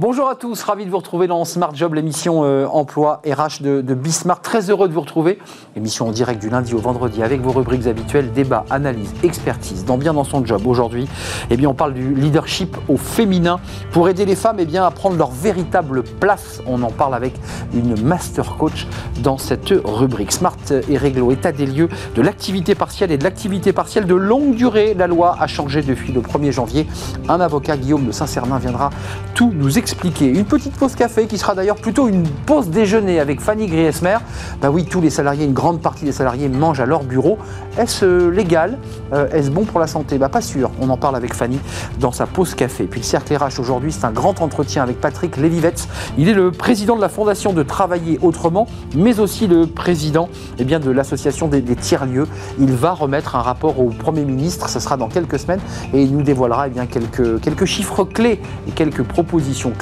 Bonjour 0.00 0.28
à 0.28 0.36
tous, 0.36 0.62
ravi 0.62 0.86
de 0.86 0.90
vous 0.90 0.98
retrouver 0.98 1.26
dans 1.26 1.44
Smart 1.44 1.74
Job, 1.74 1.94
l'émission 1.94 2.44
euh, 2.44 2.66
emploi 2.66 3.20
RH 3.26 3.62
de, 3.62 3.80
de 3.80 3.94
Bismart. 3.94 4.40
Très 4.40 4.70
heureux 4.70 4.86
de 4.86 4.92
vous 4.94 5.00
retrouver. 5.00 5.40
Émission 5.74 6.06
en 6.06 6.12
direct 6.12 6.40
du 6.40 6.50
lundi 6.50 6.72
au 6.72 6.78
vendredi 6.78 7.20
avec 7.20 7.40
vos 7.40 7.50
rubriques 7.50 7.88
habituelles 7.88 8.32
débat, 8.32 8.64
analyse, 8.70 9.12
expertise. 9.24 9.84
Dans 9.84 9.98
Bien 9.98 10.14
dans 10.14 10.22
son 10.22 10.46
job 10.46 10.68
aujourd'hui, 10.68 11.08
eh 11.50 11.56
bien, 11.56 11.68
on 11.68 11.74
parle 11.74 11.94
du 11.94 12.14
leadership 12.14 12.76
au 12.86 12.96
féminin 12.96 13.58
pour 13.90 14.08
aider 14.08 14.24
les 14.24 14.36
femmes 14.36 14.58
eh 14.60 14.66
bien, 14.66 14.86
à 14.86 14.92
prendre 14.92 15.16
leur 15.16 15.32
véritable 15.32 16.04
place. 16.04 16.62
On 16.64 16.80
en 16.84 16.92
parle 16.92 17.16
avec 17.16 17.34
une 17.74 18.00
master 18.00 18.56
coach 18.56 18.86
dans 19.24 19.36
cette 19.36 19.74
rubrique. 19.84 20.30
Smart 20.30 20.54
et 20.88 20.96
Réglo, 20.96 21.32
état 21.32 21.50
des 21.50 21.66
lieux 21.66 21.88
de 22.14 22.22
l'activité 22.22 22.76
partielle 22.76 23.10
et 23.10 23.18
de 23.18 23.24
l'activité 23.24 23.72
partielle 23.72 24.06
de 24.06 24.14
longue 24.14 24.54
durée. 24.54 24.94
La 24.94 25.08
loi 25.08 25.34
a 25.40 25.48
changé 25.48 25.82
depuis 25.82 26.12
le 26.12 26.20
1er 26.20 26.52
janvier. 26.52 26.86
Un 27.28 27.40
avocat, 27.40 27.76
Guillaume 27.76 28.06
de 28.06 28.12
Saint-Cernin, 28.12 28.60
viendra 28.60 28.90
tout 29.34 29.52
nous 29.52 29.76
expliquer 29.76 29.87
Une 30.20 30.44
petite 30.44 30.74
pause 30.74 30.94
café 30.94 31.26
qui 31.26 31.38
sera 31.38 31.54
d'ailleurs 31.54 31.76
plutôt 31.76 32.08
une 32.08 32.24
pause 32.46 32.68
déjeuner 32.68 33.20
avec 33.20 33.40
Fanny 33.40 33.66
Griesmer. 33.66 34.18
Bah 34.60 34.70
oui, 34.70 34.84
tous 34.84 35.00
les 35.00 35.10
salariés, 35.10 35.44
une 35.44 35.54
grande 35.54 35.80
partie 35.80 36.04
des 36.04 36.12
salariés 36.12 36.48
mangent 36.48 36.80
à 36.80 36.86
leur 36.86 37.04
bureau. 37.04 37.38
Est-ce 37.78 38.04
euh, 38.04 38.30
légal? 38.30 38.78
Euh, 39.12 39.28
Est-ce 39.30 39.50
bon 39.50 39.64
pour 39.64 39.80
la 39.80 39.86
santé? 39.86 40.18
Bah 40.18 40.28
pas 40.28 40.40
sûr. 40.40 40.70
On 40.80 40.90
en 40.90 40.96
parle 40.96 41.16
avec 41.16 41.34
Fanny 41.34 41.58
dans 42.00 42.12
sa 42.12 42.26
pause 42.26 42.54
café. 42.54 42.84
Puis 42.84 43.00
le 43.00 43.04
cercle 43.04 43.34
RH 43.34 43.60
aujourd'hui, 43.60 43.92
c'est 43.92 44.04
un 44.04 44.10
grand 44.10 44.42
entretien 44.42 44.82
avec 44.82 45.00
Patrick 45.00 45.36
Lévivette. 45.36 45.88
Il 46.18 46.28
est 46.28 46.34
le 46.34 46.50
président 46.50 46.96
de 46.96 47.00
la 47.00 47.08
fondation 47.08 47.52
de 47.52 47.62
Travailler 47.62 48.18
Autrement, 48.20 48.66
mais 48.94 49.20
aussi 49.20 49.46
le 49.46 49.66
président 49.66 50.28
eh 50.58 50.64
bien, 50.64 50.80
de 50.80 50.90
l'association 50.90 51.48
des, 51.48 51.62
tiers-lieux. 51.62 52.26
Il 52.58 52.72
va 52.72 52.92
remettre 52.92 53.36
un 53.36 53.42
rapport 53.42 53.80
au 53.80 53.90
Premier 53.90 54.24
ministre, 54.24 54.68
ce 54.68 54.80
sera 54.80 54.96
dans 54.96 55.08
quelques 55.08 55.38
semaines, 55.38 55.60
et 55.92 56.02
il 56.02 56.12
nous 56.12 56.22
dévoilera 56.22 56.66
eh 56.66 56.70
bien, 56.70 56.86
quelques, 56.86 57.40
quelques 57.40 57.64
chiffres 57.64 58.04
clés 58.04 58.40
et 58.66 58.72
quelques 58.72 59.02
propositions 59.02 59.72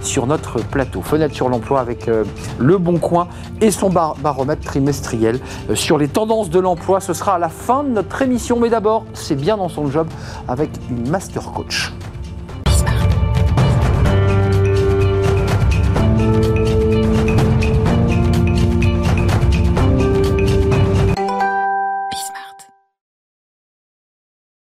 sur 0.00 0.26
notre 0.26 0.60
plateau. 0.62 1.02
Fenêtre 1.02 1.34
sur 1.34 1.48
l'emploi 1.48 1.80
avec 1.80 2.08
euh, 2.08 2.24
Le 2.58 2.78
Bon 2.78 2.98
Coin 2.98 3.28
et 3.60 3.70
son 3.70 3.90
baromètre 3.90 4.62
trimestriel 4.62 5.40
euh, 5.70 5.74
sur 5.74 5.98
les 5.98 6.08
tendances 6.08 6.50
de 6.50 6.58
l'emploi. 6.58 7.00
Ce 7.00 7.12
sera 7.12 7.34
à 7.34 7.38
la 7.38 7.48
fin 7.48 7.84
de 7.84 7.90
notre 7.90 8.20
émission, 8.22 8.58
mais 8.58 8.70
d'abord, 8.70 9.04
c'est 9.14 9.36
bien 9.36 9.56
dans 9.56 9.68
son 9.68 9.90
job 9.90 10.08
avec 10.48 10.70
une 10.90 11.08
master 11.08 11.52
coach. 11.52 11.92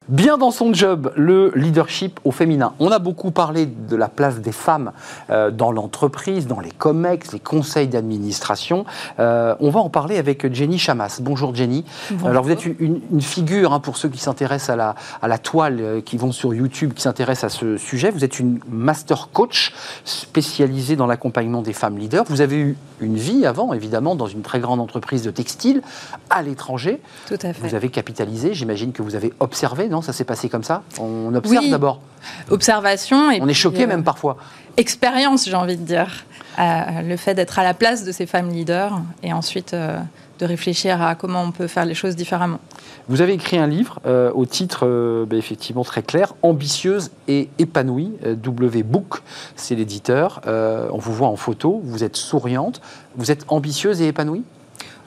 Bien 0.10 0.40
dans 0.40 0.50
son 0.50 0.74
job, 0.74 1.14
le 1.16 1.52
leadership 1.54 2.20
au 2.24 2.32
féminin. 2.32 2.74
On 2.80 2.90
a 2.90 2.98
beaucoup 2.98 3.30
parlé 3.30 3.68
de 3.68 3.96
la 3.96 4.08
place 4.08 4.40
des 4.40 4.52
femmes 4.52 4.92
euh, 5.30 5.52
dans 5.52 5.72
l'entreprise, 5.72 6.48
dans 6.48 6.60
les 6.60 6.72
COMEX, 6.72 7.32
les 7.32 7.40
conseils 7.40 7.88
d'administration. 7.88 8.86
Euh, 9.20 9.54
on 9.60 9.70
va 9.70 9.82
en 9.82 9.90
parler 9.90 10.18
avec 10.18 10.52
Jenny 10.52 10.80
Chamas. 10.80 11.20
Bonjour 11.22 11.54
Jenny. 11.54 11.86
Alors 12.26 12.44
vous 12.44 12.50
êtes 12.50 12.66
une, 12.66 13.22
figure, 13.22 13.72
hein, 13.72 13.80
pour 13.80 13.98
ceux 13.98 14.10
qui 14.10 14.18
s'intéressent 14.18 14.72
à 14.72 14.76
la, 14.76 14.96
à 15.22 15.28
la 15.28 15.38
toile, 15.38 15.78
euh, 15.80 16.02
qui 16.02 16.18
vont 16.18 16.32
sur 16.32 16.56
YouTube, 16.56 16.94
qui 16.96 17.04
s'intéressent 17.04 17.54
à 17.54 17.56
ce 17.56 17.78
sujet. 17.78 18.10
Vous 18.10 18.23
êtes 18.23 18.40
une 18.40 18.60
master 18.68 19.30
coach 19.32 19.76
spécialisée 20.06 20.96
dans 20.96 21.06
l'accompagnement 21.06 21.62
des 21.62 21.73
femmes 21.73 22.00
leaders. 22.00 22.23
Vous 22.30 22.42
avez 22.42 22.58
eu 22.58 22.78
une 23.00 23.16
vie 23.16 23.46
avant, 23.46 23.73
évidemment, 23.73 24.16
dans 24.16 24.26
une 24.26 24.42
très 24.42 24.60
grande 24.60 24.80
entreprise 24.80 25.22
de 25.22 25.30
textile 25.30 25.84
à 26.32 26.42
l'étranger. 26.42 27.00
Tout 27.28 27.36
à 27.44 27.54
fait. 27.54 27.68
Vous 27.68 27.76
avez 27.76 27.90
capitalisé, 27.90 28.56
j'imagine 28.56 28.92
que 28.92 29.04
vous 29.04 29.14
avez 29.14 29.34
observé, 29.40 29.88
non? 29.88 29.98
Ça 30.02 30.14
s'est 30.14 30.23
passé 30.23 30.50
comme 30.50 30.64
ça? 30.64 30.83
On 31.00 31.33
observe 31.33 31.69
d'abord 31.69 32.02
Observation. 32.50 33.31
Et 33.31 33.42
On 33.42 33.47
est 33.47 33.53
choqué 33.53 33.83
euh, 33.83 33.88
même 33.88 34.03
parfois. 34.03 34.38
Expérience, 34.78 35.45
j'ai 35.45 35.55
envie 35.55 35.77
de 35.77 35.83
dire. 35.83 36.26
Euh, 36.58 37.02
le 37.04 37.15
fait 37.15 37.36
d'être 37.36 37.58
à 37.60 37.64
la 37.64 37.73
place 37.73 38.04
de 38.04 38.11
ces 38.11 38.26
femmes 38.26 38.49
leaders 38.49 38.99
et 39.23 39.32
ensuite 39.32 39.73
euh, 39.73 39.98
de 40.39 40.45
réfléchir 40.45 41.02
à 41.02 41.15
comment 41.15 41.42
on 41.42 41.52
peut 41.52 41.67
faire 41.67 41.86
les 41.86 41.93
choses 41.93 42.17
différemment. 42.17 42.59
Vous 43.08 43.21
avez 43.21 43.33
écrit 43.33 43.58
un 43.58 43.67
livre 43.67 43.99
au 44.36 44.45
titre 44.45 45.26
bah, 45.27 45.36
effectivement 45.36 45.83
très 45.83 46.04
clair, 46.04 46.36
Ambitieuse 46.43 47.11
et 47.27 47.49
épanouie, 47.58 48.11
W 48.23 48.83
Book, 48.83 49.21
c'est 49.55 49.73
l'éditeur. 49.76 50.42
on 50.45 50.98
vous 50.98 51.14
voit 51.14 51.27
en 51.27 51.36
photo, 51.36 51.82
vous 51.83 52.04
êtes 52.04 52.15
souriante, 52.15 52.82
vous 53.15 53.32
êtes 53.32 53.45
ambitieuse 53.48 54.02
et 54.02 54.08
épanouie? 54.08 54.43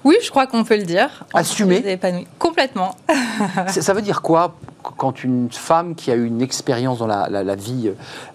Oui, 0.04 0.16
je 0.22 0.31
crois 0.31 0.47
qu'on 0.47 0.64
peut 0.64 0.76
le 0.76 0.82
dire. 0.82 1.25
Assumé 1.32 1.82
Complètement. 2.38 2.97
ça 3.69 3.94
veut 3.94 4.02
dire 4.02 4.20
quoi? 4.20 4.56
Quand 4.82 5.25
une 5.25 5.48
femme 5.50 5.94
qui 5.94 6.10
a 6.10 6.15
eu 6.15 6.26
une 6.26 6.43
expérience 6.43 6.98
dans 6.98 7.06
la, 7.06 7.54
vie 7.54 7.91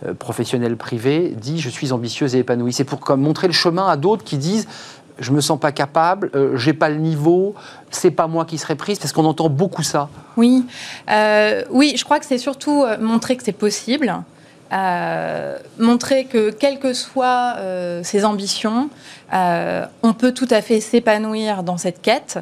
euh, 0.06 0.14
professionnelle 0.14 0.78
privée 0.78 1.34
dit 1.40 1.60
je 1.60 1.70
suis 1.70 1.92
ambitieuse 1.92 2.36
et 2.36 2.40
épanouie 2.40 2.74
C'est 2.74 2.84
pour 2.84 3.18
montrer 3.18 3.48
le 3.48 3.54
chemin 3.54 3.88
à 3.88 3.98
d'autres 3.98 4.24
qui 4.24 4.38
disent 4.38 4.68
je 5.20 5.32
me 5.32 5.42
sens 5.42 5.60
pas 5.60 5.72
capable, 5.72 6.30
euh, 6.36 6.56
j'ai 6.58 6.74
pas 6.74 6.90
le 6.90 6.98
niveau, 6.98 7.56
c'est 7.90 8.12
pas 8.12 8.28
moi 8.28 8.46
qui 8.46 8.60
serai 8.60 8.76
prise, 8.76 9.00
parce 9.00 9.12
qu'on 9.12 9.26
entend 9.26 9.50
beaucoup 9.50 9.82
ça. 9.82 10.10
Oui, 10.36 10.64
euh, 11.10 11.64
oui, 11.72 11.96
je 11.98 12.04
crois 12.04 12.20
que 12.20 12.26
c'est 12.28 12.38
surtout 12.38 12.86
montrer 13.00 13.36
que 13.36 13.44
c'est 13.44 13.52
possible. 13.52 14.14
montrer 15.80 16.26
que 16.26 16.52
quelles 16.52 16.78
que 16.78 16.94
soient 16.94 17.56
ses 18.04 18.26
ambitions, 18.26 18.92
on 19.32 20.14
peut 20.14 20.34
tout 20.34 20.48
à 20.50 20.62
fait 20.62 20.80
s'épanouir 20.80 21.64
dans 21.64 21.78
cette 21.78 22.02
quête 22.02 22.40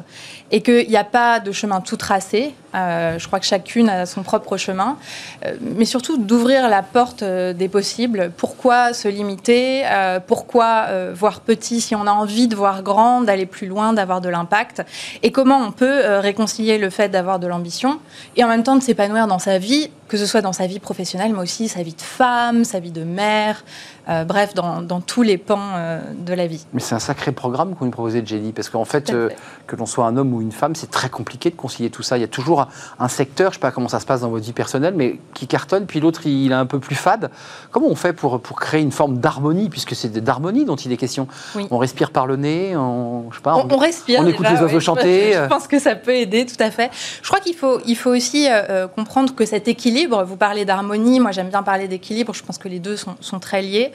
et 0.50 0.62
qu'il 0.62 0.88
n'y 0.88 0.96
a 0.96 1.04
pas 1.04 1.40
de 1.40 1.52
chemin 1.52 1.80
tout 1.80 1.96
tracé. 1.96 2.54
Euh, 2.74 3.18
je 3.18 3.26
crois 3.26 3.40
que 3.40 3.46
chacune 3.46 3.88
a 3.88 4.06
son 4.06 4.22
propre 4.22 4.56
chemin, 4.56 4.98
euh, 5.44 5.56
mais 5.60 5.86
surtout 5.86 6.18
d'ouvrir 6.18 6.68
la 6.68 6.82
porte 6.82 7.22
euh, 7.22 7.52
des 7.52 7.68
possibles. 7.68 8.30
Pourquoi 8.36 8.92
se 8.92 9.08
limiter? 9.08 9.84
Pourquoi 10.26 10.86
voir 11.14 11.40
petit 11.40 11.80
si 11.80 11.94
on 11.94 12.06
a 12.06 12.10
envie 12.10 12.48
de 12.48 12.56
voir 12.56 12.82
grand, 12.82 13.22
d'aller 13.22 13.46
plus 13.46 13.66
loin, 13.66 13.92
d'avoir 13.92 14.20
de 14.20 14.28
l'impact? 14.28 14.82
Et 15.22 15.32
comment 15.32 15.58
on 15.58 15.72
peut 15.72 16.18
réconcilier 16.18 16.78
le 16.78 16.90
fait 16.90 17.08
d'avoir 17.08 17.38
de 17.38 17.46
l'ambition 17.46 17.98
et 18.36 18.44
en 18.44 18.48
même 18.48 18.62
temps 18.62 18.76
de 18.76 18.82
s'épanouir 18.82 19.26
dans 19.26 19.38
sa 19.38 19.58
vie, 19.58 19.90
que 20.08 20.16
ce 20.16 20.26
soit 20.26 20.40
dans 20.40 20.52
sa 20.52 20.66
vie 20.66 20.78
professionnelle, 20.78 21.32
mais 21.32 21.40
aussi 21.40 21.68
sa 21.68 21.82
vie 21.82 21.94
de 21.94 22.00
femme, 22.00 22.64
sa 22.64 22.80
vie 22.80 22.90
de 22.90 23.04
mère, 23.04 23.64
bref, 24.26 24.54
dans, 24.54 25.00
tous 25.00 25.22
les 25.22 25.38
pans 25.38 26.00
de 26.18 26.34
la 26.34 26.46
vie. 26.46 26.64
Mais 26.76 26.82
c'est 26.82 26.94
un 26.94 26.98
sacré 26.98 27.32
programme 27.32 27.74
qu'on 27.74 27.86
nous 27.86 27.90
proposait, 27.90 28.22
Jenny, 28.22 28.52
parce 28.52 28.68
qu'en 28.68 28.84
fait, 28.84 29.10
que 29.66 29.76
l'on 29.76 29.86
soit 29.86 30.04
un 30.04 30.18
homme 30.18 30.34
ou 30.34 30.42
une 30.42 30.52
femme, 30.52 30.74
c'est 30.74 30.90
très 30.90 31.08
compliqué 31.08 31.48
de 31.48 31.56
concilier 31.56 31.88
tout 31.88 32.02
ça. 32.02 32.18
Il 32.18 32.20
y 32.20 32.24
a 32.24 32.28
toujours 32.28 32.68
un, 32.98 33.08
secteur, 33.08 33.46
je 33.46 33.56
ne 33.56 33.60
sais 33.60 33.60
pas 33.60 33.70
comment 33.70 33.88
ça 33.88 33.98
se 33.98 34.04
passe 34.04 34.20
dans 34.20 34.28
votre 34.28 34.44
vie 34.44 34.52
personnelle, 34.52 34.92
mais 34.94 35.18
qui 35.32 35.46
cartonne, 35.46 35.86
puis 35.86 36.00
l'autre, 36.00 36.26
il 36.26 36.52
est 36.52 36.54
un 36.54 36.66
peu 36.66 36.78
plus 36.78 36.94
fade. 36.94 37.30
Comment 37.70 37.86
on 37.88 37.94
fait 37.94 38.12
pour, 38.12 38.40
pour 38.42 38.60
créer 38.60 38.82
une 38.82 38.92
forme 38.92 39.16
d'harmonie, 39.16 39.70
puisque 39.70 39.94
c'est 39.94 40.12
d'harmonie 40.12 40.66
dont 40.66 40.76
il 40.76 40.92
est 40.92 40.98
question 40.98 41.28
On 41.70 41.78
respire 41.78 42.10
par 42.10 42.26
le 42.26 42.36
nez, 42.36 42.76
on, 42.76 43.30
je 43.30 43.36
sais 43.36 43.42
pas, 43.42 43.56
on, 43.56 43.76
respire. 43.78 44.20
On 44.20 44.26
écoute 44.26 44.46
les 44.50 44.60
oiseaux 44.60 44.80
chanter. 44.80 45.32
Je 45.32 45.46
pense 45.46 45.66
que 45.66 45.78
ça 45.78 45.94
peut 45.94 46.14
aider, 46.14 46.44
tout 46.44 46.62
à 46.62 46.70
fait. 46.70 46.90
Je 47.22 47.26
crois 47.26 47.40
qu'il 47.40 47.54
faut, 47.54 47.80
il 47.86 47.96
faut 47.96 48.10
aussi 48.10 48.48
euh, 48.48 48.62
euh, 48.68 48.88
comprendre 48.88 49.34
que 49.34 49.46
cet 49.46 49.66
équilibre, 49.66 50.24
vous 50.24 50.36
parlez 50.36 50.66
d'harmonie, 50.66 51.20
moi 51.20 51.30
j'aime 51.30 51.48
bien 51.48 51.62
parler 51.62 51.88
d'équilibre, 51.88 52.34
je 52.34 52.42
pense 52.42 52.58
que 52.58 52.68
les 52.68 52.80
deux 52.80 52.96
sont, 52.96 53.16
sont 53.20 53.40
très 53.40 53.62
liés. 53.62 53.92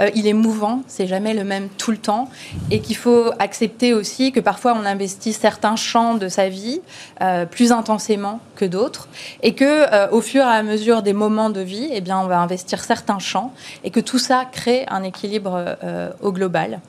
Euh, 0.00 0.10
il 0.14 0.26
est 0.26 0.32
mouvant, 0.32 0.82
c'est 0.86 1.06
jamais 1.06 1.34
le 1.34 1.44
même 1.44 1.68
tout 1.78 1.90
le 1.90 1.98
temps, 1.98 2.23
et 2.70 2.80
qu'il 2.80 2.96
faut 2.96 3.30
accepter 3.38 3.94
aussi 3.94 4.32
que 4.32 4.40
parfois 4.40 4.74
on 4.74 4.84
investit 4.84 5.32
certains 5.32 5.76
champs 5.76 6.14
de 6.14 6.28
sa 6.28 6.48
vie 6.48 6.80
euh, 7.20 7.46
plus 7.46 7.72
intensément 7.72 8.40
que 8.56 8.64
d'autres 8.64 9.08
et 9.42 9.54
que 9.54 9.64
euh, 9.64 10.10
au 10.10 10.20
fur 10.20 10.42
et 10.42 10.44
à 10.44 10.62
mesure 10.62 11.02
des 11.02 11.12
moments 11.12 11.50
de 11.50 11.60
vie, 11.60 11.88
eh 11.92 12.00
bien, 12.00 12.18
on 12.18 12.26
va 12.26 12.40
investir 12.40 12.82
certains 12.82 13.18
champs 13.18 13.52
et 13.82 13.90
que 13.90 14.00
tout 14.00 14.18
ça 14.18 14.44
crée 14.50 14.84
un 14.88 15.02
équilibre 15.02 15.76
euh, 15.82 16.10
au 16.20 16.32
global. 16.32 16.80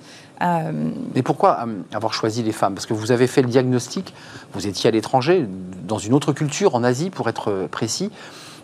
Mais 0.42 1.22
pourquoi 1.24 1.66
avoir 1.94 2.14
choisi 2.14 2.44
les 2.44 2.52
femmes? 2.52 2.76
Parce 2.76 2.86
que 2.86 2.94
vous 2.94 3.14
avez 3.14 3.26
fait 3.26 3.42
le 3.42 3.48
diagnostic, 3.48 4.14
vous 4.54 4.68
étiez 4.68 4.90
à 4.90 4.92
l'étranger, 4.92 5.48
dans 5.88 5.98
une 5.98 6.14
autre 6.14 6.34
culture, 6.34 6.76
en 6.76 6.84
Asie 6.84 7.10
pour 7.10 7.30
être 7.30 7.68
précis. 7.72 8.12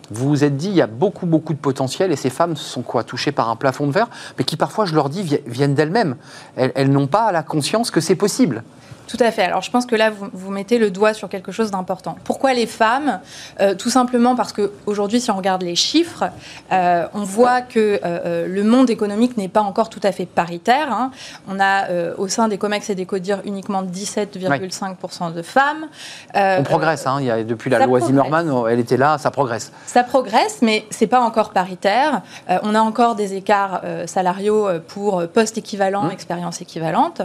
Vous 0.09 0.27
vous 0.27 0.43
êtes 0.43 0.57
dit, 0.57 0.67
il 0.67 0.75
y 0.75 0.81
a 0.81 0.87
beaucoup, 0.87 1.25
beaucoup 1.25 1.53
de 1.53 1.59
potentiel 1.59 2.11
et 2.11 2.15
ces 2.15 2.29
femmes 2.29 2.55
sont 2.55 2.81
quoi 2.81 3.03
Touchées 3.03 3.31
par 3.31 3.49
un 3.49 3.55
plafond 3.55 3.87
de 3.87 3.91
verre, 3.91 4.09
mais 4.37 4.43
qui 4.43 4.57
parfois, 4.57 4.85
je 4.85 4.95
leur 4.95 5.09
dis, 5.09 5.39
viennent 5.45 5.75
d'elles-mêmes. 5.75 6.15
elles 6.55 6.91
n'ont 6.91 7.07
pas 7.07 7.31
la 7.31 7.43
conscience 7.43 7.91
que 7.91 8.01
c'est 8.01 8.15
possible. 8.15 8.63
Tout 9.11 9.21
à 9.21 9.29
fait. 9.31 9.43
Alors 9.43 9.61
je 9.61 9.69
pense 9.69 9.85
que 9.85 9.95
là, 9.97 10.09
vous, 10.09 10.29
vous 10.31 10.51
mettez 10.51 10.77
le 10.77 10.89
doigt 10.89 11.13
sur 11.13 11.27
quelque 11.27 11.51
chose 11.51 11.69
d'important. 11.69 12.15
Pourquoi 12.23 12.53
les 12.53 12.65
femmes 12.65 13.19
euh, 13.59 13.75
Tout 13.75 13.89
simplement 13.89 14.37
parce 14.37 14.53
qu'aujourd'hui, 14.53 15.19
si 15.19 15.29
on 15.29 15.35
regarde 15.35 15.63
les 15.63 15.75
chiffres, 15.75 16.29
euh, 16.71 17.05
on 17.13 17.23
voit 17.23 17.59
que 17.59 17.99
euh, 18.05 18.47
le 18.47 18.63
monde 18.63 18.89
économique 18.89 19.35
n'est 19.35 19.49
pas 19.49 19.63
encore 19.63 19.89
tout 19.89 19.99
à 20.03 20.13
fait 20.13 20.25
paritaire. 20.25 20.93
Hein. 20.93 21.11
On 21.49 21.59
a 21.59 21.89
au 22.17 22.29
sein 22.29 22.47
des 22.47 22.57
COMEX 22.57 22.89
et 22.89 22.95
des 22.95 23.05
CODIR 23.05 23.39
uniquement 23.43 23.83
17,5% 23.83 25.33
de 25.33 25.41
femmes. 25.41 25.87
on 26.33 26.63
progresse. 26.63 27.05
Hein. 27.05 27.17
Il 27.19 27.25
y 27.25 27.31
a, 27.31 27.43
depuis 27.43 27.69
la 27.69 27.85
loi 27.85 27.99
Zimmermann, 27.99 28.49
elle 28.69 28.79
était 28.79 28.95
là, 28.95 29.17
ça 29.17 29.29
progresse. 29.29 29.73
Ça 29.87 30.03
progresse, 30.03 30.59
mais 30.61 30.85
c'est 30.89 31.07
pas 31.07 31.19
encore 31.19 31.49
paritaire. 31.49 32.21
on 32.63 32.75
a 32.75 32.79
encore 32.79 33.15
des 33.15 33.33
écarts 33.33 33.81
salariaux 34.05 34.69
pour 34.87 35.27
poste 35.27 35.57
équivalent, 35.57 36.03
mmh. 36.03 36.11
expérience 36.11 36.61
équivalente. 36.61 37.23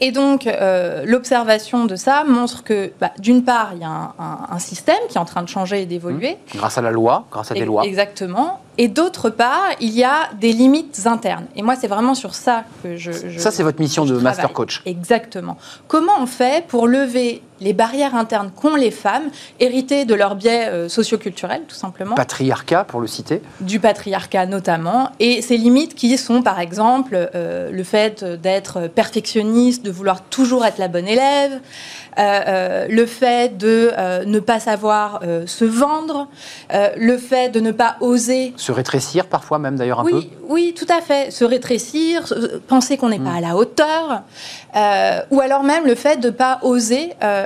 Et 0.00 0.12
donc, 0.12 0.44
le 0.44 1.15
l'observation 1.16 1.86
de 1.86 1.96
ça 1.96 2.24
montre 2.24 2.62
que, 2.62 2.92
bah, 3.00 3.10
d'une 3.18 3.42
part, 3.42 3.70
il 3.72 3.80
y 3.80 3.84
a 3.84 4.12
un, 4.18 4.58
système 4.58 4.98
qui 5.08 5.16
est 5.16 5.20
en 5.20 5.24
train 5.24 5.42
de 5.42 5.48
changer 5.48 5.82
et 5.82 5.86
d'évoluer. 5.86 6.32
Mmh. 6.32 6.58
Grâce 6.58 6.76
à 6.76 6.82
la 6.82 6.90
loi, 6.90 7.26
grâce 7.30 7.50
à 7.50 7.54
des 7.54 7.64
lois. 7.64 7.84
Exactement. 7.84 8.60
Et 8.78 8.88
d'autre 8.88 9.30
part, 9.30 9.68
il 9.80 9.92
y 9.92 10.04
a 10.04 10.30
des 10.38 10.52
limites 10.52 11.06
internes. 11.06 11.46
Et 11.56 11.62
moi, 11.62 11.76
c'est 11.76 11.86
vraiment 11.86 12.14
sur 12.14 12.34
ça 12.34 12.64
que 12.82 12.96
je. 12.96 13.12
ça, 13.38 13.50
c'est 13.50 13.62
votre 13.62 13.80
mission 13.80 14.04
de 14.04 14.18
master 14.18 14.52
coach. 14.52 14.82
Exactement. 14.84 15.56
Comment 15.88 16.20
on 16.20 16.26
fait 16.26 16.66
pour 16.66 16.86
lever 16.86 17.42
les 17.60 17.72
barrières 17.72 18.14
internes 18.14 18.50
qu'ont 18.54 18.76
les 18.76 18.90
femmes, 18.90 19.30
héritées 19.60 20.04
de 20.04 20.14
leurs 20.14 20.34
biais 20.34 20.68
euh, 20.68 20.88
socioculturels, 20.88 21.62
tout 21.66 21.74
simplement. 21.74 22.14
Patriarcat, 22.14 22.84
pour 22.84 23.00
le 23.00 23.06
citer. 23.06 23.42
Du 23.60 23.80
patriarcat, 23.80 24.46
notamment. 24.46 25.10
Et 25.20 25.42
ces 25.42 25.56
limites 25.56 25.94
qui 25.94 26.16
sont, 26.18 26.42
par 26.42 26.60
exemple, 26.60 27.30
euh, 27.34 27.70
le 27.70 27.84
fait 27.84 28.24
d'être 28.24 28.88
perfectionniste, 28.88 29.84
de 29.84 29.90
vouloir 29.90 30.22
toujours 30.22 30.64
être 30.64 30.78
la 30.78 30.88
bonne 30.88 31.08
élève, 31.08 31.60
euh, 32.18 32.86
le 32.88 33.06
fait 33.06 33.56
de 33.58 33.92
ne 34.24 34.40
pas 34.40 34.58
savoir 34.58 35.20
se 35.46 35.64
vendre, 35.66 36.28
le 36.72 37.18
fait 37.18 37.50
de 37.50 37.60
ne 37.60 37.72
pas 37.72 37.96
oser 38.00 38.54
se 38.56 38.72
rétrécir 38.72 39.26
parfois 39.26 39.58
même 39.58 39.76
d'ailleurs 39.76 40.00
un 40.00 40.04
oui, 40.04 40.12
peu 40.12 40.46
Oui, 40.48 40.74
tout 40.76 40.86
à 40.88 41.00
fait. 41.00 41.30
Se 41.30 41.44
rétrécir, 41.44 42.22
penser 42.68 42.96
qu'on 42.96 43.08
n'est 43.08 43.18
pas 43.18 43.30
mm. 43.30 43.36
à 43.36 43.40
la 43.40 43.56
hauteur, 43.56 44.22
euh, 44.74 45.20
ou 45.30 45.40
alors 45.40 45.62
même 45.62 45.86
le 45.86 45.94
fait 45.94 46.16
de 46.16 46.26
ne 46.26 46.32
pas 46.32 46.58
oser 46.62 47.12
euh, 47.22 47.45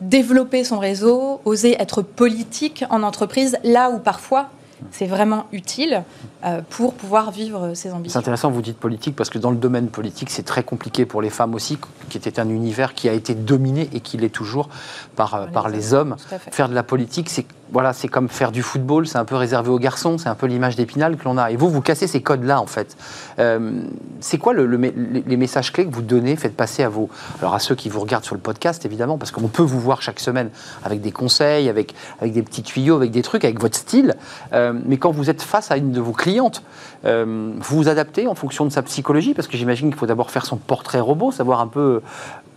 développer 0.00 0.64
son 0.64 0.78
réseau, 0.78 1.40
oser 1.44 1.80
être 1.80 2.02
politique 2.02 2.84
en 2.90 3.02
entreprise, 3.02 3.58
là 3.64 3.90
où 3.90 3.98
parfois 3.98 4.50
c'est 4.90 5.06
vraiment 5.06 5.46
utile 5.52 6.04
euh, 6.44 6.60
pour 6.68 6.94
pouvoir 6.94 7.30
vivre 7.30 7.74
ses 7.74 7.92
ambitions. 7.92 8.12
C'est 8.12 8.18
intéressant, 8.18 8.50
vous 8.50 8.62
dites 8.62 8.78
politique, 8.78 9.16
parce 9.16 9.30
que 9.30 9.38
dans 9.38 9.50
le 9.50 9.56
domaine 9.56 9.88
politique, 9.88 10.30
c'est 10.30 10.42
très 10.42 10.62
compliqué 10.62 11.06
pour 11.06 11.22
les 11.22 11.30
femmes 11.30 11.54
aussi, 11.54 11.78
qui 12.08 12.18
était 12.18 12.38
un 12.38 12.48
univers 12.48 12.94
qui 12.94 13.08
a 13.08 13.12
été 13.12 13.34
dominé 13.34 13.88
et 13.92 14.00
qui 14.00 14.18
l'est 14.18 14.28
toujours 14.28 14.68
par, 15.16 15.34
euh, 15.34 15.46
par 15.46 15.68
les, 15.68 15.94
hommes. 15.94 16.16
Faire 16.50 16.68
de 16.68 16.74
la 16.74 16.82
politique, 16.82 17.30
c'est 17.30 17.46
voilà, 17.72 17.92
c'est 17.92 18.08
comme 18.08 18.28
faire 18.28 18.52
du 18.52 18.62
football, 18.62 19.06
c'est 19.06 19.18
un 19.18 19.24
peu 19.24 19.36
réservé 19.36 19.70
aux 19.70 19.78
garçons, 19.78 20.18
c'est 20.18 20.28
un 20.28 20.34
peu 20.34 20.46
l'image 20.46 20.76
d'épinal 20.76 21.16
que 21.16 21.24
l'on 21.24 21.36
a. 21.38 21.50
Et 21.50 21.56
vous, 21.56 21.68
vous 21.68 21.80
cassez 21.80 22.06
ces 22.06 22.22
codes-là, 22.22 22.60
en 22.60 22.66
fait. 22.66 22.96
Euh, 23.38 23.82
c'est 24.20 24.38
quoi 24.38 24.52
le, 24.52 24.66
les 24.66 25.36
messages 25.36 25.72
clés 25.72 25.86
que 25.86 25.92
vous 25.92 26.02
donnez, 26.02 26.36
faites 26.36 26.56
passer 26.56 26.82
à 26.82 26.88
vos, 26.88 27.08
alors 27.40 27.54
à 27.54 27.58
ceux 27.58 27.74
qui 27.74 27.88
vous 27.88 28.00
regardent 28.00 28.24
sur 28.24 28.34
le 28.34 28.40
podcast, 28.40 28.84
évidemment, 28.84 29.18
parce 29.18 29.30
qu'on 29.30 29.48
peut 29.48 29.62
vous 29.62 29.80
voir 29.80 30.02
chaque 30.02 30.20
semaine 30.20 30.50
avec 30.84 31.00
des 31.00 31.12
conseils, 31.12 31.68
avec, 31.68 31.94
avec 32.20 32.32
des 32.32 32.42
petits 32.42 32.62
tuyaux, 32.62 32.96
avec 32.96 33.10
des 33.10 33.22
trucs, 33.22 33.44
avec 33.44 33.60
votre 33.60 33.76
style. 33.76 34.14
mais 34.52 34.96
quand 34.96 35.10
vous 35.10 35.30
êtes 35.30 35.42
face 35.42 35.70
à 35.70 35.76
une 35.76 35.92
de 35.92 36.00
vos 36.00 36.12
clientes, 36.12 36.62
euh, 37.04 37.52
vous 37.58 37.76
vous 37.76 37.88
adaptez 37.88 38.26
en 38.26 38.34
fonction 38.34 38.64
de 38.64 38.70
sa 38.70 38.82
psychologie 38.82 39.34
Parce 39.34 39.48
que 39.48 39.56
j'imagine 39.56 39.88
qu'il 39.88 39.98
faut 39.98 40.06
d'abord 40.06 40.30
faire 40.30 40.46
son 40.46 40.56
portrait 40.56 41.00
robot, 41.00 41.30
savoir 41.30 41.60
un 41.60 41.68
peu 41.68 42.02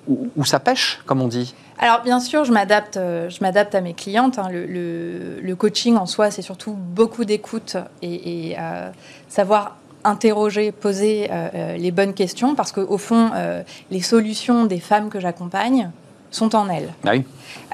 où, 0.07 0.43
ça 0.43 0.59
pêche, 0.59 1.01
comme 1.05 1.21
on 1.21 1.27
dit. 1.27 1.53
Alors 1.79 2.01
bien 2.01 2.19
sûr, 2.19 2.43
je 2.43 2.51
m'adapte, 2.51 2.97
euh, 2.97 3.29
je 3.29 3.39
m'adapte 3.41 3.73
à 3.73 3.81
mes 3.81 3.93
clientes. 3.93 4.37
Hein. 4.37 4.49
Le, 4.51 5.53
coaching 5.55 5.95
en 5.97 6.05
soi, 6.05 6.29
c'est 6.29 6.41
surtout 6.41 6.73
beaucoup 6.73 7.25
d'écoute 7.25 7.77
et, 8.01 8.55
euh, 8.59 8.89
savoir 9.27 9.77
interroger, 10.03 10.71
poser 10.71 11.29
les 11.77 11.91
bonnes 11.91 12.13
questions, 12.13 12.55
parce 12.55 12.71
qu'au 12.71 12.97
fond, 12.97 13.31
les 13.91 14.01
solutions 14.01 14.63
des 14.63 14.79
femmes 14.79 15.09
que 15.09 15.19
j'accompagne, 15.19 15.91
sont 16.31 16.55
en 16.55 16.69
elle. 16.69 16.93
Ah 17.05 17.11
oui. 17.11 17.23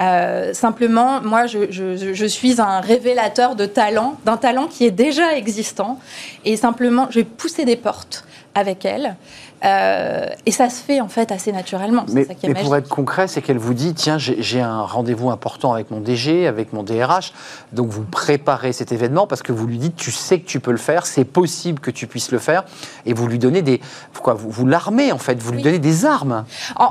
Euh, 0.00 0.54
simplement, 0.54 1.20
moi, 1.22 1.46
je, 1.46 1.70
je, 1.70 2.26
suis 2.26 2.60
un 2.60 2.80
révélateur 2.80 3.56
de 3.56 3.66
talent, 3.66 4.16
d'un 4.24 4.36
talent 4.36 4.66
qui 4.66 4.84
est 4.84 4.90
déjà 4.90 5.36
existant. 5.36 5.98
Et 6.44 6.56
simplement, 6.56 7.08
je 7.10 7.20
vais 7.20 7.24
pousser 7.24 7.64
des 7.64 7.76
portes 7.76 8.24
avec 8.54 8.84
elle. 8.84 9.16
Euh, 9.66 10.26
et 10.44 10.52
ça 10.52 10.70
se 10.70 10.80
fait 10.82 11.00
en 11.00 11.08
fait 11.08 11.32
assez 11.32 11.50
naturellement. 11.50 12.06
Mais, 12.12 12.24
pour 12.62 12.76
être 12.76 12.88
concret, 12.88 13.26
c'est 13.26 13.42
qu'elle 13.42 13.58
vous 13.58 13.74
dit 13.74 13.94
tiens, 13.94 14.16
j'ai 14.18 14.60
un 14.60 14.82
rendez-vous 14.82 15.30
important 15.30 15.72
avec 15.72 15.90
mon 15.90 16.00
DG, 16.00 16.46
avec 16.46 16.72
mon 16.72 16.84
DRH. 16.84 17.32
Donc 17.72 17.88
vous 17.88 18.04
préparez 18.04 18.72
cet 18.72 18.92
événement 18.92 19.26
parce 19.26 19.42
que 19.42 19.52
vous 19.52 19.66
lui 19.66 19.78
dites 19.78 19.96
tu 19.96 20.12
sais 20.12 20.38
que 20.38 20.46
tu 20.46 20.60
peux 20.60 20.70
le 20.70 20.76
faire, 20.76 21.04
c'est 21.04 21.24
possible 21.24 21.80
que 21.80 21.90
tu 21.90 22.06
puisses 22.06 22.30
le 22.30 22.38
faire. 22.38 22.64
Et 23.06 23.12
vous 23.12 23.26
lui 23.26 23.38
donnez 23.38 23.62
des. 23.62 23.80
Quoi, 24.22 24.34
vous, 24.34 24.50
vous 24.50 24.66
l'armez 24.66 25.10
en 25.10 25.18
fait, 25.18 25.40
vous 25.42 25.52
lui 25.52 25.62
donnez 25.62 25.80
des 25.80 26.04
armes, 26.04 26.44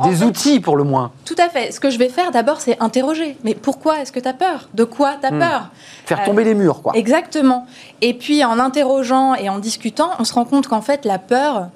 des 0.04 0.24
outils 0.24 0.60
pour 0.60 0.76
le 0.76 0.84
moins. 0.84 1.12
Tout 1.24 1.36
à 1.38 1.50
fait. 1.50 1.72
Ce 1.72 1.80
que 1.80 1.90
je 1.90 1.98
vais 1.98 2.10
faire 2.10 2.32
d'abord, 2.32 2.60
c'est 2.60 2.82
interroger. 2.82 3.38
Mais 3.44 3.56
pourquoi 3.56 4.02
est-ce 4.02 4.12
que 4.12 4.20
tu 4.20 4.28
as 4.28 4.34
peur? 4.34 4.68
De 4.74 4.84
quoi 4.84 5.16
tu 5.22 5.28
as 5.28 5.32
hmm. 5.32 5.40
peur? 5.40 5.70
Faire 6.06 6.24
tomber 6.24 6.44
les 6.44 6.56
murs, 6.56 6.82
quoi. 6.82 6.94
Exactement. 6.96 7.68
Et 8.02 8.14
puis 8.14 8.44
en 8.44 8.60
interrogeant 8.60 9.36
et 9.36 9.50
en 9.50 9.60
discutant, 9.60 10.12
on 10.20 10.26
se 10.26 10.34
rend 10.34 10.46
compte 10.46 10.68
qu'en 10.68 10.82
fait, 10.82 11.06
la 11.06 11.20
peur 11.20 11.70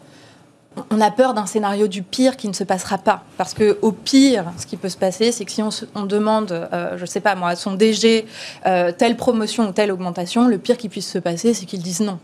on 0.92 1.02
a 1.02 1.12
peur 1.12 1.34
d'un 1.34 1.46
scénario 1.46 1.88
du 1.88 2.04
pire 2.04 2.38
qui 2.38 2.48
ne 2.48 2.54
se 2.54 2.64
passera 2.64 2.98
pas. 2.98 3.24
Parce 3.38 3.54
que 3.54 3.78
au 3.82 3.92
pire, 3.92 4.46
ce 4.58 4.66
qui 4.66 4.78
peut 4.78 4.90
se 4.90 4.98
passer, 4.98 5.32
c'est 5.32 5.46
que 5.46 5.52
si 5.52 5.62
on, 5.62 6.06
demande, 6.06 6.52
euh, 6.52 6.96
je 6.96 7.02
ne 7.02 7.06
sais 7.06 7.20
pas 7.20 7.36
moi, 7.36 7.50
à 7.50 7.56
son 7.56 7.74
DG 7.74 8.26
euh, 8.66 8.92
telle 8.92 9.16
promotion 9.16 9.70
ou 9.70 9.72
telle 9.72 9.92
augmentation, 9.92 10.48
le 10.48 10.58
pire 10.58 10.78
qui 10.78 10.90
puisse 10.90 11.10
se 11.10 11.20
passer, 11.20 11.54
c'est 11.54 11.66
qu'ils 11.66 11.82
disent 11.82 12.02
non. 12.02 12.20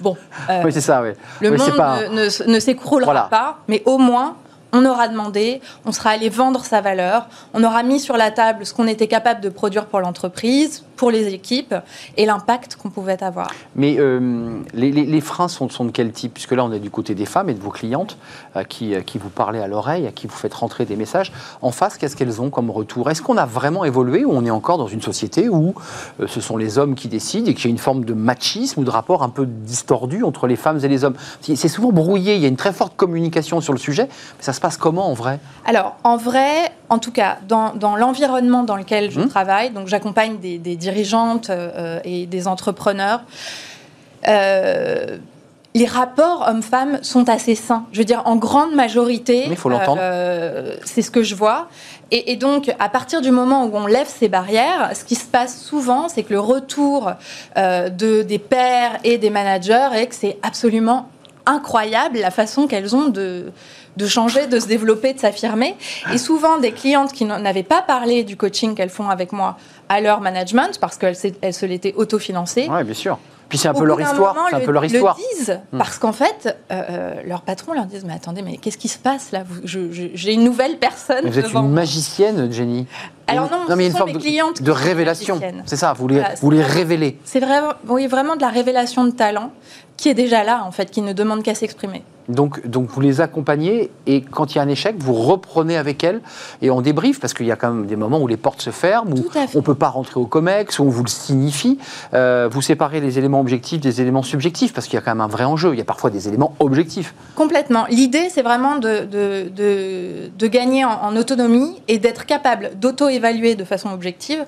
Bon. 0.00 0.16
Euh, 0.48 0.62
oui, 0.64 0.72
c'est 0.72 0.80
ça, 0.80 1.02
oui. 1.02 1.10
Le 1.40 1.50
monde 1.50 2.46
ne, 2.46 2.60
s'écroulera 2.60 3.28
pas, 3.28 3.58
mais 3.66 3.82
au 3.84 3.98
moins, 3.98 4.36
on 4.72 4.84
aura 4.84 5.08
demandé, 5.08 5.60
on 5.84 5.92
sera 5.92 6.10
allé 6.10 6.28
vendre 6.28 6.64
sa 6.64 6.80
valeur, 6.80 7.26
on 7.52 7.64
aura 7.64 7.82
mis 7.82 7.98
sur 7.98 8.16
la 8.16 8.30
table 8.30 8.64
ce 8.64 8.72
qu'on 8.72 8.86
était 8.86 9.08
capable 9.08 9.40
de 9.40 9.48
produire 9.48 9.86
pour 9.86 9.98
l'entreprise, 9.98 10.84
pour 10.98 11.10
les 11.10 11.32
équipes 11.32 11.74
et 12.16 12.26
l'impact 12.26 12.76
qu'on 12.76 12.90
pouvait 12.90 13.22
avoir. 13.22 13.50
Mais 13.76 13.96
euh, 13.98 14.58
les, 14.74 15.20
freins 15.22 15.48
sont, 15.48 15.70
sont, 15.70 15.86
de 15.86 15.90
quel 15.90 16.12
type? 16.12 16.34
Puisque 16.34 16.52
là, 16.52 16.64
on 16.64 16.72
est 16.72 16.80
du 16.80 16.90
côté 16.90 17.14
des 17.14 17.24
femmes 17.24 17.48
et 17.48 17.54
de 17.54 17.60
vos 17.60 17.70
clientes 17.70 18.18
euh, 18.56 18.64
qui, 18.64 18.94
qui, 19.06 19.16
vous 19.16 19.30
parlez 19.30 19.60
à 19.60 19.68
l'oreille, 19.68 20.06
à 20.06 20.12
qui 20.12 20.26
vous 20.26 20.36
faites 20.36 20.52
rentrer 20.52 20.84
des 20.84 20.96
messages. 20.96 21.32
En 21.62 21.70
face, 21.70 21.96
qu'est-ce 21.96 22.16
qu'elles 22.16 22.42
ont 22.42 22.50
comme 22.50 22.70
retour? 22.70 23.10
Est-ce 23.10 23.22
qu'on 23.22 23.38
a 23.38 23.46
vraiment 23.46 23.84
évolué 23.84 24.24
ou 24.24 24.32
on 24.32 24.44
est 24.44 24.50
encore 24.50 24.76
dans 24.76 24.88
une 24.88 25.00
société 25.00 25.48
où 25.48 25.74
euh, 26.20 26.26
ce 26.26 26.40
sont 26.40 26.56
les 26.56 26.76
hommes 26.78 26.94
qui 26.94 27.08
décident 27.08 27.48
et 27.48 27.54
qu'il 27.54 27.66
y 27.66 27.68
a 27.68 27.70
une 27.70 27.78
forme 27.78 28.04
de 28.04 28.14
machisme 28.14 28.80
ou 28.80 28.84
de 28.84 28.90
rapport 28.90 29.22
un 29.22 29.28
peu 29.30 29.46
distordu 29.46 30.24
entre 30.24 30.46
les 30.48 30.56
femmes 30.56 30.80
et 30.82 30.88
les 30.88 31.04
hommes? 31.04 31.16
C'est 31.40 31.68
souvent 31.68 31.92
brouillé, 31.92 32.34
il 32.34 32.42
y 32.42 32.44
a 32.44 32.48
une 32.48 32.56
très 32.56 32.72
forte 32.72 32.96
communication 32.96 33.60
sur 33.60 33.72
le 33.72 33.78
sujet, 33.78 34.08
mais 34.08 34.42
ça 34.42 34.52
se 34.52 34.60
passe 34.60 34.76
comment 34.76 35.08
en 35.08 35.14
vrai? 35.14 35.38
Alors, 35.64 35.96
en 36.02 36.16
vrai, 36.16 36.72
en 36.90 36.98
tout 36.98 37.12
cas, 37.12 37.38
dans, 37.46 37.74
dans 37.74 37.96
l'environnement 37.96 38.62
dans 38.62 38.76
lequel 38.76 39.10
je 39.10 39.20
mmh. 39.20 39.28
travaille, 39.28 39.70
donc 39.70 39.88
j'accompagne 39.88 40.38
des, 40.38 40.58
des 40.58 40.76
dirigeantes 40.76 41.50
euh, 41.50 42.00
et 42.04 42.26
des 42.26 42.48
entrepreneurs, 42.48 43.22
euh, 44.26 45.18
les 45.74 45.86
rapports 45.86 46.46
hommes-femmes 46.48 46.98
sont 47.02 47.28
assez 47.28 47.54
sains. 47.54 47.84
Je 47.92 47.98
veux 47.98 48.04
dire, 48.04 48.22
en 48.24 48.36
grande 48.36 48.74
majorité, 48.74 49.46
il 49.48 49.56
faut 49.56 49.68
l'entendre. 49.68 50.00
Euh, 50.00 50.76
c'est 50.84 51.02
ce 51.02 51.10
que 51.10 51.22
je 51.22 51.34
vois. 51.34 51.68
Et, 52.10 52.36
donc, 52.36 52.74
à 52.78 52.88
partir 52.88 53.20
du 53.20 53.30
moment 53.30 53.66
où 53.66 53.76
on 53.76 53.86
lève 53.86 54.08
ces 54.08 54.28
barrières, 54.28 54.90
ce 54.96 55.04
qui 55.04 55.14
se 55.14 55.26
passe 55.26 55.60
souvent, 55.60 56.08
c'est 56.08 56.22
que 56.22 56.32
le 56.32 56.40
retour 56.40 57.12
de, 57.54 58.22
des 58.22 58.38
pairs 58.38 58.98
et 59.04 59.18
des 59.18 59.28
managers 59.28 59.90
est 59.92 60.06
que 60.06 60.14
c'est 60.14 60.38
absolument 60.42 61.10
incroyable 61.44 62.18
la 62.18 62.30
façon 62.30 62.66
qu'elles 62.66 62.96
ont 62.96 63.08
de, 63.08 63.52
de 63.96 64.06
changer, 64.06 64.46
de 64.46 64.60
se 64.60 64.66
développer, 64.66 65.14
de 65.14 65.20
s'affirmer. 65.20 65.76
Et 66.12 66.18
souvent, 66.18 66.58
des 66.58 66.72
clientes 66.72 67.12
qui 67.12 67.24
n'avaient 67.24 67.62
pas 67.62 67.82
parlé 67.82 68.24
du 68.24 68.36
coaching 68.36 68.74
qu'elles 68.74 68.90
font 68.90 69.08
avec 69.08 69.32
moi 69.32 69.56
à 69.88 70.00
leur 70.00 70.20
management, 70.20 70.78
parce 70.80 70.96
qu'elles 70.96 71.16
se 71.16 71.66
l'étaient 71.66 71.94
autofinancées. 71.94 72.68
Oui, 72.70 72.84
bien 72.84 72.94
sûr. 72.94 73.18
Puis 73.48 73.58
c'est 73.58 73.68
un 73.68 73.74
peu 73.74 73.84
leur 73.84 74.00
histoire. 74.00 74.36
C'est 74.50 74.56
un 74.56 74.60
peu 74.60 74.72
leur 74.72 74.84
histoire. 74.84 75.16
Le 75.16 75.36
disent 75.36 75.60
hmm. 75.72 75.78
parce 75.78 75.98
qu'en 75.98 76.12
fait, 76.12 76.56
euh, 76.70 76.82
euh, 76.90 77.14
leur 77.24 77.42
patron 77.42 77.72
leur 77.72 77.86
dit 77.86 77.96
mais 78.06 78.12
attendez, 78.12 78.42
mais 78.42 78.58
qu'est-ce 78.58 78.78
qui 78.78 78.88
se 78.88 78.98
passe 78.98 79.32
là? 79.32 79.44
J'ai 79.64 80.32
une 80.32 80.44
nouvelle 80.44 80.78
personne. 80.78 81.26
vous 81.26 81.38
êtes 81.38 81.52
une 81.52 81.70
magicienne, 81.70 82.52
Jenny. 82.52 82.86
Alors 83.26 83.50
non, 83.50 83.76
mais 83.76 83.84
y 83.84 83.86
a 83.86 83.90
une 83.90 83.96
forme 83.96 84.12
de, 84.12 84.62
de 84.62 84.70
révélation. 84.70 85.40
C'est 85.66 85.76
ça, 85.76 85.92
vous 85.92 86.08
les, 86.08 86.22
vous 86.40 86.50
les 86.50 86.62
révélez. 86.62 87.18
C'est 87.24 87.40
vraiment, 87.40 87.72
oui, 87.86 88.06
vraiment 88.06 88.36
de 88.36 88.40
la 88.40 88.48
révélation 88.48 89.04
de 89.04 89.10
talent 89.10 89.52
qui 89.98 90.08
est 90.08 90.14
déjà 90.14 90.44
là 90.44 90.64
en 90.64 90.70
fait, 90.70 90.90
qui 90.90 91.02
ne 91.02 91.12
demande 91.12 91.42
qu'à 91.42 91.54
s'exprimer. 91.54 92.02
Donc, 92.28 92.66
donc 92.66 92.90
vous 92.90 93.00
les 93.00 93.22
accompagnez 93.22 93.90
et 94.06 94.20
quand 94.20 94.54
il 94.54 94.58
y 94.58 94.60
a 94.60 94.62
un 94.62 94.68
échec, 94.68 94.96
vous 94.98 95.14
reprenez 95.14 95.76
avec 95.78 96.04
elles 96.04 96.20
et 96.60 96.70
on 96.70 96.82
débrief 96.82 97.20
parce 97.20 97.32
qu'il 97.32 97.46
y 97.46 97.52
a 97.52 97.56
quand 97.56 97.72
même 97.72 97.86
des 97.86 97.96
moments 97.96 98.20
où 98.20 98.26
les 98.26 98.36
portes 98.36 98.60
se 98.60 98.70
ferment, 98.70 99.14
où 99.14 99.24
on 99.54 99.58
ne 99.58 99.62
peut 99.62 99.74
pas 99.74 99.88
rentrer 99.88 100.20
au 100.20 100.26
COMEX, 100.26 100.78
où 100.78 100.84
on 100.84 100.90
vous 100.90 101.02
le 101.02 101.08
signifie. 101.08 101.78
Euh, 102.12 102.48
vous 102.50 102.60
séparez 102.60 103.00
les 103.00 103.18
éléments 103.18 103.40
objectifs 103.40 103.80
des 103.80 104.02
éléments 104.02 104.22
subjectifs 104.22 104.74
parce 104.74 104.86
qu'il 104.86 104.94
y 104.94 104.98
a 104.98 105.00
quand 105.00 105.12
même 105.12 105.22
un 105.22 105.26
vrai 105.26 105.44
enjeu. 105.44 105.72
Il 105.72 105.78
y 105.78 105.82
a 105.82 105.86
parfois 105.86 106.10
des 106.10 106.28
éléments 106.28 106.54
objectifs. 106.60 107.14
Complètement. 107.34 107.86
L'idée, 107.88 108.28
c'est 108.30 108.42
vraiment 108.42 108.76
de, 108.76 109.04
de, 109.04 110.30
de, 110.36 110.46
gagner 110.46 110.84
en 110.84 111.16
autonomie 111.16 111.76
et 111.88 111.98
d'être 111.98 112.26
capable 112.26 112.72
d'auto-évaluer 112.76 113.54
de 113.54 113.64
façon 113.64 113.90
objective. 113.90 114.44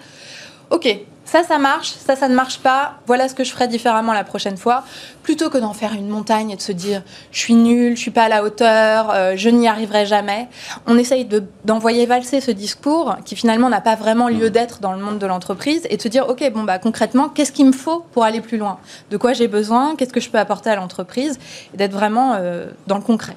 Ok, 0.70 0.86
ça, 1.30 1.44
ça 1.44 1.58
marche, 1.58 1.92
ça, 1.92 2.16
ça 2.16 2.28
ne 2.28 2.34
marche 2.34 2.58
pas, 2.58 2.94
voilà 3.06 3.28
ce 3.28 3.36
que 3.36 3.44
je 3.44 3.52
ferai 3.52 3.68
différemment 3.68 4.12
la 4.12 4.24
prochaine 4.24 4.56
fois, 4.56 4.82
plutôt 5.22 5.48
que 5.48 5.58
d'en 5.58 5.72
faire 5.72 5.92
une 5.92 6.08
montagne 6.08 6.50
et 6.50 6.56
de 6.56 6.60
se 6.60 6.72
dire 6.72 7.02
je 7.30 7.38
suis 7.38 7.54
nul, 7.54 7.96
je 7.96 8.00
suis 8.00 8.10
pas 8.10 8.24
à 8.24 8.28
la 8.28 8.42
hauteur, 8.42 9.10
euh, 9.10 9.34
je 9.36 9.48
n'y 9.48 9.68
arriverai 9.68 10.06
jamais. 10.06 10.48
On 10.88 10.98
essaye 10.98 11.28
d'envoyer 11.64 12.04
valser 12.06 12.40
ce 12.40 12.50
discours 12.50 13.14
qui 13.24 13.36
finalement 13.36 13.68
n'a 13.68 13.80
pas 13.80 13.94
vraiment 13.94 14.28
lieu 14.28 14.48
mmh. 14.48 14.50
d'être 14.50 14.80
dans 14.80 14.92
le 14.92 14.98
monde 14.98 15.20
de 15.20 15.26
l'entreprise 15.26 15.86
et 15.88 15.96
de 15.96 16.02
se 16.02 16.08
dire 16.08 16.28
ok, 16.28 16.50
bon, 16.52 16.64
bah 16.64 16.80
concrètement, 16.80 17.28
qu'est-ce 17.28 17.52
qu'il 17.52 17.66
me 17.66 17.72
faut 17.72 18.04
pour 18.10 18.24
aller 18.24 18.40
plus 18.40 18.58
loin? 18.58 18.78
De 19.12 19.16
quoi 19.16 19.32
j'ai 19.32 19.46
besoin? 19.46 19.94
Qu'est-ce 19.94 20.12
que 20.12 20.20
je 20.20 20.30
peux 20.30 20.38
apporter 20.38 20.70
à 20.70 20.74
l'entreprise? 20.74 21.38
Et 21.72 21.76
d'être 21.76 21.92
vraiment 21.92 22.34
euh, 22.34 22.66
dans 22.88 22.96
le 22.96 23.02
concret. 23.02 23.36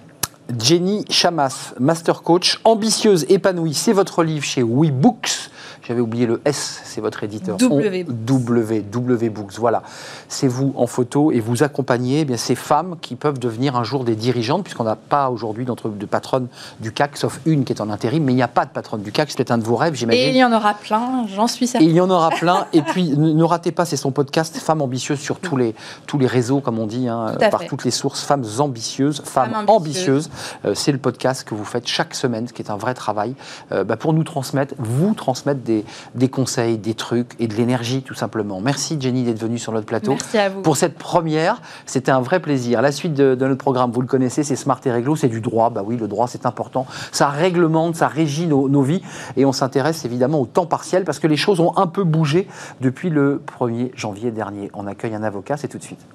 Jenny 0.60 1.06
Chamas, 1.10 1.74
master 1.80 2.24
coach, 2.24 2.60
ambitieuse, 2.64 3.26
épanouie. 3.30 3.76
C'est 3.76 3.94
votre 3.94 4.24
livre 4.24 4.46
chez 4.46 4.64
WeBooks. 4.64 5.52
J'avais 5.86 6.00
oublié 6.00 6.26
le 6.26 6.42
S, 6.46 6.82
c'est 6.86 7.02
votre 7.02 7.24
éditeur. 7.24 7.58
W. 7.58 8.06
W, 8.08 8.82
W 8.82 9.30
Books, 9.30 9.56
voilà. 9.58 9.84
C'est 10.30 10.48
vous 10.48 10.74
en 10.78 10.88
photo 10.88 11.32
et 11.32 11.42
vous 11.42 11.62
accompagnez 11.62 12.22
eh 12.22 12.26
bien, 12.26 12.38
ces 12.38 12.56
femmes 12.56 12.96
qui 13.02 13.16
peuvent 13.16 13.38
devenir 13.38 13.76
un 13.76 13.84
jour 13.84 14.06
des 14.06 14.16
dirigeantes, 14.16 14.64
puisqu'on 14.64 14.86
n'a 14.86 14.96
pas 14.96 15.30
aujourd'hui 15.30 15.66
de 15.66 16.06
patronne 16.06 16.48
du 16.80 16.94
CAC, 16.94 17.18
sauf 17.18 17.42
une 17.46 17.66
qui 17.66 17.74
est 17.74 17.82
en 17.82 17.90
intérim, 17.90 18.24
mais 18.24 18.32
il 18.32 18.36
n'y 18.36 18.42
a 18.42 18.48
pas 18.48 18.66
de 18.66 18.72
patronne 18.72 19.02
du 19.02 19.12
CAC, 19.12 19.32
c'est 19.32 19.52
un 19.52 19.58
de 19.58 19.64
vos 19.64 19.76
rêves, 19.76 19.96
j'imagine. 19.96 20.24
Et 20.24 20.30
il 20.30 20.38
y 20.38 20.44
en 20.44 20.54
aura 20.54 20.74
plein, 20.74 21.26
j'en 21.28 21.48
suis 21.48 21.68
certaine. 21.68 21.90
Et 21.90 21.92
il 21.92 21.96
y 21.96 22.00
en 22.00 22.10
aura 22.10 22.30
plein. 22.30 22.68
et 22.72 22.82
puis, 22.82 23.18
ne 23.18 23.44
ratez 23.44 23.74
pas, 23.74 23.84
c'est 23.84 23.98
son 23.98 24.12
podcast 24.12 24.56
Femmes 24.58 24.82
ambitieuses 24.82 25.20
sur 25.20 25.40
tous 25.40 25.58
les, 25.58 25.76
tous 26.08 26.18
les 26.18 26.28
réseaux, 26.28 26.62
comme 26.62 26.80
on 26.80 26.88
dit, 26.88 27.10
hein, 27.10 27.36
par 27.52 27.66
toutes 27.66 27.84
les 27.84 27.92
sources. 27.92 28.24
Femmes 28.24 28.46
ambitieuses, 28.60 29.22
femmes, 29.26 29.66
ambitieuses. 29.68 30.30
Euh, 30.66 30.74
c'est 30.76 30.92
le 30.94 30.98
podcast 30.98 31.44
que 31.44 31.56
vous 31.56 31.66
faites 31.66 31.88
chaque 31.88 32.14
semaine, 32.16 32.48
ce 32.48 32.54
qui 32.54 32.62
est 32.62 32.72
un 32.72 32.78
vrai 32.78 32.94
travail, 32.94 33.36
euh, 33.72 33.84
bah, 33.84 33.98
pour 33.98 34.14
nous 34.14 34.24
transmettre, 34.24 34.76
vous 34.78 35.14
transmettre 35.14 35.62
des 35.62 35.73
des, 36.16 36.30
conseils, 36.30 36.78
des 36.78 36.94
trucs 36.94 37.36
et 37.40 37.48
de 37.48 37.54
l'énergie 37.56 38.02
tout 38.02 38.14
simplement. 38.14 38.62
Merci 38.62 38.98
Jenny 39.00 39.24
d'être 39.24 39.40
venue 39.40 39.58
sur 39.58 39.72
notre 39.72 39.86
plateau. 39.86 40.12
Merci 40.12 40.38
à 40.38 40.50
vous. 40.50 40.62
Pour 40.62 40.78
cette 40.78 40.98
première, 40.98 41.62
c'était 41.86 42.12
un 42.12 42.22
vrai 42.22 42.40
plaisir. 42.40 42.82
La 42.82 42.92
suite 42.92 43.14
de, 43.14 43.36
notre 43.36 43.58
programme, 43.58 43.92
vous 43.92 44.02
le 44.02 44.08
connaissez, 44.08 44.44
c'est 44.44 44.56
Smart 44.56 44.80
et 44.86 44.92
Réglo, 44.92 45.16
c'est 45.16 45.28
du 45.28 45.42
droit. 45.42 45.70
Bah 45.70 45.84
oui, 45.86 45.98
le 45.98 46.08
droit 46.08 46.28
c'est 46.28 46.46
important. 46.46 46.86
Ça 47.12 47.30
réglemente, 47.30 47.96
ça 47.96 48.08
régit 48.08 48.48
nos, 48.48 48.70
nos 48.70 48.82
vies 48.82 49.02
et 49.38 49.46
on 49.46 49.52
s'intéresse 49.52 50.06
évidemment 50.06 50.42
au 50.42 50.46
temps 50.46 50.66
partiel 50.66 51.04
parce 51.04 51.20
que 51.20 51.28
les 51.28 51.38
choses 51.38 51.60
ont 51.60 51.76
un 51.78 51.88
peu 51.88 52.04
bougé 52.04 52.48
depuis 52.82 53.10
le 53.10 53.42
1er 53.60 53.92
janvier 53.96 54.32
dernier. 54.32 54.70
On 54.74 54.88
accueille 54.88 55.16
un 55.16 55.24
avocat, 55.24 55.58
c'est 55.58 55.68
tout 55.68 55.78
de 55.78 55.84
suite. 55.84 56.06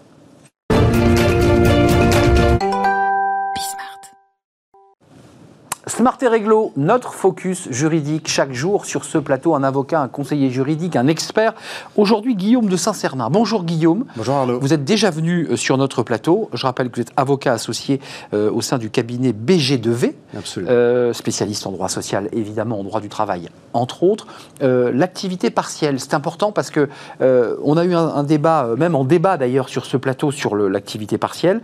Smart 5.98 6.16
et 6.22 6.28
Réglo, 6.28 6.70
notre 6.76 7.12
focus 7.12 7.66
juridique 7.72 8.28
chaque 8.28 8.52
jour 8.52 8.84
sur 8.84 9.04
ce 9.04 9.18
plateau, 9.18 9.56
un 9.56 9.64
avocat, 9.64 10.00
un 10.00 10.06
conseiller 10.06 10.48
juridique, 10.48 10.94
un 10.94 11.08
expert. 11.08 11.54
Aujourd'hui, 11.96 12.36
Guillaume 12.36 12.68
de 12.68 12.76
Saint-Cernin. 12.76 13.30
Bonjour 13.30 13.64
Guillaume. 13.64 14.04
Bonjour 14.16 14.36
Arnaud. 14.36 14.60
Vous 14.60 14.72
êtes 14.72 14.84
déjà 14.84 15.10
venu 15.10 15.48
euh, 15.50 15.56
sur 15.56 15.76
notre 15.76 16.04
plateau. 16.04 16.50
Je 16.52 16.64
rappelle 16.64 16.90
que 16.90 16.94
vous 16.94 17.02
êtes 17.02 17.10
avocat 17.16 17.54
associé 17.54 18.00
euh, 18.32 18.48
au 18.48 18.60
sein 18.60 18.78
du 18.78 18.90
cabinet 18.90 19.32
BG2V, 19.32 20.12
euh, 20.58 21.12
spécialiste 21.12 21.66
en 21.66 21.72
droit 21.72 21.88
social, 21.88 22.28
évidemment 22.30 22.78
en 22.78 22.84
droit 22.84 23.00
du 23.00 23.08
travail, 23.08 23.48
entre 23.72 24.04
autres. 24.04 24.28
L'activité 24.60 25.50
partielle, 25.50 25.98
c'est 25.98 26.14
important 26.14 26.52
parce 26.52 26.70
que 26.70 26.88
on 27.20 27.76
a 27.76 27.84
eu 27.84 27.94
un, 27.94 28.22
débat, 28.22 28.68
même 28.76 28.94
en 28.94 29.04
débat 29.04 29.36
d'ailleurs 29.36 29.68
sur 29.68 29.84
ce 29.84 29.96
plateau 29.96 30.30
sur 30.30 30.54
l'activité 30.54 31.18
partielle. 31.18 31.60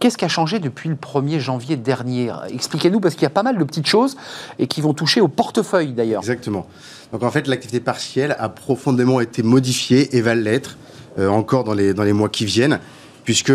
Qu'est-ce 0.00 0.18
qui 0.18 0.26
a 0.26 0.28
changé 0.28 0.58
depuis 0.58 0.90
le 0.90 0.96
1er 0.96 1.38
janvier 1.38 1.76
dernier? 1.76 2.30
Expliquez-nous 2.52 3.00
parce 3.00 3.14
qu'il 3.14 3.22
y 3.22 3.26
a 3.26 3.30
pas 3.30 3.37
mal 3.42 3.58
de 3.58 3.64
petites 3.64 3.86
choses 3.86 4.16
et 4.58 4.66
qui 4.66 4.80
vont 4.80 4.94
toucher 4.94 5.20
au 5.20 5.28
portefeuille 5.28 5.92
d'ailleurs. 5.92 6.20
Exactement. 6.20 6.66
Donc 7.12 7.22
en 7.22 7.30
fait, 7.30 7.46
l'activité 7.46 7.80
partielle 7.80 8.36
a 8.38 8.48
profondément 8.48 9.20
été 9.20 9.42
modifiée 9.42 10.16
et 10.16 10.20
va 10.20 10.34
l'être 10.34 10.76
euh, 11.18 11.28
encore 11.28 11.64
dans 11.64 11.74
les, 11.74 11.94
dans 11.94 12.04
les 12.04 12.12
mois 12.12 12.28
qui 12.28 12.44
viennent, 12.44 12.80
puisque 13.24 13.52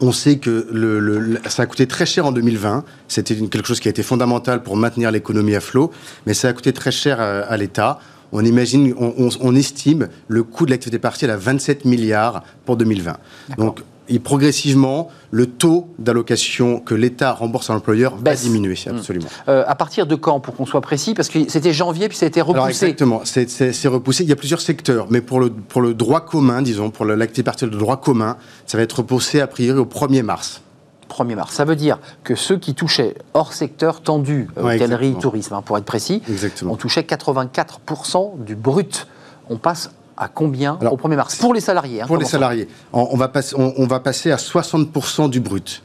on 0.00 0.10
sait 0.10 0.38
que 0.38 0.66
le, 0.72 1.38
ça 1.48 1.62
a 1.62 1.66
coûté 1.66 1.86
très 1.86 2.06
cher 2.06 2.26
en 2.26 2.32
2020. 2.32 2.84
C'était 3.08 3.36
quelque 3.36 3.66
chose 3.66 3.78
qui 3.78 3.88
a 3.88 3.90
été 3.90 4.02
fondamental 4.02 4.62
pour 4.62 4.76
maintenir 4.76 5.10
l'économie 5.10 5.54
à 5.54 5.60
flot, 5.60 5.92
mais 6.26 6.34
ça 6.34 6.48
a 6.48 6.52
coûté 6.52 6.72
très 6.72 6.90
cher 6.90 7.20
à, 7.20 7.56
l'État. 7.56 8.00
On 8.32 8.44
imagine, 8.44 8.94
on, 8.98 9.28
on, 9.40 9.54
estime 9.54 10.08
le 10.26 10.42
coût 10.42 10.66
de 10.66 10.70
l'activité 10.70 10.98
partielle 10.98 11.30
à 11.30 11.36
27 11.36 11.84
milliards 11.84 12.42
pour 12.64 12.76
2020. 12.76 13.16
Donc 13.58 13.82
et 14.12 14.18
progressivement, 14.18 15.08
le 15.30 15.46
taux 15.46 15.88
d'allocation 15.98 16.80
que 16.80 16.94
l'État 16.94 17.32
rembourse 17.32 17.70
à 17.70 17.74
l'employeur 17.74 18.16
va 18.16 18.34
diminuer, 18.34 18.78
hmm. 18.86 18.96
absolument. 18.96 19.28
Euh, 19.48 19.64
à 19.66 19.74
partir 19.74 20.06
de 20.06 20.14
quand, 20.14 20.40
pour 20.40 20.54
qu'on 20.54 20.66
soit 20.66 20.80
précis? 20.82 21.14
Parce 21.14 21.28
que 21.28 21.48
c'était 21.48 21.72
janvier, 21.72 22.08
puis 22.08 22.16
ça 22.16 22.26
a 22.26 22.28
été 22.28 22.40
repoussé. 22.40 22.56
Alors 22.56 22.68
exactement, 22.68 23.22
c'est 23.24 23.88
repoussé. 23.88 24.24
Il 24.24 24.28
y 24.28 24.32
a 24.32 24.36
plusieurs 24.36 24.60
secteurs, 24.60 25.06
mais 25.10 25.20
pour 25.20 25.40
le, 25.40 25.50
pour 25.50 25.80
le 25.80 25.94
droit 25.94 26.20
commun, 26.20 26.62
disons, 26.62 26.90
pour 26.90 27.04
l'activité 27.04 27.42
partielle 27.42 27.70
de 27.70 27.78
droit 27.78 28.00
commun, 28.00 28.36
ça 28.66 28.76
va 28.76 28.84
être 28.84 28.98
repoussé 28.98 29.40
a 29.40 29.46
priori 29.46 29.78
au 29.78 29.86
1er 29.86 30.22
mars. 30.22 30.60
1er 31.08 31.34
mars. 31.34 31.54
Ça 31.54 31.64
veut 31.64 31.76
dire 31.76 31.98
que 32.24 32.34
ceux 32.34 32.58
qui 32.58 32.74
touchaient 32.74 33.14
hors 33.34 33.52
secteur 33.52 34.02
tendu, 34.02 34.48
euh, 34.58 35.14
tourisme, 35.20 35.54
hein, 35.54 35.62
pour 35.62 35.78
être 35.78 35.84
précis, 35.84 36.22
exactement. 36.28 36.72
on 36.72 36.76
touchait 36.76 37.02
84% 37.02 38.44
du 38.44 38.56
brut. 38.56 39.06
On 39.48 39.56
passe 39.56 39.90
à 40.16 40.28
combien 40.28 40.78
au 40.80 40.96
1er 40.96 41.16
mars 41.16 41.36
Pour 41.36 41.54
les 41.54 41.60
salariés. 41.60 42.02
Hein, 42.02 42.06
pour 42.06 42.16
les 42.16 42.24
salariés. 42.24 42.68
On, 42.92 43.16
va 43.16 43.28
passer, 43.28 43.54
on, 43.56 43.86
va 43.86 44.00
passer 44.00 44.30
à 44.30 44.36
60% 44.36 45.30
du 45.30 45.40
brut 45.40 45.82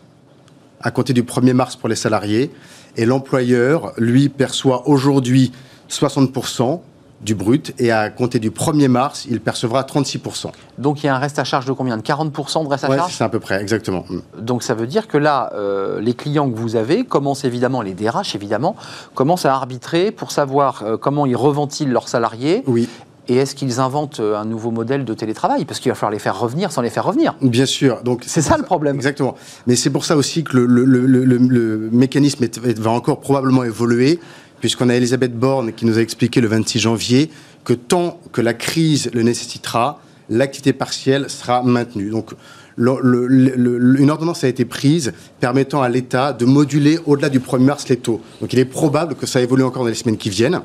à 0.82 0.92
compter 0.92 1.14
du 1.14 1.24
1er 1.24 1.54
mars 1.54 1.76
pour 1.76 1.90
les 1.90 1.96
salariés. 1.96 2.52
Et 2.98 3.06
l'employeur, 3.06 3.94
lui, 3.98 4.30
perçoit 4.30 4.88
aujourd'hui 4.88 5.52
60% 5.90 6.82
du 7.22 7.34
brut 7.34 7.74
et 7.80 7.92
à 7.92 8.10
compter 8.10 8.40
du 8.40 8.52
1er 8.52 8.88
mars, 8.88 9.26
il 9.30 9.42
percevra 9.42 9.82
36%. 9.82 10.52
Donc 10.78 11.02
il 11.04 11.08
y 11.08 11.10
a 11.10 11.16
un 11.16 11.20
reste 11.20 11.40
à 11.40 11.44
charge 11.44 11.66
de 11.66 11.72
combien 11.72 11.98
De 11.98 12.04
40% 12.04 12.64
de 12.64 12.70
reste 12.70 12.84
à 12.84 12.96
charge 12.96 13.16
c'est 13.16 13.24
à 13.24 13.30
peu 13.30 13.40
près, 13.40 13.60
exactement. 13.60 14.06
Mm. 14.08 14.20
Donc 14.42 14.62
ça 14.62 14.76
veut 14.76 14.86
dire 14.86 15.08
que 15.08 15.18
là, 15.18 15.52
euh, 15.56 16.00
les 16.00 16.14
clients 16.14 16.50
que 16.50 16.58
vous 16.58 16.76
avez 16.76 17.06
commencent 17.06 17.44
évidemment, 17.44 17.82
les 17.82 17.94
DRH 17.94 18.36
évidemment, 18.36 18.76
commencent 19.16 19.46
à 19.46 19.54
arbitrer 19.54 20.12
pour 20.12 20.32
savoir 20.32 20.84
euh, 20.84 20.98
comment 20.98 21.26
ils 21.26 21.36
reventilent 21.36 21.90
leurs 21.90 22.08
salariés 22.08 22.64
oui. 22.68 22.88
Et 23.30 23.36
est-ce 23.36 23.56
qu'ils 23.56 23.80
inventent 23.80 24.20
euh, 24.20 24.38
un 24.38 24.46
nouveau 24.46 24.72
modèle 24.72 25.04
de 25.04 25.14
télétravail? 25.14 25.66
Parce 25.66 25.80
qu'il 25.80 25.92
va 25.92 25.96
falloir 25.96 26.12
les 26.12 26.20
faire 26.20 26.40
revenir 26.40 26.72
sans 26.72 26.82
les 26.82 26.90
faire 26.90 27.04
revenir. 27.04 27.36
Bien 27.42 27.66
sûr. 27.66 28.02
Donc 28.04 28.24
c'est 28.26 28.42
ça 28.42 28.58
le 28.58 28.64
problème. 28.64 28.96
Exactement. 28.96 29.36
Mais 29.66 29.76
c'est 29.76 29.90
pour 29.90 30.06
ça 30.06 30.16
aussi 30.16 30.44
que 30.44 30.58
le, 30.58 31.90
mécanisme 31.92 32.46
va 32.78 32.92
encore 32.92 33.20
probablement 33.20 33.64
évoluer, 33.64 34.20
puisqu'on 34.60 34.90
a 34.90 34.96
Elisabeth 34.96 35.38
Borne 35.38 35.74
qui 35.74 35.86
nous 35.86 35.98
a 35.98 36.02
expliqué 36.02 36.40
le 36.42 36.48
26 36.48 36.80
janvier 36.80 37.30
que 37.64 37.74
tant 37.74 38.20
que 38.32 38.42
la 38.42 38.54
crise 38.54 39.10
le 39.14 39.24
nécessitera, 39.24 40.00
l'activité 40.30 40.72
partielle 40.72 41.30
sera 41.30 41.64
maintenue. 41.64 42.10
Donc 42.10 42.32
une 42.78 44.10
ordonnance 44.10 44.44
a 44.44 44.48
été 44.48 44.64
prise 44.64 45.14
permettant 45.40 45.82
à 45.82 45.90
l'État 45.90 46.32
de 46.32 46.46
moduler 46.46 47.00
au-delà 47.06 47.30
du 47.30 47.40
1er 47.40 47.64
mars 47.64 47.90
les 47.90 47.98
taux. 47.98 48.22
Donc 48.40 48.54
il 48.54 48.60
est 48.60 48.66
probable 48.66 49.16
que 49.16 49.26
ça 49.26 49.42
évolue 49.42 49.64
encore 49.64 49.84
dans 49.84 49.90
les 49.90 49.96
semaines 49.96 50.18
qui 50.18 50.30
viennent 50.30 50.62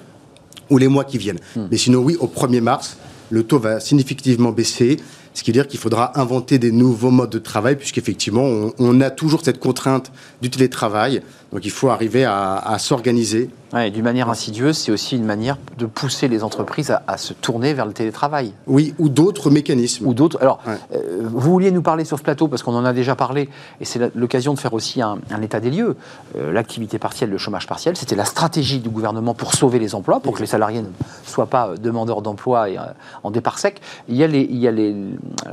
ou 0.73 0.79
les 0.79 0.89
mois 0.89 1.05
qui 1.05 1.19
viennent. 1.19 1.39
Hmm. 1.55 1.67
Mais 1.71 1.77
sinon, 1.77 2.01
oui, 2.01 2.17
au 2.19 2.27
1er 2.27 2.61
mars, 2.61 2.97
le 3.31 3.45
taux 3.45 3.59
va 3.59 3.79
significativement 3.79 4.51
baisser, 4.51 4.99
ce 5.35 5.43
qui 5.43 5.51
veut 5.51 5.55
dire 5.55 5.69
qu'il 5.69 5.79
faudra 5.79 6.19
inventer 6.19 6.59
des 6.59 6.73
nouveaux 6.73 7.11
modes 7.11 7.31
de 7.31 7.39
travail, 7.39 7.77
puisqu'effectivement, 7.77 8.45
on, 8.45 8.73
on 8.79 9.01
a 9.01 9.11
toujours 9.11 9.43
cette 9.45 9.61
contrainte 9.61 10.11
du 10.41 10.51
télétravail. 10.51 11.23
Donc 11.53 11.67
il 11.67 11.71
faut 11.71 11.91
arriver 11.91 12.25
à, 12.25 12.77
s'organiser. 12.79 13.51
Ouais, 13.75 13.91
D'une 13.91 14.05
manière 14.05 14.29
insidieuse, 14.31 14.77
c'est 14.77 14.93
aussi 14.93 15.17
une 15.17 15.25
manière 15.25 15.59
de 15.79 15.87
pousser 15.87 16.29
les 16.29 16.43
entreprises 16.45 16.97
à, 17.07 17.17
se 17.19 17.35
tourner 17.35 17.75
vers 17.75 17.85
le 17.85 17.93
télétravail. 17.93 18.53
Oui, 18.67 18.95
ou 18.99 19.11
d'autres 19.11 19.51
mécanismes. 19.51 20.07
Ou 20.07 20.15
d'autres. 20.15 20.39
Alors, 20.41 20.61
euh, 20.67 21.21
vous 21.23 21.53
vouliez 21.53 21.71
nous 21.71 21.83
parler 21.83 22.05
sur 22.05 22.19
ce 22.19 22.23
plateau, 22.23 22.49
parce 22.49 22.63
qu'on 22.63 22.75
en 22.75 22.85
a 22.85 22.93
déjà 22.95 23.15
parlé, 23.17 23.51
et 23.81 23.85
c'est 23.85 24.15
l'occasion 24.15 24.55
de 24.55 24.59
faire 24.59 24.73
aussi 24.73 25.03
un, 25.03 25.19
état 25.43 25.61
des 25.61 25.71
lieux. 25.71 25.97
Euh, 26.37 26.53
l'activité 26.53 26.99
partielle, 26.99 27.31
le 27.31 27.39
chômage 27.39 27.67
partiel, 27.67 27.97
c'était 27.97 28.17
la 28.17 28.25
stratégie 28.25 28.79
du 28.79 28.89
gouvernement 28.89 29.35
pour 29.35 29.55
sauver 29.55 29.79
les 29.79 29.95
emplois, 29.95 30.21
pour 30.21 30.35
que 30.35 30.41
les 30.41 30.47
salariés 30.47 30.81
ne 30.83 30.89
soient 31.27 31.47
pas 31.47 31.69
euh, 31.69 31.77
demandeurs 31.77 32.23
d'emploi 32.23 32.71
et 32.71 32.79
en 33.23 33.31
départ 33.31 33.59
sec. 33.59 33.81
Il 34.09 34.17
y 34.17 34.25
a 34.25 34.73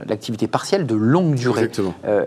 l'activité 0.07 0.47
partielle 0.47 0.85
de 0.85 0.95
longue 0.95 1.35
durée. 1.35 1.69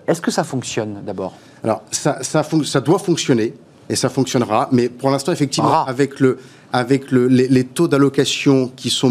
Est-ce 0.06 0.20
que 0.20 0.30
ça 0.30 0.44
fonctionne 0.44 1.02
d'abord? 1.04 1.32
Alors, 1.64 1.82
ça, 1.90 2.18
ça, 2.22 2.44
ça, 2.64 2.80
doit 2.80 2.98
fonctionner 2.98 3.54
et 3.88 3.96
ça 3.96 4.08
fonctionnera, 4.08 4.68
mais 4.72 4.88
pour 4.88 5.10
l'instant, 5.10 5.32
effectivement, 5.32 5.70
ah. 5.72 5.84
avec, 5.86 6.18
le, 6.18 6.38
avec 6.72 7.10
le, 7.10 7.28
les, 7.28 7.64
taux 7.64 7.88
d'allocation 7.88 8.72
qui 8.74 8.90
sont 8.90 9.10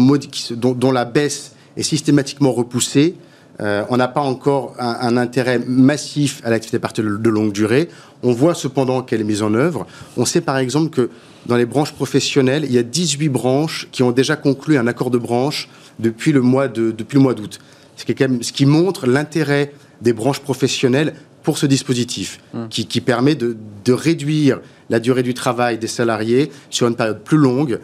dont, 0.50 0.72
dont, 0.72 0.92
la 0.92 1.04
baisse 1.04 1.52
est 1.76 1.82
systématiquement 1.82 2.52
repoussée, 2.52 3.16
euh, 3.60 3.84
on 3.90 3.96
n'a 3.96 4.08
pas 4.08 4.20
encore 4.20 4.74
un, 4.78 5.16
intérêt 5.16 5.60
massif 5.66 6.40
à 6.44 6.50
l'activité 6.50 6.78
partielle 6.78 7.18
de 7.20 7.30
longue 7.30 7.52
durée. 7.52 7.88
On 8.22 8.32
voit 8.32 8.54
cependant 8.54 9.02
qu'elle 9.02 9.20
est 9.20 9.24
mise 9.24 9.42
en 9.42 9.54
œuvre. 9.54 9.86
On 10.16 10.24
sait 10.24 10.40
par 10.40 10.58
exemple 10.58 10.90
que 10.90 11.10
dans 11.46 11.56
les 11.56 11.66
branches 11.66 11.92
professionnelles, 11.92 12.64
il 12.64 12.72
y 12.72 12.78
a 12.78 12.82
18 12.82 13.28
branches 13.28 13.88
qui 13.92 14.02
ont 14.02 14.10
déjà 14.10 14.36
conclu 14.36 14.78
un 14.78 14.86
accord 14.86 15.10
de 15.10 15.18
branche 15.18 15.68
depuis 15.98 16.32
le 16.32 16.40
mois 16.40 16.68
d'août. 16.68 17.58
Ce, 17.96 18.04
ce 18.06 18.52
qui 18.52 18.66
montre 18.66 19.06
l'intérêt 19.06 19.72
des 20.00 20.12
branches 20.12 20.40
professionnelles 20.40 21.14
pour 21.42 21.58
ce 21.58 21.66
dispositif 21.66 22.40
hum. 22.54 22.68
qui, 22.68 23.00
permet 23.00 23.34
de, 23.34 23.56
réduire 23.88 24.60
la 24.90 25.00
durée 25.00 25.22
du 25.22 25.34
travail 25.34 25.78
des 25.78 25.86
salariés 25.86 26.50
sur 26.70 26.86
une 26.86 26.96
période 26.96 27.20
plus 27.20 27.38
longue 27.38 27.80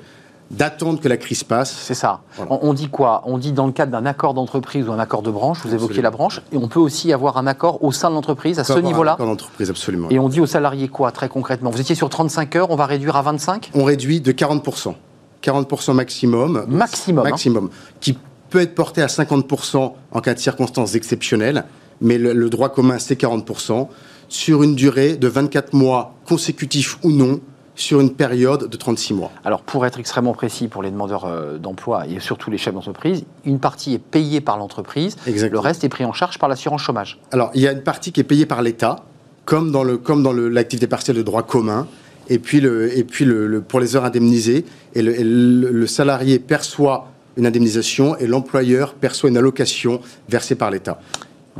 d'attendre 0.50 0.98
que 0.98 1.08
la 1.08 1.18
crise 1.18 1.44
passe. 1.44 1.76
C'est 1.78 1.94
ça. 1.94 2.22
On, 2.48 2.72
dit 2.72 2.88
quoi? 2.88 3.22
On 3.26 3.36
dit 3.36 3.52
dans 3.52 3.66
le 3.66 3.72
cadre 3.72 3.92
d'un 3.92 4.06
accord 4.06 4.32
d'entreprise 4.32 4.88
ou 4.88 4.92
un 4.92 4.98
accord 4.98 5.20
de 5.20 5.30
branche, 5.30 5.58
vous 5.62 5.74
évoquez 5.74 6.00
la 6.00 6.10
branche, 6.10 6.40
et 6.52 6.56
on 6.56 6.68
peut 6.68 6.80
aussi 6.80 7.12
avoir 7.12 7.36
un 7.36 7.46
accord 7.46 7.84
au 7.84 7.92
sein 7.92 8.08
de 8.08 8.14
l'entreprise 8.14 8.58
à 8.58 8.64
ce 8.64 8.78
niveau-là. 8.78 9.12
Un 9.12 9.14
accord 9.14 9.26
d'entreprise, 9.26 9.68
absolument. 9.68 10.08
Et 10.10 10.18
on 10.18 10.30
dit 10.30 10.40
aux 10.40 10.46
salariés 10.46 10.88
quoi, 10.88 11.12
très 11.12 11.28
concrètement? 11.28 11.70
Vous 11.70 11.80
étiez 11.80 11.94
sur 11.94 12.08
35 12.08 12.56
heures, 12.56 12.70
on 12.70 12.76
va 12.76 12.86
réduire 12.86 13.16
à 13.16 13.22
25 13.22 13.72
On 13.74 13.84
réduit 13.84 14.22
de 14.22 14.32
40%. 14.32 14.94
40% 15.42 15.92
maximum. 15.92 16.64
Maximum. 16.66 17.26
Hein. 17.26 17.30
Maximum. 17.30 17.70
Qui 18.00 18.18
peut 18.50 18.60
être 18.60 18.74
porté 18.74 19.02
à 19.02 19.06
50% 19.06 19.92
en 20.10 20.20
cas 20.20 20.34
de 20.34 20.38
circonstances 20.38 20.94
exceptionnelles 20.94 21.64
mais 22.00 22.19
le, 22.19 22.50
droit 22.50 22.69
commun, 22.69 22.99
c'est 22.99 23.21
40%. 23.21 23.88
sur 24.28 24.62
une 24.62 24.75
durée 24.75 25.17
de 25.17 25.26
24 25.26 25.73
mois 25.73 26.14
consécutifs 26.26 26.99
ou 27.02 27.12
non 27.12 27.40
sur 27.75 28.00
une 28.00 28.12
période 28.12 28.69
de 28.69 28.76
36 28.76 29.14
mois. 29.14 29.31
Alors, 29.45 29.62
pour 29.62 29.87
être 29.87 29.99
extrêmement 30.00 30.35
précis 30.35 30.69
pour 30.69 30.83
les 30.83 30.90
demandeurs 30.90 31.25
euh, 31.25 31.59
d'emploi 31.59 32.07
et 32.09 32.19
surtout 32.19 32.50
les 32.50 32.59
chefs 32.59 32.75
d'entreprise, 32.75 33.25
une 33.45 33.61
partie 33.61 33.95
est 33.95 33.99
payée 33.99 34.40
par 34.40 34.59
l'entreprise, 34.59 35.17
le 35.26 35.59
reste 35.59 35.85
est 35.85 35.88
pris 35.88 36.05
en 36.05 36.12
charge 36.12 36.38
par 36.38 36.49
l'assurance 36.49 36.83
chômage. 36.83 37.21
Alors, 37.31 37.50
il 37.55 37.62
y 37.62 37.69
a 37.69 37.73
une 37.73 37.83
partie 37.83 38.12
qui 38.12 38.21
est 38.21 38.25
payée 38.25 38.47
par 38.47 38.62
l'État, 38.62 39.05
comme 39.45 39.71
dans, 39.71 39.85
le, 39.85 39.97
comme 39.97 40.23
dans 40.23 40.33
l'activité 40.33 40.88
partielle 40.88 41.17
de 41.17 41.23
droit 41.23 41.45
commun, 41.45 41.87
et 42.28 42.38
puis, 42.38 42.61
le, 42.61 42.99
et 42.99 43.05
puis 43.05 43.25
le, 43.25 43.61
pour 43.62 43.81
les 43.81 43.97
heures 43.97 44.05
indemnisées, 44.05 44.67
et 44.95 45.00
le 45.00 45.87
salarié 45.87 46.38
perçoit 46.40 47.09
une 47.38 47.47
indemnisation 47.47 48.17
et 48.19 48.26
l'employeur 48.26 48.95
perçoit 48.95 49.31
une 49.31 49.37
allocation 49.37 50.00
versée 50.28 50.57
par 50.57 50.71
l'État. 50.71 51.00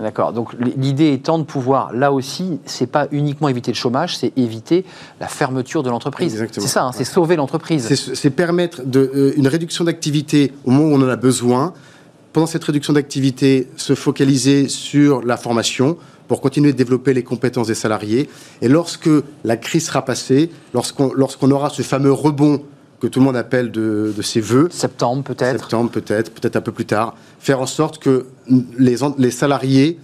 D'accord. 0.01 0.33
Donc 0.33 0.55
l'idée 0.77 1.13
étant 1.13 1.39
de 1.39 1.45
pouvoir, 1.45 1.93
là 1.93 2.13
aussi, 2.13 2.61
c'est 2.67 2.87
pas 2.87 3.09
uniquement 3.11 3.49
éviter 3.49 3.73
le 3.73 3.77
chômage, 3.77 4.17
c'est 4.17 4.33
éviter 4.37 4.85
la 5.21 5.27
fermeture 5.27 5.83
de 5.83 5.91
l'entreprise. 5.91 6.47
C'est 6.53 6.61
ça, 6.61 6.85
hein, 6.85 6.93
c'est 6.93 7.05
sauver 7.05 7.37
l'entreprise. 7.37 7.89
C'est 8.15 8.31
permettre 8.31 8.83
de, 8.85 9.11
euh, 9.15 9.33
une 9.37 9.49
réduction 9.49 9.85
d'activité 9.85 10.53
au 10.65 10.71
moment 10.71 10.95
où 10.95 10.99
on 10.99 11.05
en 11.05 11.09
a 11.09 11.17
besoin. 11.17 11.73
Pendant 12.33 12.47
cette 12.47 12.65
réduction 12.65 12.93
d'activité, 12.93 13.69
se 13.77 13.95
focaliser 13.95 14.69
sur 14.69 15.23
la 15.23 15.37
formation 15.37 15.97
pour 16.29 16.41
continuer 16.41 16.73
de 16.73 16.77
développer 16.77 17.15
les 17.15 17.25
compétences 17.25 17.67
des 17.67 17.75
salariés. 17.75 18.29
Et 18.63 18.69
lorsque 18.69 19.11
la 19.45 19.57
crise 19.57 19.87
sera 19.87 20.05
passée, 20.05 20.51
lorsqu'on 20.75 21.51
aura 21.51 21.71
ce 21.71 21.83
fameux 21.83 22.13
rebond 22.13 22.63
que 23.01 23.07
tout 23.07 23.21
le 23.21 23.27
monde 23.27 23.37
appelle 23.37 23.71
de, 23.71 24.13
ses 24.23 24.41
voeux. 24.41 24.69
Septembre 24.71 25.23
peut-être. 25.23 25.61
Septembre 25.61 25.91
peut-être, 25.91 26.33
peut-être 26.33 26.57
un 26.57 26.61
peu 26.61 26.73
plus 26.73 26.87
tard. 26.87 27.15
Faire 27.39 27.61
en 27.61 27.67
sorte 27.67 27.99
que 27.99 28.27
les, 28.79 28.97
les 29.19 29.31
salariés 29.31 29.99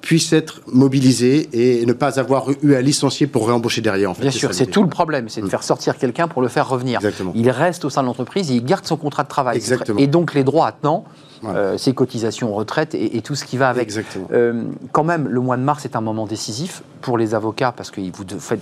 puissent 0.00 0.32
être 0.32 0.62
mobilisés 0.66 1.48
et 1.52 1.84
ne 1.84 1.92
pas 1.92 2.20
avoir 2.20 2.46
eu 2.62 2.74
à 2.74 2.80
licencier 2.80 3.26
pour 3.26 3.48
réembaucher 3.48 3.80
derrière. 3.80 4.10
En 4.10 4.14
Bien 4.14 4.30
sûr, 4.30 4.54
c'est 4.54 4.66
tout 4.66 4.82
le 4.82 4.88
problème, 4.88 5.28
c'est 5.28 5.40
de 5.40 5.46
mm. 5.46 5.50
faire 5.50 5.62
sortir 5.62 5.98
quelqu'un 5.98 6.28
pour 6.28 6.40
le 6.40 6.48
faire 6.48 6.68
revenir. 6.68 6.98
Exactement. 6.98 7.32
Il 7.34 7.50
reste 7.50 7.84
au 7.84 7.90
sein 7.90 8.02
de 8.02 8.06
l'entreprise, 8.06 8.50
il 8.50 8.64
garde 8.64 8.86
son 8.86 8.96
contrat 8.96 9.24
de 9.24 9.28
travail. 9.28 9.56
Exactement. 9.56 9.98
Et 9.98 10.06
donc 10.06 10.34
les 10.34 10.44
droits 10.44 10.68
attenants, 10.68 11.04
euh, 11.44 11.78
ses 11.78 11.94
cotisations 11.94 12.52
retraite 12.54 12.94
et, 12.94 13.20
tout 13.22 13.34
ce 13.34 13.44
qui 13.44 13.56
va 13.56 13.68
avec. 13.68 13.82
Exactement. 13.82 14.28
Euh, 14.32 14.64
quand 14.92 15.04
même, 15.04 15.28
le 15.28 15.40
mois 15.40 15.56
de 15.56 15.62
mars 15.62 15.84
est 15.84 15.96
un 15.96 16.00
moment 16.00 16.26
décisif 16.26 16.82
pour 17.00 17.18
les 17.18 17.34
avocats 17.34 17.72
parce 17.72 17.90
que 17.90 18.00
vous 18.00 18.24
faites, 18.38 18.60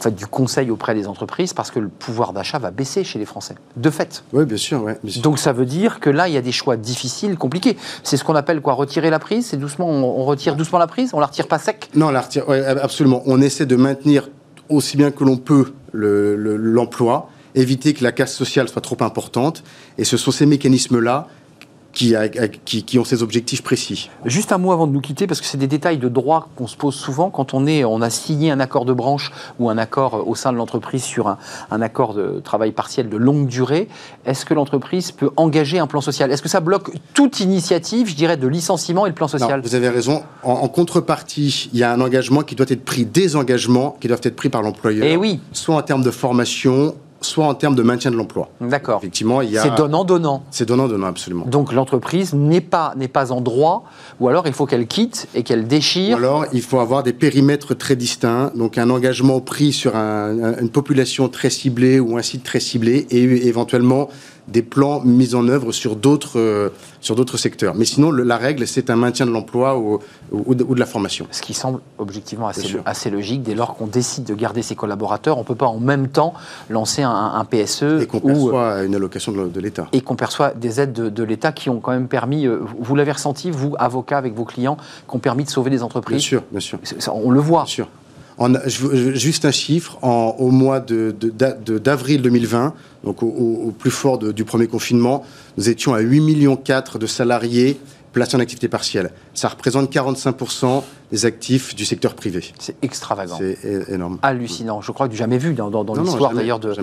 faites, 0.00 0.14
du 0.14 0.26
conseil 0.26 0.70
auprès 0.70 0.94
des 0.94 1.06
entreprises 1.06 1.52
parce 1.52 1.70
que 1.70 1.78
le 1.78 1.88
pouvoir 1.88 2.32
d'achat 2.32 2.58
va 2.58 2.70
baisser 2.70 3.04
chez 3.04 3.18
les 3.18 3.24
Français. 3.24 3.54
De 3.76 3.90
fait. 3.90 4.24
Oui, 4.32 4.44
bien 4.44 4.56
sûr, 4.56 4.84
Donc 5.22 5.38
ça 5.38 5.52
veut 5.52 5.66
dire 5.66 6.00
que 6.00 6.10
là, 6.10 6.28
il 6.28 6.34
y 6.34 6.36
a 6.36 6.42
des 6.42 6.52
choix 6.52 6.76
difficiles, 6.76 7.36
compliqués. 7.36 7.76
C'est 8.02 8.16
ce 8.16 8.24
qu'on 8.24 8.34
appelle 8.34 8.60
quoi 8.60 8.74
Retirer 8.74 9.10
la 9.10 9.18
prise? 9.18 9.46
C'est 9.46 9.56
doucement, 9.56 9.88
on, 9.88 10.24
retire 10.24 10.56
doucement 10.56 10.78
la 10.78 10.86
prise? 10.86 11.10
On 11.14 11.20
la 11.20 11.26
retire 11.26 11.48
pas 11.48 11.58
sec? 11.58 11.88
Non, 11.94 12.08
on 12.08 12.10
la 12.10 12.20
retire, 12.20 12.44
absolument. 12.82 13.22
On 13.26 13.40
essaie 13.40 13.66
de 13.66 13.76
maintenir 13.76 14.28
aussi 14.68 14.96
bien 14.96 15.10
que 15.10 15.24
l'on 15.24 15.36
peut 15.36 15.72
l'emploi. 15.92 17.28
éviter 17.54 17.94
que 17.94 18.04
la 18.04 18.12
casse 18.12 18.34
sociale 18.34 18.68
soit 18.68 18.82
trop 18.82 18.98
importante. 19.00 19.62
Et 19.96 20.04
ce 20.04 20.16
sont 20.16 20.30
ces 20.30 20.44
mécanismes-là 20.44 21.28
qui, 21.96 22.84
qui, 22.84 22.98
ont 22.98 23.04
ces 23.04 23.22
objectifs 23.22 23.62
précis. 23.62 24.10
Juste 24.26 24.52
un 24.52 24.58
mot 24.58 24.70
avant 24.72 24.86
de 24.86 24.92
nous 24.92 25.00
quitter, 25.00 25.26
parce 25.26 25.40
que 25.40 25.46
c'est 25.46 25.56
des 25.56 25.66
détails 25.66 25.96
de 25.96 26.08
droit 26.10 26.50
qu'on 26.54 26.66
se 26.66 26.76
pose 26.76 26.94
souvent 26.94 27.30
quand 27.30 27.54
on, 27.54 27.66
est, 27.66 27.84
on 27.84 28.02
a 28.02 28.10
signé 28.10 28.50
un 28.50 28.60
accord 28.60 28.84
de 28.84 28.92
branche 28.92 29.32
ou 29.58 29.70
un 29.70 29.78
accord 29.78 30.14
euh, 30.14 30.22
au 30.26 30.34
sein 30.34 30.52
de 30.52 30.58
l'entreprise 30.58 31.02
sur 31.02 31.28
un, 31.28 31.38
un, 31.70 31.80
accord 31.80 32.12
de 32.12 32.40
travail 32.44 32.72
partiel 32.72 33.08
de 33.08 33.16
longue 33.16 33.46
durée. 33.46 33.88
Est-ce 34.26 34.44
que 34.44 34.52
l'entreprise 34.52 35.10
peut 35.10 35.30
engager 35.36 35.78
un 35.78 35.86
plan 35.86 36.02
social? 36.02 36.30
Est-ce 36.30 36.42
que 36.42 36.50
ça 36.50 36.60
bloque 36.60 36.90
toute 37.14 37.40
initiative, 37.40 38.08
je 38.10 38.14
dirais, 38.14 38.36
de 38.36 38.46
licenciement 38.46 39.06
et 39.06 39.08
le 39.08 39.14
plan 39.14 39.28
social? 39.28 39.62
Vous 39.62 39.74
avez 39.74 39.88
raison. 39.88 40.22
En, 40.42 40.68
contrepartie, 40.68 41.70
il 41.72 41.78
y 41.78 41.82
a 41.82 41.92
un 41.92 42.00
engagement 42.02 42.42
qui 42.42 42.54
doit 42.54 42.66
être 42.68 42.84
pris, 42.84 43.06
des 43.06 43.36
engagements 43.36 43.96
qui 44.00 44.08
doivent 44.08 44.20
être 44.22 44.36
pris 44.36 44.50
par 44.50 44.60
l'employeur. 44.60 45.06
Et 45.06 45.12
eh 45.12 45.16
oui. 45.16 45.40
Soit 45.52 45.76
en 45.76 45.82
termes 45.82 46.02
de 46.02 46.10
formation, 46.10 46.94
soit 47.26 47.46
en 47.46 47.54
termes 47.54 47.74
de 47.74 47.82
maintien 47.82 48.10
de 48.10 48.16
l'emploi. 48.16 48.48
D'accord. 48.60 48.98
Effectivement, 48.98 49.42
il 49.42 49.50
y 49.50 49.58
a... 49.58 49.62
C'est 49.62 49.74
donnant-donnant. 49.74 50.44
C'est 50.50 50.66
donnant-donnant, 50.66 51.06
absolument. 51.06 51.44
Donc 51.46 51.72
l'entreprise 51.72 52.32
n'est 52.34 52.60
pas, 52.60 52.94
n'est 52.96 53.08
pas 53.08 53.32
en 53.32 53.40
droit, 53.40 53.84
ou 54.20 54.28
alors 54.28 54.46
il 54.46 54.52
faut 54.52 54.66
qu'elle 54.66 54.86
quitte 54.86 55.28
et 55.34 55.42
qu'elle 55.42 55.66
déchire. 55.66 56.16
Ou 56.16 56.18
alors 56.18 56.46
il 56.52 56.62
faut 56.62 56.80
avoir 56.80 57.02
des 57.02 57.12
périmètres 57.12 57.74
très 57.74 57.96
distincts, 57.96 58.52
donc 58.54 58.78
un 58.78 58.90
engagement 58.90 59.40
pris 59.40 59.72
sur 59.72 59.94
une 59.94 60.70
population 60.70 61.28
très 61.28 61.50
ciblée 61.50 62.00
ou 62.00 62.16
un 62.16 62.22
site 62.22 62.44
très 62.44 62.60
ciblé, 62.60 63.06
et 63.10 63.46
éventuellement 63.46 64.08
des 64.48 64.62
plans 64.62 65.00
mis 65.00 65.34
en 65.34 65.48
œuvre 65.48 65.72
sur 65.72 65.96
d'autres 65.96 66.38
euh, 66.38 66.70
sur 67.00 67.14
d'autres 67.14 67.36
secteurs. 67.36 67.74
Mais 67.74 67.84
sinon, 67.84 68.10
la 68.10 68.36
règle, 68.36 68.66
c'est 68.66 68.90
un 68.90 68.96
maintien 68.96 69.26
de 69.26 69.30
l'emploi 69.30 69.78
ou, 69.78 70.00
ou, 70.32 70.54
de 70.54 70.78
la 70.78 70.86
formation. 70.86 71.26
Ce 71.30 71.42
qui 71.42 71.54
semble 71.54 71.80
objectivement 71.98 72.48
assez, 72.48 72.76
assez 72.84 73.10
logique. 73.10 73.42
Dès 73.42 73.54
lors 73.54 73.76
qu'on 73.76 73.86
décide 73.86 74.24
de 74.24 74.34
garder 74.34 74.62
ses 74.62 74.74
collaborateurs, 74.74 75.36
on 75.36 75.40
ne 75.40 75.46
peut 75.46 75.54
pas 75.54 75.66
en 75.66 75.78
même 75.78 76.08
temps 76.08 76.34
lancer 76.70 77.02
un, 77.02 77.44
PSE. 77.48 78.02
Et 78.02 78.06
qu'on 78.06 78.20
perçoit 78.20 78.82
une 78.84 78.94
allocation 78.94 79.32
de, 79.32 79.60
l'État. 79.60 79.86
Et 79.92 80.00
qu'on 80.00 80.16
perçoit 80.16 80.50
des 80.50 80.80
aides 80.80 80.92
de, 80.92 81.22
l'État 81.22 81.52
qui 81.52 81.70
ont 81.70 81.80
quand 81.80 81.92
même 81.92 82.08
permis, 82.08 82.46
euh, 82.46 82.60
vous 82.78 82.94
l'avez 82.94 83.12
ressenti, 83.12 83.50
vous, 83.50 83.74
avocat 83.78 84.18
avec 84.18 84.34
vos 84.34 84.44
clients, 84.44 84.76
qui 85.08 85.16
ont 85.16 85.20
permis 85.20 85.44
de 85.44 85.50
sauver 85.50 85.70
des 85.70 85.82
entreprises 85.82 86.18
Bien 86.18 86.28
sûr, 86.28 86.42
bien 86.50 86.60
sûr. 86.60 86.78
On 87.12 87.30
le 87.30 87.40
voit. 87.40 87.64
Bien 87.64 87.66
sûr. 87.66 87.88
Juste 88.66 89.46
un 89.46 89.50
chiffre, 89.50 89.98
au 90.02 90.50
mois 90.50 90.80
d'avril 90.80 92.22
2020, 92.22 92.74
donc 93.04 93.22
au, 93.22 93.72
plus 93.78 93.90
fort 93.90 94.18
du 94.18 94.44
premier 94.44 94.66
confinement, 94.66 95.24
nous 95.56 95.70
étions 95.70 95.94
à 95.94 96.00
8,4 96.00 96.20
millions 96.20 96.58
de 97.00 97.06
salariés 97.06 97.78
placés 98.16 98.34
en 98.34 98.40
activité 98.40 98.66
partielle. 98.68 99.10
Ça 99.34 99.48
représente 99.48 99.92
45% 99.92 100.82
des 101.12 101.26
actifs 101.26 101.74
du 101.74 101.84
secteur 101.84 102.14
privé. 102.14 102.42
C'est 102.58 102.74
extravagant. 102.80 103.36
C'est 103.38 103.90
énorme. 103.90 104.18
Hallucinant. 104.22 104.80
Je 104.80 104.90
crois 104.90 105.06
que 105.06 105.12
du 105.12 105.18
jamais 105.18 105.36
vu 105.36 105.52
dans, 105.52 105.68
l'histoire 105.94 106.32
d'ailleurs 106.32 106.58
de, 106.58 106.74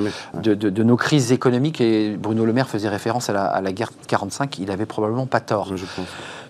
de, 0.53 0.83
nos 0.83 0.95
crises 0.95 1.31
économiques. 1.31 1.81
Et 1.81 2.15
Bruno 2.17 2.45
Le 2.45 2.53
Maire 2.53 2.69
faisait 2.69 2.87
référence 2.87 3.31
à 3.31 3.33
la, 3.33 3.45
à 3.45 3.61
la 3.61 3.71
guerre 3.71 3.89
45. 4.07 4.59
Il 4.59 4.69
avait 4.69 4.85
probablement 4.85 5.25
pas 5.25 5.39
tort. 5.39 5.73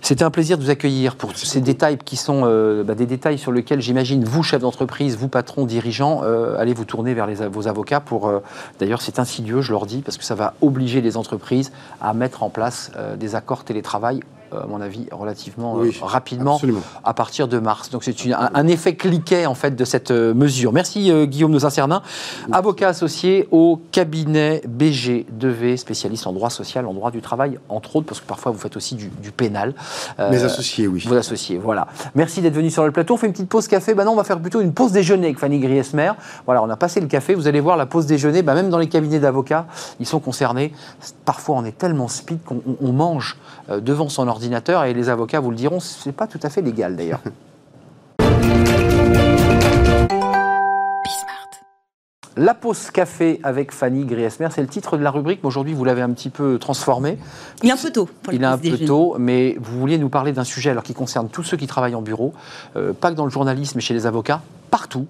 C'était 0.02 0.26
un 0.26 0.32
plaisir 0.32 0.58
de 0.58 0.64
vous 0.64 0.70
accueillir 0.70 1.16
pour 1.16 1.34
ces 1.34 1.62
détails 1.62 1.98
qui 1.98 2.18
sont 2.18 2.42
euh, 2.44 2.84
bah, 2.84 2.94
des 2.94 3.06
détails 3.06 3.38
sur 3.38 3.54
lesquels 3.54 3.80
j'imagine 3.80 4.26
vous, 4.26 4.44
chef 4.44 4.60
d'entreprise, 4.60 5.16
vous, 5.16 5.30
patron, 5.30 5.66
dirigeant, 5.66 6.24
euh, 6.26 6.60
allez 6.60 6.74
vous 6.74 6.84
tourner 6.84 7.14
vers 7.14 7.26
les, 7.26 7.36
vos 7.48 7.70
avocats 7.70 8.02
pour. 8.02 8.28
Euh, 8.28 8.40
d'ailleurs, 8.80 9.02
c'est 9.02 9.18
insidieux, 9.18 9.62
je 9.62 9.72
leur 9.72 9.86
dis, 9.86 10.02
parce 10.02 10.18
que 10.18 10.26
ça 10.26 10.36
va 10.36 10.56
obliger 10.60 11.00
les 11.00 11.16
entreprises 11.16 11.72
à 12.02 12.14
mettre 12.14 12.44
en 12.44 12.50
place 12.50 12.92
des 13.18 13.36
accords 13.36 13.64
télétravail 13.64 14.20
à 14.62 14.68
mon 14.68 14.82
avis, 14.82 15.08
relativement 15.12 15.80
rapidement 16.02 16.60
à 17.04 17.14
partir 17.14 17.48
de 17.48 17.60
mars. 17.60 17.90
Donc 17.90 18.04
c'est 18.04 18.16
un, 18.34 18.68
effet 18.68 18.96
cliquet 18.96 19.46
en 19.46 19.56
fait 19.56 19.76
de 19.76 19.86
cette 19.86 20.12
mesure. 20.12 20.72
Merci 20.72 21.12
Guillaume 21.28 21.52
Nozacernin, 21.52 22.02
avocat 22.52 22.90
associé 22.90 23.48
au 23.52 23.82
cabinet 23.92 24.62
BG2V, 24.68 25.78
spécialiste 25.78 26.28
en 26.28 26.34
droit 26.34 26.50
social, 26.50 26.86
en 26.86 26.94
droit 26.94 27.12
du 27.12 27.22
travail, 27.22 27.60
entre 27.70 27.96
autres, 27.96 28.06
parce 28.06 28.22
que 28.22 28.26
parfois 28.26 28.52
vous 28.52 28.58
faites 28.58 28.78
aussi 28.78 28.96
du, 28.96 29.10
du 29.22 29.32
pénal. 29.32 29.74
Euh, 30.20 30.30
Mes 30.30 30.44
associés, 30.44 30.88
oui. 30.88 31.04
Vos 31.08 31.16
associés, 31.16 31.58
voilà. 31.58 31.88
Merci 32.16 32.42
d'être 32.42 32.54
venu 32.54 32.70
sur 32.70 32.86
le 32.86 32.92
plateau. 32.92 33.16
On 33.16 33.18
fait 33.18 33.28
une 33.28 33.34
petite 33.34 33.50
pause 33.50 33.68
café. 33.68 33.94
Maintenant, 33.94 34.14
on 34.14 34.18
va 34.18 34.24
faire 34.24 34.40
plutôt 34.40 34.62
une 34.62 34.74
pause 34.74 34.92
déjeuner 34.92 35.26
avec 35.28 35.40
Fanny 35.40 35.60
Griesmer. 35.60 36.12
Voilà, 36.46 36.64
on 36.64 36.70
a 36.70 36.76
passé 36.76 37.00
le 37.00 37.08
café. 37.08 37.34
Vous 37.34 37.48
allez 37.48 37.60
voir 37.60 37.78
la 37.78 37.86
pause 37.86 38.06
déjeuner, 38.06 38.42
bah, 38.42 38.54
même 38.54 38.70
dans 38.70 38.78
les 38.78 38.90
cabinets 38.90 39.20
d'avocats, 39.20 39.66
ils 40.00 40.06
sont 40.06 40.20
concernés. 40.20 40.74
Parfois, 41.26 41.56
on 41.58 41.66
est 41.66 41.78
tellement 41.78 42.08
speed 42.08 42.40
qu'on 42.44 42.94
mange 42.94 43.38
euh, 43.70 43.80
devant 43.80 44.10
son 44.10 44.28
ordinateur 44.28 44.43
et 44.44 44.94
les 44.94 45.10
avocats 45.10 45.40
vous 45.40 45.52
le 45.52 45.56
diront, 45.56 45.80
c'est 45.80 46.12
pas 46.12 46.28
tout 46.28 46.40
à 46.44 46.50
fait 46.50 46.62
légal 46.62 46.96
d'ailleurs. 46.96 47.22
La 52.36 52.56
pause 52.56 52.90
café 52.90 53.40
avec 53.44 53.72
Fanny 53.72 54.06
Griesmer, 54.06 54.48
c'est 54.50 54.62
le 54.62 54.68
titre 54.68 54.98
de 54.98 55.04
la 55.04 55.12
rubrique, 55.12 55.42
mais 55.44 55.48
aujourd'hui 55.48 55.76
vous 55.76 55.86
l'avez 55.86 56.02
un 56.02 56.10
petit 56.10 56.32
peu 56.32 56.58
transformé. 56.58 57.20
Il 57.62 57.70
est 57.70 57.72
un 57.72 57.78
peu 57.78 57.92
tôt. 57.92 58.10
Il 58.32 58.42
est 58.42 58.46
un 58.46 58.58
peu 58.58 58.76
tôt, 58.80 59.16
mais 59.20 59.56
vous 59.62 59.80
vouliez 59.80 60.00
nous 60.00 60.10
parler 60.10 60.32
d'un 60.32 60.44
sujet 60.44 60.72
alors 60.72 60.82
qui 60.82 60.96
concerne 60.96 61.30
tous 61.30 61.44
ceux 61.44 61.58
qui 61.58 61.68
travaillent 61.68 61.94
en 61.94 62.02
bureau, 62.02 62.34
euh, 62.76 62.92
pas 62.92 63.12
que 63.12 63.16
dans 63.16 63.26
le 63.26 63.30
journalisme, 63.30 63.74
mais 63.76 63.82
chez 63.82 63.94
les 63.94 64.08
avocats, 64.08 64.42
partout. 64.72 65.06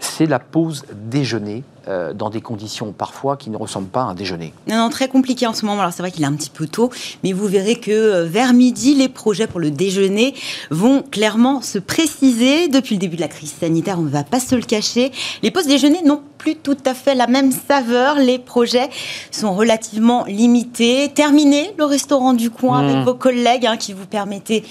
C'est 0.00 0.26
la 0.26 0.38
pause 0.38 0.84
déjeuner. 0.92 1.64
Euh, 1.88 2.12
dans 2.12 2.30
des 2.30 2.40
conditions 2.40 2.90
parfois 2.90 3.36
qui 3.36 3.48
ne 3.48 3.56
ressemblent 3.56 3.86
pas 3.86 4.00
à 4.00 4.06
un 4.06 4.14
déjeuner. 4.14 4.52
Non, 4.66 4.76
non, 4.76 4.90
très 4.90 5.06
compliqué 5.06 5.46
en 5.46 5.54
ce 5.54 5.64
moment. 5.64 5.82
Alors 5.82 5.92
c'est 5.92 6.02
vrai 6.02 6.10
qu'il 6.10 6.24
est 6.24 6.26
un 6.26 6.34
petit 6.34 6.50
peu 6.50 6.66
tôt, 6.66 6.90
mais 7.22 7.32
vous 7.32 7.46
verrez 7.46 7.76
que 7.76 7.92
euh, 7.92 8.24
vers 8.24 8.54
midi, 8.54 8.96
les 8.96 9.08
projets 9.08 9.46
pour 9.46 9.60
le 9.60 9.70
déjeuner 9.70 10.34
vont 10.72 11.02
clairement 11.02 11.62
se 11.62 11.78
préciser. 11.78 12.66
Depuis 12.66 12.96
le 12.96 12.98
début 12.98 13.14
de 13.14 13.20
la 13.20 13.28
crise 13.28 13.52
sanitaire, 13.52 14.00
on 14.00 14.02
ne 14.02 14.08
va 14.08 14.24
pas 14.24 14.40
se 14.40 14.56
le 14.56 14.62
cacher. 14.62 15.12
Les 15.44 15.52
pauses 15.52 15.68
déjeuner 15.68 16.02
n'ont 16.02 16.22
plus 16.38 16.56
tout 16.56 16.76
à 16.84 16.94
fait 16.94 17.14
la 17.14 17.28
même 17.28 17.52
saveur. 17.52 18.16
Les 18.16 18.40
projets 18.40 18.90
sont 19.30 19.54
relativement 19.54 20.24
limités. 20.24 21.12
Terminez 21.14 21.72
le 21.78 21.84
restaurant 21.84 22.34
du 22.34 22.50
coin 22.50 22.80
avec 22.80 22.96
mmh. 22.96 23.04
vos 23.04 23.14
collègues 23.14 23.66
hein, 23.66 23.76
qui 23.76 23.92
vous 23.92 24.06
permettez 24.06 24.64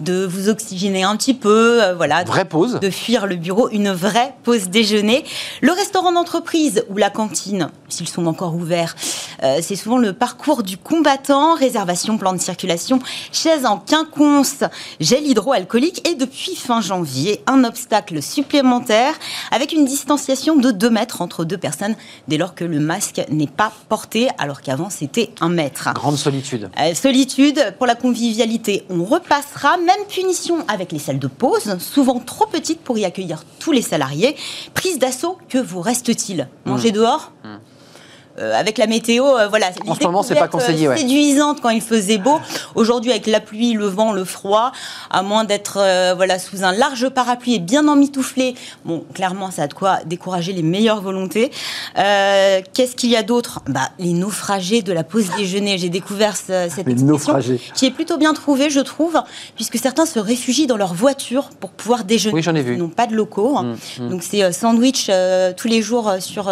de 0.00 0.24
vous 0.24 0.48
oxygéner 0.48 1.04
un 1.04 1.16
petit 1.16 1.34
peu, 1.34 1.82
euh, 1.82 1.94
voilà, 1.94 2.24
vraie 2.24 2.46
pause, 2.46 2.80
de 2.80 2.90
fuir 2.90 3.26
le 3.26 3.36
bureau, 3.36 3.68
une 3.70 3.92
vraie 3.92 4.34
pause 4.42 4.68
déjeuner. 4.68 5.24
Le 5.60 5.72
restaurant 5.72 6.12
d'entreprise 6.12 6.61
ou 6.88 6.96
la 6.96 7.10
cantine, 7.10 7.70
s'ils 7.88 8.08
sont 8.08 8.26
encore 8.26 8.54
ouverts, 8.54 8.94
euh, 9.42 9.58
c'est 9.62 9.76
souvent 9.76 9.98
le 9.98 10.12
parcours 10.12 10.62
du 10.62 10.76
combattant, 10.76 11.54
réservation, 11.54 12.18
plan 12.18 12.32
de 12.32 12.40
circulation, 12.40 12.98
chaise 13.32 13.66
en 13.66 13.78
quinconce, 13.78 14.64
gel 15.00 15.26
hydroalcoolique 15.26 16.08
et 16.08 16.14
depuis 16.14 16.54
fin 16.54 16.80
janvier, 16.80 17.42
un 17.46 17.64
obstacle 17.64 18.22
supplémentaire 18.22 19.14
avec 19.50 19.72
une 19.72 19.84
distanciation 19.84 20.56
de 20.56 20.70
2 20.70 20.90
mètres 20.90 21.22
entre 21.22 21.44
deux 21.44 21.58
personnes 21.58 21.94
dès 22.28 22.38
lors 22.38 22.54
que 22.54 22.64
le 22.64 22.80
masque 22.80 23.22
n'est 23.30 23.46
pas 23.46 23.72
porté 23.88 24.28
alors 24.38 24.62
qu'avant 24.62 24.90
c'était 24.90 25.30
un 25.40 25.48
mètre. 25.48 25.92
Grande 25.94 26.16
solitude. 26.16 26.70
Euh, 26.78 26.94
solitude 26.94 27.74
pour 27.78 27.86
la 27.86 27.94
convivialité, 27.94 28.84
on 28.90 29.04
repassera, 29.04 29.76
même 29.78 30.06
punition 30.08 30.64
avec 30.68 30.92
les 30.92 30.98
salles 30.98 31.18
de 31.18 31.28
pause, 31.28 31.78
souvent 31.78 32.18
trop 32.20 32.46
petites 32.46 32.80
pour 32.80 32.98
y 32.98 33.04
accueillir 33.04 33.44
tous 33.58 33.72
les 33.72 33.82
salariés. 33.82 34.36
Prise 34.74 34.98
d'assaut, 34.98 35.38
que 35.48 35.58
vous 35.58 35.80
reste-t-il? 35.80 36.48
Manger 36.64 36.90
mmh. 36.90 36.94
dehors? 36.94 37.32
Mmh. 37.44 37.48
Euh, 38.38 38.58
avec 38.58 38.78
la 38.78 38.86
météo, 38.86 39.26
euh, 39.26 39.48
voilà. 39.48 39.66
En 39.86 39.94
ce 39.94 40.02
moment, 40.04 40.22
c'est 40.22 40.34
pas 40.34 40.48
conseillé. 40.48 40.88
Ouais. 40.88 40.96
Séduisante 40.96 41.60
quand 41.60 41.68
il 41.68 41.82
faisait 41.82 42.16
beau. 42.16 42.40
Aujourd'hui, 42.74 43.10
avec 43.10 43.26
la 43.26 43.40
pluie, 43.40 43.74
le 43.74 43.86
vent, 43.86 44.12
le 44.12 44.24
froid, 44.24 44.72
à 45.10 45.22
moins 45.22 45.44
d'être 45.44 45.76
euh, 45.78 46.14
voilà 46.16 46.38
sous 46.38 46.64
un 46.64 46.72
large 46.72 47.10
parapluie 47.10 47.56
et 47.56 47.58
bien 47.58 47.86
emmitouflé, 47.88 48.54
bon, 48.86 49.04
clairement, 49.12 49.50
ça 49.50 49.64
a 49.64 49.66
de 49.66 49.74
quoi 49.74 49.98
décourager 50.06 50.54
les 50.54 50.62
meilleures 50.62 51.02
volontés. 51.02 51.50
Qu'est-ce 51.94 52.96
qu'il 52.96 53.10
y 53.10 53.16
a 53.16 53.22
d'autre? 53.22 53.60
Bah, 53.68 53.90
les 53.98 54.14
naufragés 54.14 54.80
de 54.80 54.92
la 54.92 55.04
pause 55.04 55.26
déjeuner. 55.36 55.76
J'ai 55.76 55.90
découvert 55.90 56.34
cette 56.36 56.86
les 56.86 56.94
naufragés. 56.94 57.60
qui 57.74 57.84
est 57.84 57.90
plutôt 57.90 58.16
bien 58.16 58.32
trouvée, 58.32 58.70
je 58.70 58.80
trouve, 58.80 59.20
puisque 59.56 59.76
certains 59.76 60.06
se 60.06 60.18
réfugient 60.18 60.66
dans 60.66 60.78
leur 60.78 60.94
voiture 60.94 61.50
pour 61.60 61.70
pouvoir 61.70 62.04
déjeuner. 62.04 62.34
Oui, 62.34 62.42
j'en 62.42 62.54
ai 62.54 62.62
vu. 62.62 62.74
Ils 62.74 62.78
n'ont 62.78 62.88
pas 62.88 63.06
de 63.06 63.14
locaux, 63.14 63.62
mmh, 63.62 63.76
mmh. 63.98 64.08
donc 64.08 64.22
c'est 64.22 64.52
sandwich 64.52 65.10
tous 65.56 65.68
les 65.68 65.82
jours 65.82 66.14
sur 66.20 66.50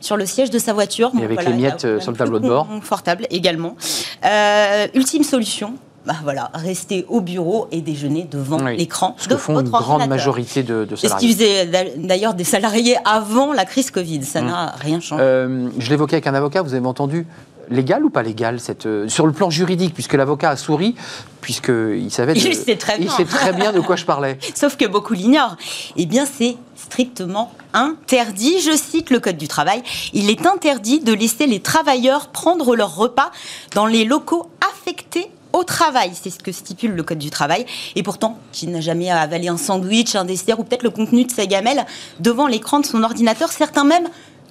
sur 0.00 0.16
le 0.16 0.26
siège 0.26 0.50
de 0.50 0.58
sa 0.58 0.72
voiture. 0.72 0.99
Et 1.20 1.24
avec 1.24 1.44
les 1.44 1.52
miettes 1.52 1.84
euh, 1.84 2.00
sur 2.00 2.12
le 2.12 2.16
tableau 2.16 2.38
de 2.38 2.48
bord. 2.48 2.66
Confortable 2.80 3.26
également. 3.30 3.76
Euh, 4.24 4.86
ultime 4.94 5.22
solution, 5.22 5.74
bah 6.06 6.14
voilà, 6.22 6.50
rester 6.54 7.04
au 7.08 7.20
bureau 7.20 7.68
et 7.70 7.80
déjeuner 7.80 8.26
devant 8.30 8.64
l'écran. 8.64 9.14
Ce 9.18 9.28
que 9.28 9.36
font 9.36 9.60
une 9.60 9.68
grande 9.68 10.08
majorité 10.08 10.62
de, 10.62 10.84
de 10.84 10.96
salariés. 10.96 11.20
ce 11.20 11.26
qui 11.26 11.32
faisait 11.34 11.94
d'ailleurs 11.96 12.34
des 12.34 12.44
salariés 12.44 12.96
avant 13.04 13.52
la 13.52 13.64
crise 13.64 13.90
Covid. 13.90 14.24
Ça 14.24 14.40
mmh. 14.40 14.46
n'a 14.46 14.74
rien 14.78 15.00
changé. 15.00 15.22
Euh, 15.22 15.68
je 15.78 15.90
l'évoquais 15.90 16.16
avec 16.16 16.26
un 16.26 16.34
avocat, 16.34 16.62
vous 16.62 16.74
avez 16.74 16.86
entendu 16.86 17.26
légal 17.70 18.04
ou 18.04 18.10
pas 18.10 18.22
légal 18.22 18.60
cette, 18.60 18.88
sur 19.08 19.26
le 19.26 19.32
plan 19.32 19.50
juridique, 19.50 19.94
puisque 19.94 20.14
l'avocat 20.14 20.50
a 20.50 20.56
souri, 20.56 20.94
puisqu'il 21.40 22.10
savait, 22.10 22.34
il, 22.34 22.54
sait 22.54 22.76
très 22.76 22.98
bien. 22.98 23.06
il 23.06 23.10
sait 23.10 23.24
très 23.24 23.52
bien 23.52 23.72
de 23.72 23.80
quoi 23.80 23.96
je 23.96 24.04
parlais. 24.04 24.38
Sauf 24.54 24.76
que 24.76 24.86
beaucoup 24.86 25.14
l'ignorent. 25.14 25.56
Eh 25.96 26.06
bien, 26.06 26.26
c'est 26.26 26.56
strictement 26.76 27.52
interdit. 27.72 28.60
Je 28.60 28.76
cite 28.76 29.10
le 29.10 29.20
Code 29.20 29.36
du 29.36 29.48
travail. 29.48 29.82
Il 30.12 30.30
est 30.30 30.46
interdit 30.46 31.00
de 31.00 31.12
laisser 31.12 31.46
les 31.46 31.60
travailleurs 31.60 32.28
prendre 32.28 32.74
leur 32.76 32.96
repas 32.96 33.30
dans 33.74 33.86
les 33.86 34.04
locaux 34.04 34.50
affectés 34.72 35.30
au 35.52 35.64
travail. 35.64 36.12
C'est 36.20 36.30
ce 36.30 36.38
que 36.38 36.52
stipule 36.52 36.92
le 36.92 37.02
Code 37.02 37.18
du 37.18 37.30
travail. 37.30 37.66
Et 37.96 38.02
pourtant, 38.02 38.38
qui 38.52 38.66
n'a 38.66 38.80
jamais 38.80 39.10
avalé 39.10 39.48
un 39.48 39.56
sandwich, 39.56 40.14
un 40.14 40.24
dessert 40.24 40.60
ou 40.60 40.64
peut-être 40.64 40.82
le 40.82 40.90
contenu 40.90 41.24
de 41.24 41.30
sa 41.30 41.46
gamelle 41.46 41.86
devant 42.20 42.46
l'écran 42.46 42.80
de 42.80 42.86
son 42.86 43.02
ordinateur, 43.02 43.50
certains 43.50 43.84
même 43.84 44.08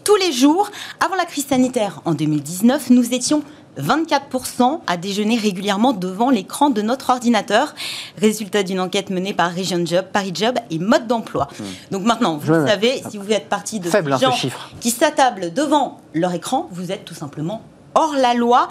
tous 0.10 0.15
les 0.15 0.32
jours. 0.32 0.72
Avant 1.06 1.13
la 1.13 1.26
crise 1.26 1.45
sanitaire, 1.45 2.02
en 2.04 2.15
2019, 2.15 2.89
nous 2.89 3.13
étions 3.13 3.43
24% 3.78 4.80
à 4.88 4.98
déjeuner 4.98 5.38
régulièrement 5.38 5.93
devant 5.93 6.32
l'écran 6.32 6.72
de 6.72 6.82
notre 6.82 7.12
ordinateur. 7.12 7.76
Résultat 8.17 8.63
d'une 8.63 8.80
enquête 8.80 9.12
menée 9.12 9.36
par 9.36 9.54
Region 9.54 9.86
Job, 9.86 10.06
Paris 10.12 10.32
Job 10.34 10.56
et 10.72 10.80
Mode 10.80 11.06
d'emploi. 11.06 11.48
Hmm. 11.60 11.63
Donc 11.91 12.06
maintenant, 12.06 12.38
vous 12.38 12.52
savez, 12.65 13.04
si 13.08 13.19
vous 13.19 13.32
êtes 13.32 13.50
partie 13.50 13.80
de 13.80 13.88
Faible, 13.88 14.15
ces 14.17 14.26
gens 14.26 14.50
qui 14.80 14.89
s'attablent 14.89 15.54
devant 15.54 16.00
leur 16.15 16.34
écran, 16.34 16.67
vous 16.72 16.91
êtes 16.91 17.06
tout 17.06 17.13
simplement 17.13 17.62
hors 17.93 18.15
la 18.15 18.34
loi. 18.34 18.67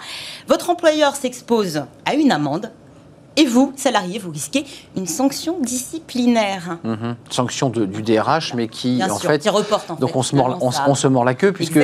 Votre 0.49 0.69
employeur 0.69 1.15
s'expose 1.15 1.83
à 2.03 2.15
une 2.15 2.33
amende 2.33 2.69
et 3.35 3.45
vous, 3.45 3.73
salarié, 3.75 4.19
vous 4.19 4.31
risquez 4.31 4.65
une 4.97 5.07
sanction 5.07 5.57
disciplinaire. 5.61 6.77
Mhm. 6.83 7.15
Sanction 7.29 7.69
du 7.69 8.01
DRH, 8.01 8.53
mais 8.53 8.67
qui, 8.67 9.01
en 9.03 9.17
fait, 9.17 9.39
qui 9.39 9.49
reporte. 9.49 9.91
En 9.91 9.95
donc 9.95 10.15
on, 10.15 10.23
se 10.23 10.35
mord, 10.35 10.57
on, 10.61 10.95
se 10.95 11.07
mord 11.07 11.25
la 11.25 11.33
queue, 11.33 11.51
puisque 11.51 11.79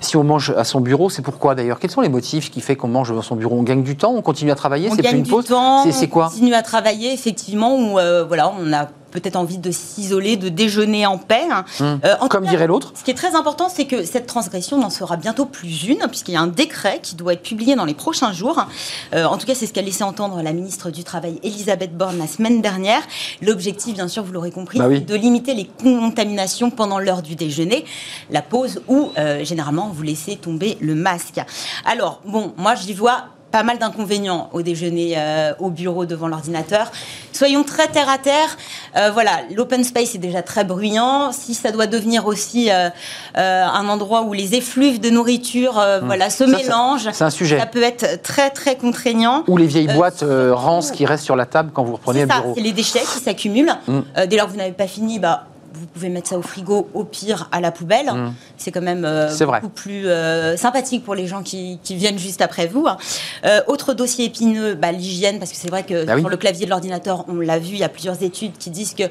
si 0.00 0.16
on 0.16 0.24
mange 0.24 0.52
à 0.56 0.64
son 0.64 0.80
bureau, 0.80 1.10
c'est 1.10 1.22
pourquoi 1.22 1.54
d'ailleurs? 1.54 1.78
Quels 1.78 1.90
sont 1.90 2.00
les 2.00 2.08
motifs 2.08 2.50
qui 2.50 2.60
fait 2.60 2.76
qu'on 2.76 2.88
mange 2.88 3.10
à 3.12 3.22
son 3.22 3.36
bureau? 3.36 3.56
On 3.56 3.62
gagne 3.62 3.82
du 3.82 3.96
temps 3.96 4.12
On 4.14 4.22
continue 4.22 4.50
à 4.50 4.54
travailler 4.54 4.90
C'est 4.90 5.02
plus 5.02 5.16
une 5.16 5.26
pause? 5.26 5.46
C'est 5.90 6.08
quoi 6.08 6.26
On 6.26 6.30
continue 6.30 6.54
à 6.54 6.62
travailler, 6.62 7.12
effectivement, 7.12 7.76
où 7.76 7.98
euh, 7.98 8.24
voilà, 8.24 8.52
on 8.58 8.72
a 8.72 8.88
peut-être 9.10 9.36
envie 9.36 9.58
de 9.58 9.70
s'isoler, 9.70 10.36
de 10.36 10.48
déjeuner 10.48 11.06
en 11.06 11.18
paix. 11.18 11.46
Hum. 11.80 12.00
Euh, 12.04 12.14
Comme 12.28 12.46
dirait 12.46 12.66
l'autre. 12.66 12.92
Ce 12.94 13.04
qui 13.04 13.10
est 13.10 13.14
très 13.14 13.34
important, 13.34 13.68
c'est 13.68 13.86
que 13.86 14.04
cette 14.04 14.26
transgression 14.26 14.78
n'en 14.78 14.90
sera 14.90 15.16
bientôt 15.16 15.46
plus 15.46 15.84
une, 15.84 15.98
puisqu'il 16.08 16.34
y 16.34 16.36
a 16.36 16.40
un 16.40 16.46
décret 16.46 17.00
qui 17.02 17.14
doit 17.14 17.32
être 17.32 17.42
publié 17.42 17.74
dans 17.74 17.84
les 17.84 17.94
prochains 17.94 18.32
jours. 18.32 18.66
Euh, 19.14 19.24
en 19.24 19.38
tout 19.38 19.46
cas, 19.46 19.54
c'est 19.54 19.66
ce 19.66 19.72
qu'a 19.72 19.82
laissé 19.82 20.04
entendre 20.04 20.42
la 20.42 20.52
ministre 20.52 20.90
du 20.90 21.04
Travail, 21.04 21.38
Elisabeth 21.42 21.96
Borne, 21.96 22.18
la 22.18 22.26
semaine 22.26 22.60
dernière. 22.60 23.02
L'objectif, 23.42 23.94
bien 23.94 24.08
sûr, 24.08 24.22
vous 24.22 24.32
l'aurez 24.32 24.50
compris, 24.50 24.78
bah 24.78 24.88
de 24.88 25.14
limiter 25.14 25.54
les 25.54 25.66
contaminations 25.66 26.70
pendant 26.70 26.98
l'heure 26.98 27.22
du 27.22 27.34
déjeuner, 27.34 27.84
la 28.30 28.42
pause, 28.42 28.82
où 28.88 29.10
euh, 29.18 29.44
généralement 29.44 29.90
vous 29.92 30.02
laissez 30.02 30.36
tomber 30.36 30.76
le 30.80 30.94
masque. 30.94 31.40
Alors, 31.84 32.20
bon, 32.24 32.52
moi, 32.56 32.74
j'y 32.74 32.94
vois 32.94 33.24
pas 33.50 33.62
mal 33.62 33.78
d'inconvénients 33.78 34.50
au 34.52 34.62
déjeuner 34.62 35.14
euh, 35.16 35.52
au 35.58 35.70
bureau 35.70 36.06
devant 36.06 36.28
l'ordinateur. 36.28 36.90
Soyons 37.32 37.64
très 37.64 37.88
terre 37.88 38.08
à 38.08 38.18
terre. 38.18 38.56
Euh, 38.96 39.10
voilà, 39.10 39.30
l'open 39.54 39.84
space 39.84 40.14
est 40.14 40.18
déjà 40.18 40.42
très 40.42 40.64
bruyant. 40.64 41.32
Si 41.32 41.54
ça 41.54 41.70
doit 41.70 41.86
devenir 41.86 42.26
aussi 42.26 42.70
euh, 42.70 42.90
un 43.34 43.88
endroit 43.88 44.22
où 44.22 44.32
les 44.32 44.54
effluves 44.54 45.00
de 45.00 45.10
nourriture 45.10 45.74
hmm. 45.74 46.04
voilà, 46.06 46.30
se 46.30 46.44
mélangent, 46.44 47.08
c'est 47.12 47.24
un 47.24 47.30
sujet. 47.30 47.58
Ça 47.58 47.66
peut 47.66 47.82
être 47.82 48.22
très 48.22 48.50
très 48.50 48.76
contraignant. 48.76 49.44
Ou 49.48 49.56
les 49.56 49.66
vieilles 49.66 49.88
boîtes 49.88 50.24
rances 50.52 50.90
qui 50.90 51.06
restent 51.06 51.24
sur 51.24 51.36
la 51.36 51.46
table 51.46 51.70
quand 51.72 51.84
vous 51.84 51.94
reprenez 51.94 52.22
le 52.22 52.26
bureau. 52.26 52.52
C'est 52.54 52.62
les 52.62 52.72
déchets 52.72 53.00
qui 53.00 53.20
s'accumulent. 53.20 53.74
Hmm. 53.86 54.00
dès 54.26 54.36
lors 54.36 54.46
que 54.46 54.52
vous 54.52 54.58
n'avez 54.58 54.72
pas 54.72 54.86
fini, 54.86 55.18
bah 55.18 55.44
vous 55.72 55.86
pouvez 55.86 56.08
mettre 56.08 56.28
ça 56.28 56.38
au 56.38 56.42
frigo, 56.42 56.88
au 56.94 57.04
pire 57.04 57.48
à 57.52 57.60
la 57.60 57.70
poubelle. 57.70 58.06
Mmh. 58.06 58.34
C'est 58.56 58.70
quand 58.70 58.82
même 58.82 59.04
euh, 59.04 59.28
beaucoup 59.38 59.68
plus 59.68 60.06
euh, 60.06 60.56
sympathique 60.56 61.04
pour 61.04 61.14
les 61.14 61.26
gens 61.26 61.42
qui, 61.42 61.78
viennent 61.90 62.18
juste 62.18 62.42
après 62.42 62.66
vous. 62.66 62.86
Hein. 62.86 62.96
Euh, 63.44 63.60
autre 63.66 63.94
dossier 63.94 64.26
épineux, 64.26 64.74
bah, 64.74 64.92
l'hygiène, 64.92 65.38
parce 65.38 65.50
que 65.50 65.56
c'est 65.56 65.68
vrai 65.68 65.82
que 65.82 66.04
bah 66.04 66.18
sur 66.18 66.28
le 66.28 66.36
clavier 66.36 66.64
de 66.64 66.70
l'ordinateur, 66.70 67.24
on 67.28 67.40
l'a 67.40 67.58
vu, 67.58 67.72
il 67.72 67.78
y 67.78 67.84
a 67.84 67.88
plusieurs 67.88 68.22
études 68.22 68.56
qui 68.58 68.70
disent 68.70 68.94
que 68.94 69.04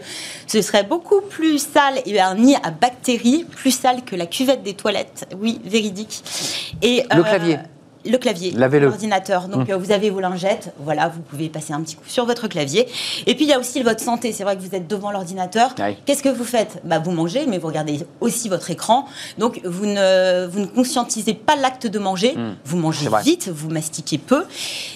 ce 0.48 0.62
serait 0.62 0.84
beaucoup 0.84 1.22
plus 1.22 1.60
sale 1.60 2.02
et 2.06 2.20
un 2.20 2.36
nid 2.36 2.56
à 2.64 2.72
bactéries, 2.72 3.46
plus 3.50 3.72
sale 3.72 4.04
que 4.04 4.16
la 4.16 4.26
cuvette 4.26 4.64
des 4.64 4.74
toilettes. 4.74 5.28
Oui, 5.40 5.60
véridique. 5.66 6.24
Et, 6.82 7.04
le 7.16 7.24
clavier 7.24 7.58
le 8.08 8.18
clavier, 8.18 8.52
l'ordinateur. 8.52 9.48
Donc, 9.48 9.68
mmh. 9.68 9.72
euh, 9.72 9.78
vous 9.78 9.92
avez 9.92 10.10
vos 10.10 10.20
lingettes. 10.20 10.74
Voilà, 10.80 11.10
vous 11.10 11.22
pouvez 11.22 11.50
passer 11.50 11.74
un 11.74 11.82
petit 11.82 11.96
coup 11.96 12.08
sur 12.08 12.26
votre 12.26 12.48
clavier. 12.48 12.88
Et 13.26 13.36
puis, 13.36 13.46
il 13.46 13.50
y 13.50 13.54
a 13.54 13.60
aussi 13.60 13.82
votre 13.84 14.02
santé. 14.02 14.32
C'est 14.32 14.44
vrai 14.44 14.56
que 14.56 14.62
vous 14.62 14.76
êtes 14.76 14.88
devant 14.88 15.12
l'ordinateur. 15.12 15.76
Qu'est-ce 16.06 16.24
que 16.24 16.30
vous 16.30 16.44
faites? 16.44 16.82
Bah, 16.84 17.00
Vous 17.00 17.12
mangez, 17.12 17.46
mais 17.48 17.58
vous 17.58 17.68
regardez 17.68 18.06
aussi 18.22 18.50
votre 18.50 18.72
écran. 18.72 19.06
Donc, 19.38 19.62
vous 19.64 19.86
ne, 19.86 20.48
vous 20.48 20.60
ne 20.60 20.66
conscientisez 20.66 21.34
pas 21.34 21.56
l'acte 21.56 21.88
de 21.88 22.00
manger. 22.00 22.36
Mmh. 22.36 22.56
Vous 22.66 22.78
mangez 22.78 23.08
vite, 23.24 23.50
vous 23.50 23.70
mastiquez 23.70 24.18
peu. 24.18 24.46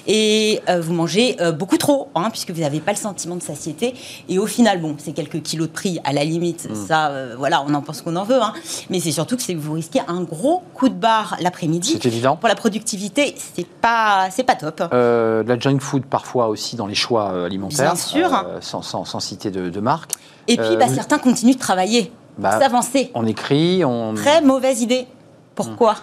Et 0.07 0.61
euh, 0.69 0.81
vous 0.81 0.93
mangez 0.93 1.37
euh, 1.41 1.51
beaucoup 1.51 1.77
trop, 1.77 2.09
hein, 2.15 2.29
puisque 2.29 2.51
vous 2.51 2.61
n'avez 2.61 2.79
pas 2.79 2.91
le 2.91 2.97
sentiment 2.97 3.35
de 3.35 3.43
satiété. 3.43 3.93
Et 4.29 4.39
au 4.39 4.47
final, 4.47 4.81
bon, 4.81 4.95
c'est 4.97 5.11
quelques 5.11 5.41
kilos 5.41 5.67
de 5.67 5.73
prix 5.73 5.99
à 6.03 6.13
la 6.13 6.23
limite. 6.23 6.69
Mmh. 6.69 6.87
Ça, 6.87 7.11
voilà, 7.37 7.63
on 7.67 7.73
en 7.73 7.81
pense 7.81 8.01
qu'on 8.01 8.15
en 8.15 8.23
veut. 8.23 8.41
Hein. 8.41 8.53
Mais 8.89 8.99
c'est 8.99 9.11
surtout 9.11 9.37
que 9.37 9.53
vous 9.53 9.73
risquez 9.73 10.01
un 10.07 10.21
gros 10.21 10.63
coup 10.73 10.89
de 10.89 10.93
barre 10.93 11.35
l'après-midi. 11.41 11.97
C'est 12.01 12.07
évident. 12.07 12.35
Pour 12.35 12.49
la 12.49 12.55
productivité 12.55 13.00
c'est 13.15 13.67
pas, 13.81 14.29
c'est 14.31 14.43
pas 14.43 14.55
top. 14.55 14.83
Euh, 14.93 15.43
la 15.45 15.57
junk 15.57 15.79
food 15.79 16.05
parfois 16.05 16.47
aussi 16.47 16.75
dans 16.75 16.87
les 16.87 16.95
choix 16.95 17.31
euh, 17.31 17.45
alimentaires. 17.45 17.93
Bien 17.93 17.95
sûr. 17.95 18.33
Euh, 18.33 18.57
sans, 18.61 18.81
sans, 18.81 19.19
citer 19.19 19.51
de, 19.51 19.79
marque. 19.79 20.11
Et 20.47 20.57
puis 20.57 20.77
bah, 20.77 20.87
certains 20.87 21.19
continuent 21.19 21.53
de 21.53 21.59
travailler, 21.59 22.11
bah, 22.37 22.59
s'avancer. 22.59 23.11
On 23.13 23.25
écrit, 23.25 23.83
on. 23.85 24.13
Très 24.13 24.41
mauvaise 24.41 24.81
idée. 24.81 25.07
Pourquoi? 25.55 25.95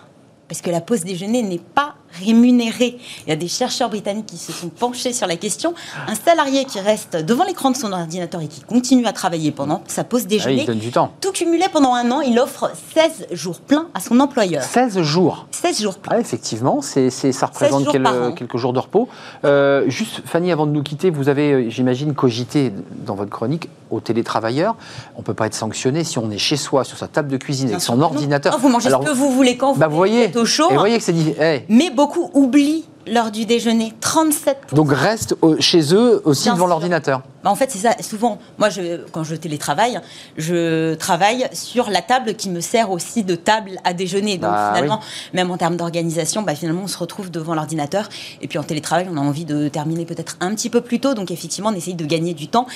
Parce 0.48 0.60
que 0.62 0.70
la 0.70 0.80
pause 0.80 1.04
déjeuner 1.04 1.42
n'est 1.42 1.58
pas 1.58 1.94
rémunéré. 2.12 2.98
Il 3.26 3.30
y 3.30 3.32
a 3.32 3.36
des 3.36 3.48
chercheurs 3.48 3.88
britanniques 3.88 4.26
qui 4.26 4.36
se 4.36 4.52
sont 4.52 4.68
penchés 4.68 5.12
sur 5.12 5.26
la 5.26 5.36
question. 5.36 5.74
Un 6.06 6.14
salarié 6.14 6.64
qui 6.64 6.80
reste 6.80 7.16
devant 7.16 7.44
l'écran 7.44 7.70
de 7.70 7.76
son 7.76 7.92
ordinateur 7.92 8.40
et 8.40 8.48
qui 8.48 8.60
continue 8.60 9.06
à 9.06 9.12
travailler 9.12 9.50
pendant 9.50 9.82
sa 9.86 10.04
pause 10.04 10.22
ah 10.24 10.28
déjeuner, 10.28 10.64
du 10.66 10.90
temps. 10.90 11.12
tout 11.20 11.32
cumulé 11.32 11.66
pendant 11.72 11.94
un 11.94 12.10
an, 12.10 12.20
il 12.20 12.38
offre 12.38 12.70
16 12.94 13.28
jours 13.32 13.60
pleins 13.60 13.88
à 13.94 14.00
son 14.00 14.20
employeur. 14.20 14.62
16 14.62 15.00
jours 15.02 15.46
16 15.50 15.82
jours 15.82 15.98
pleins. 15.98 16.16
Ah, 16.16 16.20
effectivement, 16.20 16.80
c'est, 16.82 17.10
ça 17.10 17.46
représente 17.46 17.90
quelques 18.36 18.56
jours 18.56 18.72
de 18.72 18.78
repos. 18.78 19.08
Euh, 19.44 19.84
juste, 19.88 20.22
Fanny, 20.24 20.52
avant 20.52 20.66
de 20.66 20.72
nous 20.72 20.82
quitter, 20.82 21.10
vous 21.10 21.28
avez, 21.28 21.52
euh, 21.52 21.70
j'imagine, 21.70 22.14
cogité 22.14 22.72
dans 23.04 23.14
votre 23.14 23.30
chronique 23.30 23.68
aux 23.90 24.00
télétravailleurs. 24.00 24.76
On 25.16 25.20
ne 25.20 25.24
peut 25.24 25.34
pas 25.34 25.46
être 25.46 25.54
sanctionné 25.54 26.04
si 26.04 26.18
on 26.18 26.30
est 26.30 26.38
chez 26.38 26.56
soi, 26.56 26.84
sur 26.84 26.98
sa 26.98 27.08
table 27.08 27.28
de 27.28 27.36
cuisine, 27.36 27.68
avec 27.68 27.80
son 27.80 28.00
ordinateur. 28.00 28.58
vous 28.58 28.68
mangez 28.68 28.90
ce 28.90 28.96
que 28.96 29.14
vous 29.14 29.30
voulez 29.30 29.56
quand 29.56 29.72
vous, 29.72 29.80
bah, 29.80 29.88
voyez, 29.88 30.30
au 30.36 30.44
chaud. 30.44 30.68
Et 30.70 30.74
vous 30.74 30.80
voyez 30.80 30.98
que 30.98 31.04
c'est... 31.04 31.14
Hey. 31.38 31.64
Mais 31.68 31.90
beaucoup 31.98 32.30
oublient 32.32 32.84
l'heure 33.12 33.30
du 33.30 33.46
déjeuner. 33.46 33.92
37%. 34.00 34.74
Donc 34.74 34.92
restent 34.92 35.34
chez 35.60 35.94
eux 35.94 36.22
aussi 36.24 36.50
devant 36.50 36.66
l'ordinateur. 36.66 37.22
bah, 37.42 37.50
en 37.50 37.54
fait, 37.54 37.70
c'est 37.70 37.78
ça. 37.78 37.94
Souvent, 38.00 38.38
moi, 38.58 38.68
je, 38.68 39.06
quand 39.12 39.24
je 39.24 39.34
télétravaille, 39.34 40.00
je 40.36 40.94
travaille 40.94 41.48
sur 41.52 41.90
la 41.90 42.02
table 42.02 42.34
qui 42.34 42.50
me 42.50 42.60
sert 42.60 42.90
aussi 42.90 43.22
de 43.22 43.34
table 43.34 43.72
à 43.84 43.92
déjeuner. 43.92 44.38
Donc, 44.38 44.50
bah 44.50 44.72
finalement, 44.74 45.00
même 45.32 45.50
en 45.50 45.56
termes 45.56 45.76
d'organisation, 45.76 46.42
bah, 46.42 46.54
finalement, 46.54 46.82
on 46.84 46.88
se 46.88 46.98
retrouve 46.98 47.30
devant 47.30 47.54
l'ordinateur. 47.54 48.08
Et 48.42 48.48
puis, 48.48 48.58
en 48.58 48.64
télétravail, 48.64 49.08
on 49.10 49.16
a 49.16 49.20
envie 49.20 49.44
de 49.44 49.68
terminer 49.68 50.04
peut-être 50.04 50.36
un 50.40 50.54
petit 50.54 50.70
peu 50.70 50.80
plus 50.80 51.00
tôt. 51.00 51.14
Donc, 51.14 51.30
effectivement, 51.30 51.70
on 51.70 51.74
essaye 51.74 51.94
de 51.94 52.04
gagner 52.04 52.34
du 52.34 52.48
temps, 52.48 52.66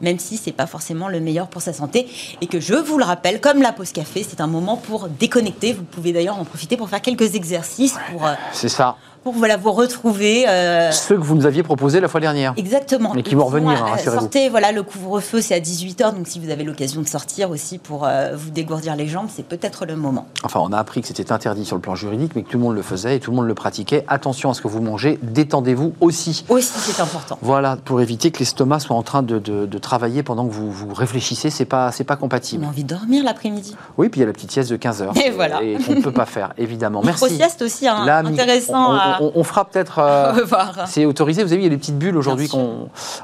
même 0.00 0.18
si 0.18 0.36
c'est 0.36 0.52
pas 0.52 0.66
forcément 0.66 1.08
le 1.08 1.20
meilleur 1.20 1.48
pour 1.48 1.62
sa 1.62 1.72
santé. 1.72 2.08
Et 2.40 2.46
que 2.46 2.60
je 2.60 2.74
vous 2.74 2.98
le 2.98 3.04
rappelle, 3.04 3.40
comme 3.40 3.62
la 3.62 3.72
pause 3.72 3.92
café, 3.92 4.26
c'est 4.28 4.40
un 4.40 4.46
moment 4.46 4.76
pour 4.76 5.08
déconnecter. 5.08 5.72
Vous 5.72 5.84
pouvez 5.84 6.12
d'ailleurs 6.12 6.38
en 6.38 6.44
profiter 6.44 6.76
pour 6.76 6.88
faire 6.88 7.02
quelques 7.02 7.34
exercices. 7.34 7.96
pour. 8.10 8.26
Euh, 8.26 8.34
c'est 8.52 8.68
ça 8.68 8.96
pour 9.22 9.34
voilà, 9.34 9.56
vous 9.56 9.72
retrouver. 9.72 10.48
Euh, 10.48 10.90
Ceux 10.92 11.16
que 11.16 11.22
vous 11.22 11.34
nous 11.34 11.46
aviez 11.46 11.62
proposés 11.62 12.00
la 12.00 12.08
fois 12.08 12.20
dernière. 12.20 12.54
Exactement. 12.56 13.12
Mais 13.14 13.22
qui 13.22 13.34
vont 13.34 13.44
revenir, 13.44 13.84
hein, 13.84 13.96
Sortez, 13.98 14.48
voilà, 14.48 14.72
le 14.72 14.82
couvre-feu, 14.82 15.40
c'est 15.40 15.54
à 15.54 15.60
18h, 15.60 16.14
donc 16.14 16.26
si 16.26 16.40
vous 16.40 16.50
avez 16.50 16.64
l'occasion 16.64 17.02
de 17.02 17.08
sortir 17.08 17.50
aussi 17.50 17.78
pour 17.78 18.06
euh, 18.06 18.34
vous 18.34 18.50
dégourdir 18.50 18.96
les 18.96 19.06
jambes, 19.06 19.28
c'est 19.34 19.46
peut-être 19.46 19.86
le 19.86 19.96
moment. 19.96 20.26
Enfin, 20.44 20.60
on 20.62 20.72
a 20.72 20.78
appris 20.78 21.00
que 21.00 21.08
c'était 21.08 21.32
interdit 21.32 21.64
sur 21.64 21.76
le 21.76 21.82
plan 21.82 21.94
juridique, 21.94 22.32
mais 22.34 22.42
que 22.42 22.50
tout 22.50 22.58
le 22.58 22.64
monde 22.64 22.74
le 22.74 22.82
faisait 22.82 23.16
et 23.16 23.20
tout 23.20 23.30
le 23.30 23.36
monde 23.36 23.46
le 23.46 23.54
pratiquait. 23.54 24.04
Attention 24.08 24.50
à 24.50 24.54
ce 24.54 24.62
que 24.62 24.68
vous 24.68 24.80
mangez, 24.80 25.18
détendez-vous 25.22 25.94
aussi. 26.00 26.44
Aussi, 26.48 26.72
c'est 26.78 27.00
important. 27.00 27.38
Voilà, 27.42 27.76
pour 27.76 28.00
éviter 28.00 28.30
que 28.30 28.38
l'estomac 28.38 28.80
soit 28.80 28.96
en 28.96 29.02
train 29.02 29.22
de, 29.22 29.38
de, 29.38 29.78
travailler 29.78 30.22
pendant 30.22 30.46
que 30.46 30.52
vous, 30.52 30.70
vous 30.72 30.92
réfléchissez, 30.92 31.50
c'est 31.50 31.64
pas, 31.64 31.90
pas 32.06 32.16
compatible. 32.16 32.64
On 32.64 32.68
a 32.68 32.70
envie 32.70 32.84
de 32.84 32.88
dormir 32.88 33.24
l'après-midi. 33.24 33.76
Oui, 33.96 34.08
puis 34.08 34.20
il 34.20 34.22
y 34.22 34.24
a 34.24 34.26
la 34.26 34.32
petite 34.32 34.50
sieste 34.50 34.70
de 34.70 34.76
15 34.76 35.02
h 35.02 35.20
Et 35.24 35.30
voilà. 35.30 35.62
Et 35.62 35.76
qu'on 35.76 35.94
ne 35.94 36.02
peut 36.02 36.12
pas 36.12 36.26
faire, 36.26 36.52
évidemment. 36.58 37.02
Merci. 37.04 37.36
sieste 37.36 37.62
aussi, 37.62 37.86
hein, 37.86 38.06
intéressant. 38.06 38.92
on 38.92 39.07
fera 39.44 39.64
peut-être 39.64 39.98
euh, 39.98 40.46
c'est 40.86 41.04
autorisé. 41.04 41.42
Vous 41.42 41.52
avez 41.52 41.62
vu, 41.62 41.62
il 41.62 41.70
y 41.70 41.72
a 41.72 41.74
des 41.74 41.78
petites 41.78 41.98
bulles 41.98 42.16
aujourd'hui 42.16 42.50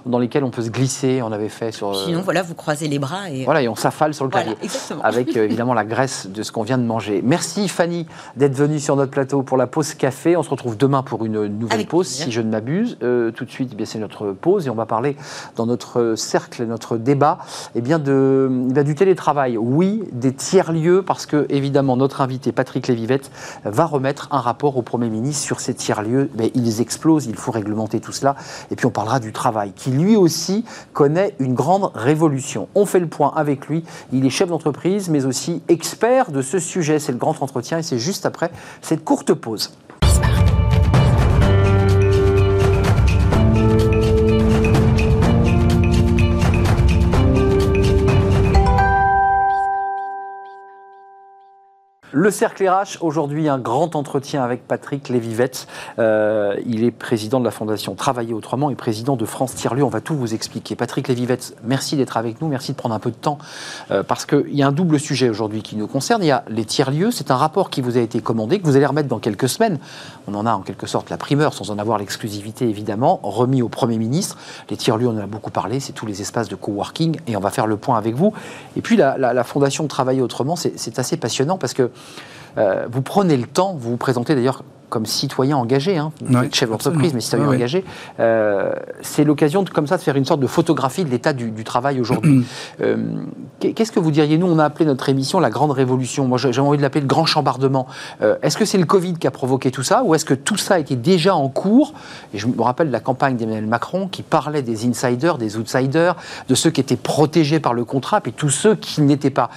dans 0.07 0.19
lesquelles 0.19 0.45
on 0.45 0.51
peut 0.51 0.63
se 0.63 0.71
glisser. 0.71 1.23
On 1.23 1.33
avait 1.33 1.49
fait 1.49 1.73
sur. 1.73 1.95
Sinon, 1.97 2.23
voilà, 2.23 2.43
vous 2.43 2.55
croisez 2.55 2.89
les 2.89 2.99
bras 2.99 3.31
et. 3.31 3.45
Voilà, 3.45 3.63
et 3.63 3.69
on 3.69 3.75
s'affale 3.75 4.15
sur 4.15 4.25
le 4.25 4.31
clavier. 4.31 4.57
Avec 5.03 5.37
euh, 5.37 5.45
évidemment 5.45 5.75
la 5.75 5.85
graisse 5.85 6.27
de 6.27 6.43
ce 6.43 6.53
qu'on 6.53 6.63
vient 6.63 6.79
de 6.79 6.85
manger. 6.85 7.21
Merci 7.25 7.69
Fanny 7.69 8.07
d'être 8.37 8.55
venue 8.55 8.81
sur 8.81 8.97
notre 8.97 9.11
plateau 9.11 9.43
pour 9.43 9.57
la 9.57 9.67
pause 9.67 9.95
café. 9.95 10.37
On 10.37 10.43
se 10.43 10.51
retrouve 10.51 10.77
demain 10.77 11.03
pour 11.03 11.25
une 11.25 11.47
nouvelle 11.47 11.87
pause, 11.87 12.07
si 12.07 12.33
je 12.33 12.41
ne 12.41 12.51
m'abuse. 12.51 12.97
Euh, 13.03 13.31
tout 13.31 13.45
de 13.45 13.51
suite, 13.51 13.75
eh 13.79 13.85
c'est 13.85 13.99
notre 13.99 14.33
pause 14.33 14.67
et 14.67 14.71
on 14.71 14.75
va 14.75 14.87
parler 14.87 15.17
dans 15.57 15.67
notre 15.67 16.15
cercle, 16.17 16.65
notre 16.65 16.97
débat, 16.97 17.39
eh 17.75 17.81
bien 17.81 17.99
de, 17.99 18.51
eh 18.75 18.85
du 18.85 18.95
télétravail. 18.95 19.59
Oui, 19.59 20.03
des 20.13 20.33
tiers-lieux, 20.33 21.03
parce 21.03 21.27
que 21.27 21.47
évidemment, 21.49 21.97
notre 21.97 22.21
invité 22.21 22.53
Patrick 22.53 22.89
Lévivette 22.89 23.31
va 23.65 23.85
remettre 23.85 24.29
un 24.31 24.41
rapport 24.41 24.77
au 24.77 24.83
Premier 24.83 25.09
ministre 25.09 25.45
sur 25.45 25.61
ces 25.61 25.74
tiers-lieux. 25.75 26.31
Mais 26.37 26.51
ils 26.55 26.81
explosent, 26.81 27.27
il 27.27 27.37
faut 27.37 27.53
réglementer 27.53 28.01
tout 28.01 28.13
cela. 28.13 28.37
Et 28.71 28.77
puis 28.77 28.87
on 28.87 28.91
parlera 28.91 29.21
du 29.21 29.33
travail, 29.33 29.73
qui 29.75 29.91
lui 29.91 30.17
aussi 30.17 30.65
connaît 30.93 31.35
une 31.39 31.55
grande 31.55 31.91
révolution. 31.95 32.69
On 32.75 32.87
fait 32.87 33.01
le 33.01 33.09
point 33.09 33.33
avec 33.35 33.67
lui. 33.67 33.85
Il 34.13 34.25
est 34.27 34.31
chef 34.31 34.49
d'entreprise, 34.49 35.09
mais 35.09 35.25
aussi 35.25 35.63
expert 35.69 36.31
de 36.31 36.43
ce 36.43 36.59
sujet. 36.59 36.99
C'est 36.99 37.13
le 37.13 37.19
grand 37.19 37.43
entretien 37.43 37.79
et 37.79 37.83
c'est 37.83 37.99
juste 37.99 38.27
après 38.27 38.51
cette 38.83 39.05
courte 39.05 39.35
pause. 39.35 39.73
Le 52.17 52.31
Cercle 52.31 52.65
RH, 52.69 52.99
aujourd'hui 53.01 53.49
un 53.49 53.59
grand 53.59 53.97
entretien 53.97 54.45
avec 54.45 54.69
Patrick 54.69 55.09
Lévivette. 55.09 55.67
Euh, 55.99 56.55
il 56.65 56.85
est 56.85 56.93
président 56.93 57.41
de 57.41 57.45
la 57.45 57.51
Fondation 57.51 57.97
Travailler 57.97 58.33
Autrement 58.33 58.71
et 58.71 58.77
président 58.77 59.17
de 59.17 59.25
France 59.25 59.57
Tiers-Lieu. 59.57 59.83
On 59.83 59.89
va 59.89 60.01
tout 60.01 60.15
vous 60.15 60.33
expliquer. 60.33 60.77
Patrick 60.77 61.09
Lévivette, 61.09 61.57
merci 61.65 61.97
d'être 61.97 62.17
avec 62.17 62.41
nous, 62.41 62.47
merci 62.47 62.71
de 62.71 62.77
prendre 62.77 62.95
un 62.95 63.01
peu 63.01 63.11
de 63.11 63.17
temps 63.17 63.39
euh, 63.91 64.05
parce 64.05 64.27
qu'il 64.27 64.55
y 64.55 64.63
a 64.63 64.69
un 64.69 64.73
double 64.73 65.01
sujet 65.01 65.29
aujourd'hui 65.29 65.63
qui 65.63 65.75
nous 65.75 65.89
concerne. 65.89 66.23
Il 66.23 66.29
y 66.29 66.31
a 66.31 66.45
les 66.47 66.65
tiers-lieux, 66.65 67.11
c'est 67.11 67.33
un 67.33 67.37
rapport 67.37 67.69
qui 67.69 67.81
vous 67.81 67.99
a 67.99 68.01
été 68.01 68.21
commandé, 68.21 68.61
que 68.61 68.65
vous 68.65 68.77
allez 68.77 68.87
remettre 68.87 69.09
dans 69.09 69.19
quelques 69.19 69.49
semaines. 69.49 69.81
On 70.27 70.35
en 70.35 70.47
a 70.47 70.53
en 70.53 70.61
quelque 70.61 70.87
sorte 70.87 71.11
la 71.11 71.17
primeur, 71.17 71.55
sans 71.55 71.71
en 71.71 71.79
avoir 71.79 71.99
l'exclusivité 71.99 72.69
évidemment, 72.69 73.21
remis 73.23 73.63
au 73.63 73.69
Premier 73.69 73.99
ministre. 73.99 74.39
Les 74.71 74.77
tiers-lieux, 74.77 75.09
on 75.09 75.17
en 75.17 75.23
a 75.23 75.27
beaucoup 75.27 75.51
parlé, 75.51 75.81
c'est 75.81 75.93
tous 75.93 76.07
les 76.07 76.21
espaces 76.21 76.49
de 76.49 76.57
coworking 76.57 77.19
et 77.27 77.37
on 77.37 77.41
va 77.41 77.51
faire 77.51 77.67
le 77.67 77.77
point 77.77 77.99
avec 77.99 78.15
vous. 78.15 78.33
Et 78.77 78.81
puis 78.81 78.97
la, 78.97 79.17
la 79.19 79.45
Fondation 79.45 79.87
Travailler 79.87 80.23
Autrement, 80.23 80.57
c'est 80.57 80.99
assez 80.99 81.17
passionnant 81.17 81.59
parce 81.59 81.75
que 81.75 81.91
euh, 82.59 82.87
vous 82.91 83.03
prenez 83.03 83.37
le 83.37 83.47
temps, 83.47 83.75
vous 83.75 83.91
vous 83.91 83.97
présentez 83.97 84.35
d'ailleurs 84.35 84.63
comme 84.89 85.07
citoyen 85.07 85.57
engagé, 85.57 85.97
hein, 85.97 86.13
chef 86.53 86.71
d'entreprise, 86.71 87.15
mais 87.15 87.21
citoyen 87.21 87.49
engagé, 87.49 87.85
euh, 88.21 88.73
c'est 89.03 89.25
l'occasion 89.25 89.65
comme 89.65 89.87
ça 89.87 89.97
de 89.97 90.03
faire 90.03 90.17
une 90.17 90.25
sorte 90.25 90.41
de 90.41 90.47
photographie 90.47 91.05
de 91.05 91.11
l'état 91.11 91.33
du, 91.33 91.53
travail 91.65 92.01
aujourd'hui. 92.01 92.47
Euh, 92.81 92.97
qu'est-ce 93.61 93.93
que 93.93 94.01
vous 94.01 94.11
diriez 94.11 94.37
Nous, 94.37 94.47
on 94.47 94.59
a 94.59 94.65
appelé 94.65 94.85
notre 94.85 95.09
émission 95.09 95.39
la 95.39 95.51
grande 95.51 95.71
révolution. 95.71 96.27
Moi, 96.27 96.39
j'ai 96.39 96.61
envie 96.61 96.77
de 96.77 96.83
l'appeler 96.83 97.03
le 97.03 97.07
grand 97.07 97.25
chambardement. 97.25 97.87
est-ce 98.43 98.57
que 98.57 98.65
c'est 98.65 98.79
le 98.79 98.85
Covid 98.85 99.15
qui 99.15 99.27
a 99.27 99.31
provoqué 99.31 99.71
tout 99.71 99.83
ça, 99.83 100.03
ou 100.03 100.15
est-ce 100.15 100.25
que 100.25 100.35
tout 100.35 100.57
ça 100.57 100.79
était 100.79 100.97
déjà 100.97 101.35
en 101.35 101.49
cours? 101.49 101.95
Et 102.33 102.39
je 102.39 102.47
me 102.47 102.61
rappelle 102.61 102.91
la 102.91 103.01
campagne 103.01 103.37
d'Emmanuel 103.37 103.67
Macron 103.67 104.09
qui 104.09 104.23
parlait 104.23 104.63
des 104.63 104.87
insiders, 104.87 105.39
des 105.39 105.57
outsiders, 105.57 106.17
de 106.49 106.55
ceux 106.55 106.71
qui 106.71 106.81
étaient 106.81 106.97
protégés 106.97 107.61
par 107.61 107.75
le 107.75 107.85
contrat, 107.85 108.21
et 108.25 108.33
tous 108.33 108.51
ceux 108.51 108.75
qui 108.75 109.03
n'étaient 109.03 109.31
pas. 109.31 109.51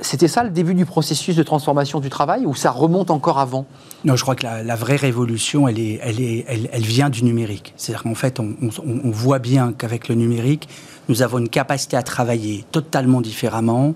C'était 0.00 0.28
ça 0.28 0.42
le 0.42 0.50
début 0.50 0.74
du 0.74 0.86
processus 0.86 1.36
de 1.36 1.42
transformation 1.42 2.00
du 2.00 2.10
travail, 2.10 2.46
ou 2.46 2.54
ça 2.54 2.70
remonte 2.70 3.10
encore 3.10 3.38
avant? 3.38 3.64
Non, 4.04 4.16
je 4.16 4.22
crois 4.22 4.34
que 4.34 4.44
la, 4.44 4.49
la, 4.64 4.76
vraie 4.76 4.96
révolution, 4.96 5.68
elle, 5.68 5.78
est, 5.78 6.00
elle, 6.02 6.20
est, 6.20 6.44
elle, 6.48 6.82
vient 6.82 7.10
du 7.10 7.24
numérique. 7.24 7.74
C'est-à-dire 7.76 8.02
qu'en 8.02 8.14
fait, 8.14 8.40
on, 8.40 9.10
voit 9.10 9.38
bien 9.38 9.72
qu'avec 9.72 10.08
le 10.08 10.14
numérique, 10.14 10.68
nous 11.08 11.22
avons 11.22 11.38
une 11.38 11.48
capacité 11.48 11.96
à 11.96 12.02
travailler 12.02 12.64
totalement 12.72 13.20
différemment. 13.20 13.94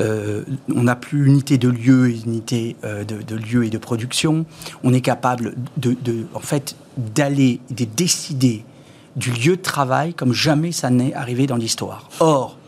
Euh, 0.00 0.42
on 0.74 0.84
n'a 0.84 0.96
plus 0.96 1.26
unité 1.26 1.58
de 1.58 1.68
lieu, 1.68 2.10
unité 2.10 2.76
euh, 2.84 3.04
de, 3.04 3.36
lieu 3.36 3.64
et 3.64 3.70
de 3.70 3.78
production. 3.78 4.44
On 4.82 4.92
est 4.92 5.00
capable 5.00 5.54
de, 5.76 5.96
en 6.34 6.40
fait, 6.40 6.76
d'aller, 6.96 7.60
de 7.70 7.84
décider 7.84 8.64
du 9.16 9.30
lieu 9.30 9.56
de 9.56 9.62
travail 9.62 10.14
comme 10.14 10.32
jamais 10.32 10.72
ça 10.72 10.90
n'est 10.90 11.14
arrivé 11.14 11.46
dans 11.46 11.56
l'histoire. 11.56 12.08
Or, 12.20 12.58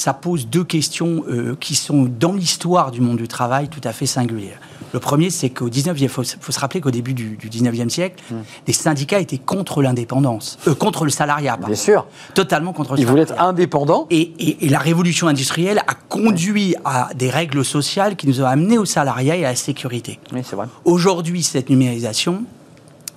ça 0.00 0.14
pose 0.14 0.46
deux 0.46 0.64
questions 0.64 1.24
euh, 1.28 1.54
qui 1.60 1.74
sont 1.74 2.08
dans 2.18 2.32
l'histoire 2.32 2.90
du 2.90 3.02
monde 3.02 3.18
du 3.18 3.28
travail 3.28 3.68
tout 3.68 3.82
à 3.84 3.92
fait 3.92 4.06
singulières. 4.06 4.58
Le 4.94 4.98
premier, 4.98 5.28
c'est 5.28 5.50
qu'au 5.50 5.68
19e, 5.68 5.94
il 6.00 6.08
faut, 6.08 6.24
se 6.24 6.58
rappeler 6.58 6.80
qu'au 6.80 6.90
début 6.90 7.12
du, 7.12 7.36
19e 7.36 7.90
siècle, 7.90 8.22
hmm. 8.30 8.36
les 8.66 8.72
syndicats 8.72 9.20
étaient 9.20 9.36
contre 9.36 9.82
l'indépendance, 9.82 10.58
euh, 10.66 10.74
contre 10.74 11.04
le 11.04 11.10
salariat. 11.10 11.58
Bien 11.58 11.74
sûr. 11.74 12.06
Totalement 12.32 12.72
contre 12.72 12.94
le 12.94 13.00
Ils 13.00 13.06
voulaient 13.06 13.22
être 13.22 13.38
indépendants. 13.38 14.06
Et, 14.10 14.32
la 14.62 14.78
révolution 14.78 15.28
industrielle 15.28 15.82
a 15.86 15.94
conduit 16.08 16.76
à 16.86 17.10
des 17.14 17.28
règles 17.28 17.62
sociales 17.62 18.16
qui 18.16 18.26
nous 18.26 18.40
ont 18.40 18.46
amenés 18.46 18.78
au 18.78 18.86
salariat 18.86 19.36
et 19.36 19.44
à 19.44 19.50
la 19.50 19.54
sécurité. 19.54 20.18
Oui, 20.32 20.40
c'est 20.42 20.56
vrai. 20.56 20.66
Aujourd'hui, 20.86 21.42
cette 21.42 21.68
numérisation, 21.68 22.44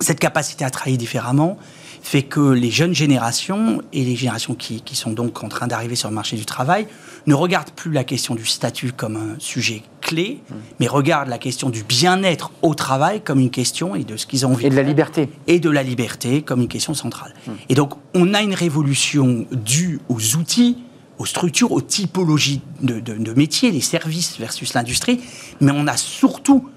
cette 0.00 0.20
capacité 0.20 0.66
à 0.66 0.70
travailler 0.70 0.98
différemment, 0.98 1.56
fait 2.04 2.22
que 2.22 2.50
les 2.50 2.70
jeunes 2.70 2.94
générations 2.94 3.80
et 3.94 4.04
les 4.04 4.14
générations 4.14 4.54
qui, 4.54 4.82
qui 4.82 4.94
sont 4.94 5.10
donc 5.10 5.42
en 5.42 5.48
train 5.48 5.66
d'arriver 5.66 5.94
sur 5.94 6.10
le 6.10 6.14
marché 6.14 6.36
du 6.36 6.44
travail 6.44 6.86
ne 7.26 7.32
regardent 7.32 7.70
plus 7.70 7.90
la 7.92 8.04
question 8.04 8.34
du 8.34 8.44
statut 8.44 8.92
comme 8.92 9.16
un 9.16 9.36
sujet 9.38 9.82
clé, 10.02 10.42
mmh. 10.42 10.54
mais 10.80 10.86
regardent 10.86 11.30
la 11.30 11.38
question 11.38 11.70
du 11.70 11.82
bien-être 11.82 12.52
au 12.60 12.74
travail 12.74 13.22
comme 13.22 13.40
une 13.40 13.50
question 13.50 13.94
et 13.94 14.04
de 14.04 14.18
ce 14.18 14.26
qu'ils 14.26 14.44
ont 14.44 14.50
envie 14.52 14.66
et 14.66 14.68
de, 14.70 14.76
la 14.76 14.82
liberté 14.82 15.30
et 15.46 15.60
de 15.60 15.70
la 15.70 15.82
liberté 15.82 16.42
comme 16.42 16.60
une 16.60 16.68
question 16.68 16.92
centrale. 16.92 17.32
Mmh. 17.46 17.52
Et 17.70 17.74
donc 17.74 17.94
on 18.14 18.34
a 18.34 18.42
une 18.42 18.54
révolution 18.54 19.46
due 19.50 19.98
aux 20.10 20.36
outils 20.36 20.76
aux 21.16 21.26
structures, 21.26 21.72
aux 21.72 21.80
typologies 21.80 22.60
de, 22.82 22.98
de, 22.98 23.32
métiers, 23.32 23.70
les 23.70 23.80
services 23.80 24.36
versus 24.38 24.74
l'industrie, 24.74 25.20
mais 25.60 25.70
on 25.72 25.86
a 25.86 25.96
surtout 25.96 26.68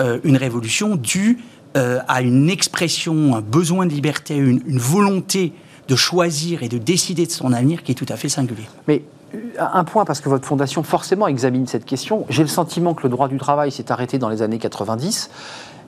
euh, 0.00 0.18
une 0.24 0.38
révolution 0.38 0.96
due 0.96 1.38
euh, 1.76 2.00
à 2.06 2.22
une 2.22 2.48
expression, 2.50 3.34
un 3.34 3.40
besoin 3.40 3.86
de 3.86 3.92
liberté, 3.92 4.36
une, 4.36 4.78
volonté 4.78 5.52
de 5.88 5.96
choisir 5.96 6.62
et 6.62 6.68
de 6.68 6.78
décider 6.78 7.26
de 7.26 7.32
son 7.32 7.52
avenir 7.52 7.82
qui 7.82 7.92
est 7.92 7.96
tout 7.96 8.06
à 8.08 8.16
fait 8.16 8.28
singulier. 8.28 8.68
Mais 8.86 9.02
euh, 9.34 9.38
un 9.58 9.84
point, 9.84 10.04
parce 10.04 10.20
que 10.20 10.28
votre 10.28 10.46
fondation 10.46 10.82
forcément 10.82 11.26
examine 11.26 11.66
cette 11.66 11.84
question. 11.84 12.26
J'ai 12.28 12.42
le 12.42 12.48
sentiment 12.48 12.94
que 12.94 13.02
le 13.02 13.08
droit 13.08 13.28
du 13.28 13.38
travail 13.38 13.72
s'est 13.72 13.90
arrêté 13.90 14.18
dans 14.18 14.28
les 14.28 14.42
années 14.42 14.58
90 14.58 15.30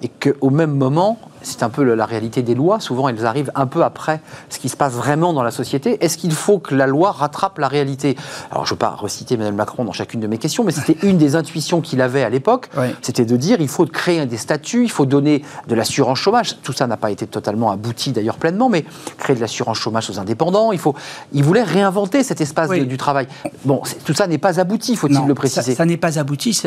et 0.03 0.09
qu'au 0.09 0.51
même 0.51 0.77
moment, 0.77 1.19
c'est 1.47 1.63
un 1.63 1.71
peu 1.71 1.83
la 1.83 2.07
réalité 2.07 2.43
des 2.43 2.55
lois, 2.55 2.81
souvent 2.81 3.09
elles 3.09 3.25
arrivent 3.25 3.53
un 3.55 3.67
peu 3.67 3.85
après 3.85 4.21
ce 4.49 4.59
qui 4.59 4.69
se 4.69 4.77
passe 4.77 4.95
vraiment 4.95 5.33
dans 5.33 5.43
la 5.43 5.51
société. 5.51 6.05
Est-ce 6.05 6.19
qu'il 6.19 6.33
faut 6.33 6.59
que 6.59 6.75
la 6.75 6.87
loi 6.87 7.13
rattrape 7.13 7.59
la 7.59 7.69
réalité? 7.69 8.17
Alors 8.51 8.67
je 8.67 8.73
ne 8.73 8.75
veux 8.75 8.79
pas 8.79 8.91
reciter 8.91 9.35
Emmanuel 9.35 9.55
Macron 9.55 9.85
dans 9.85 9.93
chacune 9.93 10.21
de 10.21 10.27
mes 10.27 10.39
questions, 10.39 10.65
mais 10.65 10.73
c'était 10.73 10.97
une 11.07 11.19
des 11.19 11.37
intuitions 11.37 11.81
qu'il 11.81 12.01
avait 12.01 12.25
à 12.25 12.31
l'époque, 12.31 12.69
c'était 13.01 13.25
de 13.25 13.37
dire 13.37 13.61
il 13.61 13.69
faut 13.69 13.87
créer 13.87 14.27
des 14.27 14.37
statuts, 14.37 14.85
il 14.85 14.91
faut 14.91 15.07
donner 15.07 15.43
de 15.69 15.75
l'assurance 15.75 16.19
chômage. 16.19 16.61
Tout 16.63 16.73
ça 16.73 16.87
n'a 16.87 16.97
pas 16.97 17.11
été 17.11 17.27
totalement 17.27 17.71
abouti 17.71 18.13
d'ailleurs 18.13 18.39
pleinement, 18.39 18.69
mais 18.69 18.85
créer 19.19 19.37
de 19.37 19.41
l'assurance 19.41 19.79
chômage 19.79 20.11
aux 20.11 20.19
indépendants, 20.19 20.73
il, 20.73 20.79
faut, 20.79 20.95
il 21.33 21.45
voulait 21.45 21.63
réinventer 21.63 22.23
cet 22.23 22.41
espace 22.41 22.71
du 22.71 22.97
travail. 22.97 23.29
Bon, 23.65 23.83
tout 24.05 24.15
ça 24.15 24.27
n'est 24.27 24.39
pas 24.39 24.59
abouti, 24.59 24.97
faut-il 24.97 25.27
le 25.27 25.35
préciser? 25.35 25.75
Ça, 25.75 25.85
n'est 25.85 25.97
pas 25.97 26.19
abouti, 26.19 26.61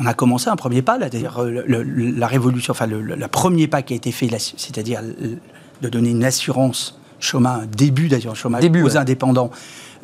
on 0.00 0.06
a 0.06 0.14
commencé 0.14 0.48
un 0.48 0.56
premier 0.56 0.82
pas, 0.82 0.96
là, 0.98 1.08
d'ailleurs, 1.08 1.44
la 1.44 2.26
révolution, 2.26 2.71
enfin 2.72 2.86
le, 2.86 3.00
le 3.00 3.28
premier 3.28 3.68
pas 3.68 3.82
qui 3.82 3.92
a 3.92 3.96
été 3.96 4.12
fait 4.12 4.28
c'est-à-dire 4.38 5.00
de 5.82 5.88
donner 5.88 6.10
une 6.10 6.24
assurance 6.24 6.98
chômage, 7.22 7.68
début 7.68 8.08
d'ailleurs, 8.08 8.36
chômage 8.36 8.60
début, 8.60 8.82
aux 8.82 8.96
indépendants. 8.96 9.50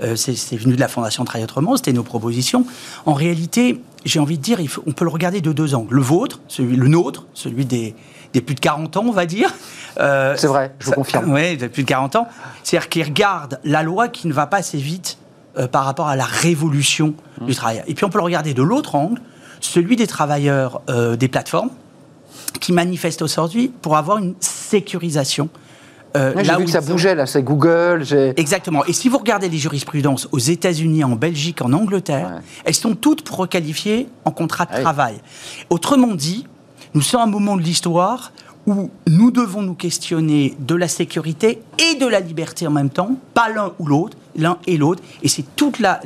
Euh, 0.01 0.15
c'est 0.15 0.57
venu 0.57 0.77
de 0.77 0.81
la 0.81 0.87
Fondation 0.87 1.25
Travail 1.25 1.43
Autrement, 1.43 1.77
c'était 1.77 1.93
nos 1.93 2.05
propositions. 2.05 2.65
En 3.05 3.15
réalité, 3.15 3.83
j'ai 4.05 4.21
envie 4.21 4.39
de 4.39 4.43
dire, 4.43 4.61
il 4.61 4.69
faut, 4.69 4.83
on 4.87 4.93
peut 4.93 5.05
le 5.05 5.11
regarder 5.11 5.41
de 5.41 5.53
deux 5.53 5.75
angles. 5.75 5.95
Le 5.95 6.03
vôtre, 6.03 6.41
celui, 6.47 6.77
le 6.77 6.87
nôtre, 6.87 7.27
celui 7.35 7.65
des, 7.65 7.97
des 8.33 8.41
plus 8.41 8.55
de 8.55 8.61
40 8.61 8.97
ans, 8.97 9.05
on 9.09 9.13
va 9.13 9.27
dire. 9.27 9.53
Euh, 9.99 10.35
c'est 10.37 10.47
vrai, 10.47 10.73
je 10.79 10.87
vous 10.87 10.93
confirme. 10.93 11.33
Oui, 11.33 11.57
des 11.57 11.69
plus 11.69 11.83
de 11.83 11.89
40 11.89 12.15
ans. 12.15 12.29
C'est-à-dire 12.63 12.89
qu'ils 12.89 13.05
regardent 13.05 13.59
la 13.65 13.83
loi 13.83 14.07
qui 14.07 14.29
ne 14.29 14.33
va 14.33 14.47
pas 14.47 14.59
assez 14.59 14.79
vite 14.79 15.19
euh, 15.59 15.67
par 15.67 15.85
rapport 15.85 16.07
à 16.07 16.15
la 16.15 16.27
révolution 16.27 17.15
mmh. 17.41 17.47
du 17.47 17.55
travail. 17.57 17.83
Et 17.89 17.95
puis 17.95 18.05
on 18.05 18.11
peut 18.11 18.19
le 18.19 18.25
regarder 18.25 18.55
de 18.55 18.63
l'autre 18.63 18.95
angle, 18.95 19.21
celui 19.61 19.97
des 19.97 20.07
travailleurs 20.07 20.83
des 21.19 21.27
plateformes, 21.27 21.71
qui 22.53 22.73
manifestent 22.73 23.23
aujourd'hui 23.23 23.73
pour 23.83 23.97
avoir 23.97 24.19
une 24.19 24.35
sécurisation 24.41 25.49
euh, 26.17 26.33
j'ai 26.43 26.57
vu 26.57 26.65
que 26.65 26.71
ça 26.71 26.81
bougeait, 26.81 27.15
là, 27.15 27.27
c'est 27.27 27.43
Google. 27.43 28.03
Exactement. 28.37 28.85
Et 28.87 28.93
si 28.93 29.09
vous 29.09 29.19
regardez 29.19 29.49
les 29.49 29.59
jurisprudences 29.59 30.29
aux 30.33 30.39
États-Unis, 30.39 31.05
en 31.05 31.17
Belgique, 31.17 31.63
en 31.63 31.73
Angleterre, 31.73 32.41
elles 32.65 32.75
sont 32.75 32.95
toutes 32.95 33.23
pour 33.23 33.37
requalifier 33.37 34.09
en 34.25 34.31
contrat 34.31 34.65
de 34.65 34.71
ah 34.75 34.81
travail. 34.81 35.17
Autrement 35.71 36.15
dit, 36.15 36.47
nous 36.95 37.03
sommes 37.03 37.21
à 37.21 37.25
un 37.25 37.27
moment 37.27 37.57
de 37.57 37.63
l'histoire 37.63 38.33
où 38.67 38.91
nous 39.07 39.31
devons 39.31 39.63
nous 39.63 39.75
questionner 39.75 40.55
de 40.59 40.75
la 40.75 40.89
sécurité 40.89 41.61
et 41.79 41.97
de 41.97 42.07
la 42.07 42.21
liberté 42.21 42.67
en 42.67 42.71
même 42.71 42.91
temps, 42.91 43.13
pas 43.35 43.49
l'un 43.49 43.73
ou 43.79 43.87
l'autre, 43.87 44.17
l'un 44.37 44.59
et 44.67 44.77
l'autre. 44.77 45.03
Et 45.23 45.29
c'est 45.29 45.45
toutes 45.57 45.79
la, 45.79 46.01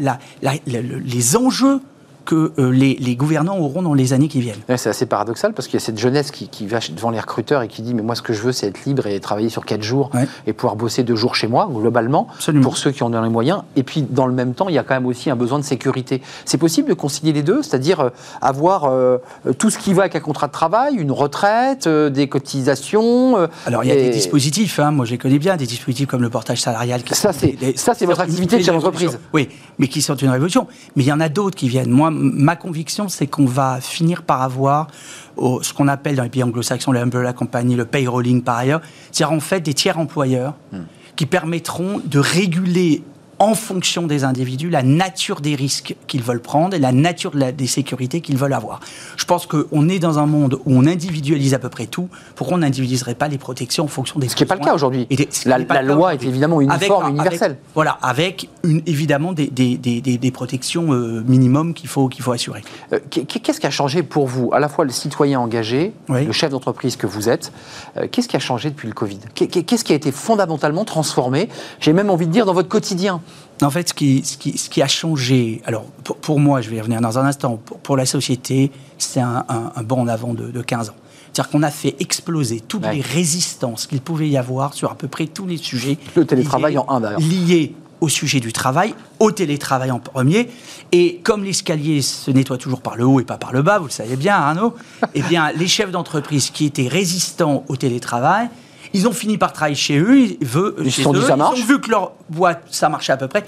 les 0.66 1.36
enjeux 1.36 1.80
que 2.24 2.52
euh, 2.58 2.70
les, 2.70 3.16
gouvernants 3.16 3.58
auront 3.58 3.82
dans 3.82 3.94
les 3.94 4.12
années 4.12 4.28
qui 4.28 4.40
viennent. 4.40 4.60
c'est 4.76 4.88
assez 4.88 5.06
paradoxal 5.06 5.52
parce 5.52 5.68
qu'il 5.68 5.78
y 5.78 5.82
a 5.82 5.84
cette 5.84 5.98
jeunesse 5.98 6.30
qui, 6.30 6.66
va 6.66 6.78
devant 6.94 7.10
les 7.10 7.20
recruteurs 7.20 7.62
et 7.62 7.68
qui 7.68 7.82
dit 7.82 7.94
mais 7.94 8.02
moi 8.02 8.14
ce 8.14 8.22
que 8.22 8.32
je 8.32 8.40
veux 8.42 8.52
c'est 8.52 8.68
être 8.68 8.84
libre 8.84 9.06
et 9.06 9.20
travailler 9.20 9.48
sur 9.48 9.64
quatre 9.64 9.82
jours 9.82 10.10
et 10.46 10.52
pouvoir 10.52 10.76
bosser 10.76 11.02
deux 11.02 11.16
jours 11.16 11.34
chez 11.34 11.48
moi 11.48 11.68
globalement 11.72 12.28
pour 12.62 12.76
ceux 12.76 12.90
qui 12.90 13.02
en 13.02 13.12
ont 13.12 13.22
les 13.22 13.28
moyens 13.28 13.62
et 13.76 13.82
puis 13.82 14.02
dans 14.02 14.26
le 14.26 14.32
même 14.32 14.54
temps 14.54 14.68
il 14.68 14.74
y 14.74 14.78
a 14.78 14.82
quand 14.82 14.94
même 14.94 15.06
aussi 15.06 15.30
un 15.30 15.36
besoin 15.36 15.58
de 15.58 15.64
sécurité. 15.64 16.22
C'est 16.44 16.58
possible 16.58 16.88
de 16.88 16.94
concilier 16.94 17.32
les 17.32 17.42
deux, 17.42 17.62
c'est-à-dire 17.62 18.00
euh, 18.00 18.10
avoir 18.40 18.84
euh, 18.84 19.18
tout 19.58 19.70
ce 19.70 19.78
qui 19.78 19.92
va 19.92 20.02
avec 20.02 20.16
un 20.16 20.20
contrat 20.20 20.46
de 20.46 20.52
travail, 20.52 20.94
une 20.96 21.12
retraite, 21.12 21.88
des 21.88 22.28
cotisations. 22.28 23.48
Alors 23.66 23.84
il 23.84 23.88
y 23.88 23.92
a 23.92 23.96
des 23.96 24.10
dispositifs, 24.10 24.78
hein, 24.78 24.90
moi 24.90 25.04
j'ai 25.04 25.18
connu 25.18 25.38
bien 25.38 25.56
des 25.56 25.66
dispositifs 25.66 26.06
comme 26.06 26.22
le 26.22 26.30
portage 26.30 26.60
salarial. 26.60 27.02
Qui 27.02 27.14
ça 27.14 27.32
c'est 27.32 28.06
votre 28.06 28.20
activité 28.20 28.58
de 28.58 28.62
chef 28.62 28.74
d'entreprise. 28.74 29.18
Oui, 29.32 29.48
mais 29.78 29.88
qui 29.88 30.02
sont 30.02 30.16
une 30.16 30.30
révolution. 30.30 30.66
Mais 30.96 31.02
il 31.02 31.06
y 31.06 31.12
en 31.12 31.20
a 31.20 31.28
d'autres 31.28 31.56
qui 31.56 31.68
viennent. 31.68 31.90
Moi 31.90 32.11
ma 32.12 32.56
conviction, 32.56 33.08
c'est 33.08 33.26
qu'on 33.26 33.46
va 33.46 33.80
finir 33.80 34.22
par 34.22 34.42
avoir 34.42 34.88
ce 35.36 35.72
qu'on 35.72 35.88
appelle 35.88 36.16
dans 36.16 36.22
les 36.22 36.28
pays 36.28 36.42
anglo-saxons, 36.42 36.92
les 36.92 37.04
la 37.04 37.32
company, 37.32 37.74
le 37.74 37.84
payrolling 37.84 38.42
par 38.42 38.58
ailleurs, 38.58 38.80
c'est-à-dire 39.10 39.36
en 39.36 39.40
fait 39.40 39.60
des 39.60 39.74
tiers 39.74 39.98
employeurs 39.98 40.54
hmm. 40.72 40.80
qui 41.16 41.26
permettront 41.26 42.00
de 42.04 42.18
réguler 42.18 43.02
en 43.42 43.56
fonction 43.56 44.06
des 44.06 44.22
individus, 44.22 44.70
la 44.70 44.84
nature 44.84 45.40
des 45.40 45.56
risques 45.56 45.96
qu'ils 46.06 46.22
veulent 46.22 46.40
prendre 46.40 46.76
et 46.76 46.78
la 46.78 46.92
nature 46.92 47.32
des 47.32 47.66
sécurités 47.66 48.20
qu'ils 48.20 48.36
veulent 48.36 48.52
avoir. 48.52 48.78
Je 49.16 49.24
pense 49.24 49.46
qu'on 49.46 49.88
est 49.88 49.98
dans 49.98 50.20
un 50.20 50.26
monde 50.26 50.60
où 50.64 50.76
on 50.76 50.86
individualise 50.86 51.52
à 51.52 51.58
peu 51.58 51.68
près 51.68 51.86
tout. 51.86 52.08
Pourquoi 52.36 52.56
on 52.56 52.60
n'individualiserait 52.60 53.16
pas 53.16 53.26
les 53.26 53.38
protections 53.38 53.84
en 53.84 53.88
fonction 53.88 54.20
des 54.20 54.28
Ce 54.28 54.36
qui 54.36 54.44
n'est 54.44 54.46
pas 54.46 54.54
le 54.54 54.60
cas 54.64 54.74
aujourd'hui. 54.74 55.08
La, 55.44 55.58
la 55.58 55.82
loi 55.82 56.14
est 56.14 56.22
évidemment 56.22 56.60
uniforme, 56.60 57.10
universelle. 57.10 57.56
voilà, 57.74 57.98
avec 58.00 58.48
une, 58.62 58.80
évidemment 58.86 59.32
des, 59.32 59.48
des, 59.48 59.76
des, 59.76 60.00
des 60.00 60.30
protections 60.30 60.92
euh, 60.92 61.24
minimum 61.26 61.74
qu'il 61.74 61.88
faut, 61.88 62.06
qu'il 62.08 62.22
faut 62.22 62.30
assurer. 62.32 62.62
Euh, 62.92 63.00
qu'est-ce 63.10 63.58
qui 63.58 63.66
a 63.66 63.70
changé 63.70 64.04
pour 64.04 64.28
vous 64.28 64.50
À 64.52 64.60
la 64.60 64.68
fois 64.68 64.84
le 64.84 64.92
citoyen 64.92 65.40
engagé, 65.40 65.92
le 66.08 66.30
chef 66.30 66.50
d'entreprise 66.50 66.94
que 66.94 67.08
vous 67.08 67.28
êtes, 67.28 67.52
euh, 67.96 68.06
qu'est-ce 68.08 68.28
qui 68.28 68.36
a 68.36 68.40
changé 68.40 68.70
depuis 68.70 68.86
le 68.86 68.94
Covid? 68.94 69.18
Qu'est-ce 69.34 69.82
qui 69.82 69.92
a 69.92 69.96
été 69.96 70.12
fondamentalement 70.12 70.84
transformé? 70.84 71.48
J'ai 71.80 71.92
même 71.92 72.08
envie 72.08 72.28
de 72.28 72.32
dire 72.32 72.46
dans 72.46 72.54
votre 72.54 72.68
quotidien 72.68 73.20
en 73.64 73.70
fait, 73.70 73.88
ce 73.88 73.94
qui, 73.94 74.22
ce 74.24 74.36
qui, 74.36 74.58
ce 74.58 74.68
qui 74.68 74.82
a 74.82 74.88
changé, 74.88 75.62
alors 75.64 75.84
pour, 76.20 76.40
moi, 76.40 76.60
je 76.60 76.70
vais 76.70 76.76
y 76.76 76.80
revenir 76.80 77.00
dans 77.00 77.18
un 77.18 77.26
instant, 77.26 77.56
pour, 77.82 77.96
la 77.96 78.06
société, 78.06 78.70
c'est 78.98 79.20
un, 79.20 79.44
un, 79.48 79.82
bond 79.82 80.00
en 80.00 80.08
avant 80.08 80.34
de, 80.34 80.62
15 80.62 80.90
ans. 80.90 80.94
C'est-à-dire 81.32 81.50
qu'on 81.50 81.62
a 81.62 81.70
fait 81.70 81.96
exploser 81.98 82.60
toutes 82.60 82.86
les 82.86 83.00
résistances 83.00 83.86
qu'il 83.86 84.00
pouvait 84.00 84.28
y 84.28 84.36
avoir 84.36 84.74
sur 84.74 84.90
à 84.90 84.94
peu 84.94 85.08
près 85.08 85.26
tous 85.26 85.46
les 85.46 85.56
sujets. 85.56 85.96
Le 86.14 86.26
télétravail 86.26 86.76
en 86.76 86.86
un 86.88 87.00
d'ailleurs. 87.00 87.20
Liés 87.20 87.74
au 88.02 88.08
sujet 88.08 88.40
du 88.40 88.52
travail, 88.52 88.94
au 89.20 89.30
télétravail 89.30 89.92
en 89.92 90.00
premier. 90.00 90.50
Et 90.90 91.20
comme 91.22 91.44
l'escalier 91.44 92.02
se 92.02 92.30
nettoie 92.32 92.58
toujours 92.58 92.80
par 92.80 92.96
le 92.96 93.06
haut 93.06 93.20
et 93.20 93.24
pas 93.24 93.38
par 93.38 93.52
le 93.52 93.62
bas, 93.62 93.78
vous 93.78 93.86
le 93.86 93.90
savez 93.92 94.16
bien, 94.16 94.34
Arnaud, 94.34 94.74
eh 95.14 95.22
bien, 95.22 95.52
les 95.52 95.68
chefs 95.68 95.92
d'entreprise 95.92 96.50
qui 96.50 96.66
étaient 96.66 96.88
résistants 96.88 97.64
au 97.68 97.76
télétravail, 97.76 98.48
ils 98.92 99.08
ont 99.08 99.12
fini 99.12 99.38
par 99.38 99.52
travailler 99.52 99.76
chez 99.76 99.98
eux, 99.98 100.20
ils, 100.20 100.46
veulent, 100.46 100.74
ils, 100.84 101.08
ont 101.08 101.12
vu 101.12 101.80
que 101.80 101.90
leur 101.90 102.12
boîte, 102.28 102.64
ça 102.70 102.88
marchait 102.88 103.12
à 103.12 103.16
peu 103.16 103.28
près. 103.28 103.44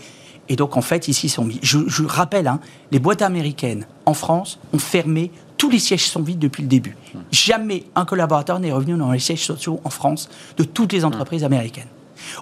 Et 0.49 0.57
donc, 0.57 0.77
en 0.77 0.83
fait, 0.83 1.09
ici, 1.09 1.27
ils 1.27 1.31
sont 1.31 1.45
mis. 1.45 1.59
Je, 1.63 2.05
rappelle, 2.05 2.49
hein, 2.49 2.61
les 2.91 2.99
boîtes 2.99 3.23
américaines 3.23 3.87
en 4.07 4.15
France 4.15 4.59
ont 4.73 4.79
fermé, 4.79 5.31
tous 5.57 5.71
les 5.71 5.79
sièges 5.79 6.07
sont 6.07 6.23
vides 6.23 6.39
depuis 6.39 6.63
le 6.63 6.69
début. 6.69 6.97
Jamais 7.31 7.85
un 7.95 8.05
collaborateur 8.05 8.61
n'est 8.61 8.73
revenu 8.73 8.97
dans 8.97 9.13
les 9.13 9.19
sièges 9.19 9.45
sociaux 9.45 9.81
en 9.85 9.91
France 9.91 10.29
de 10.57 10.65
toutes 10.65 10.93
les 10.93 11.05
entreprises 11.05 11.45
américaines. 11.45 11.89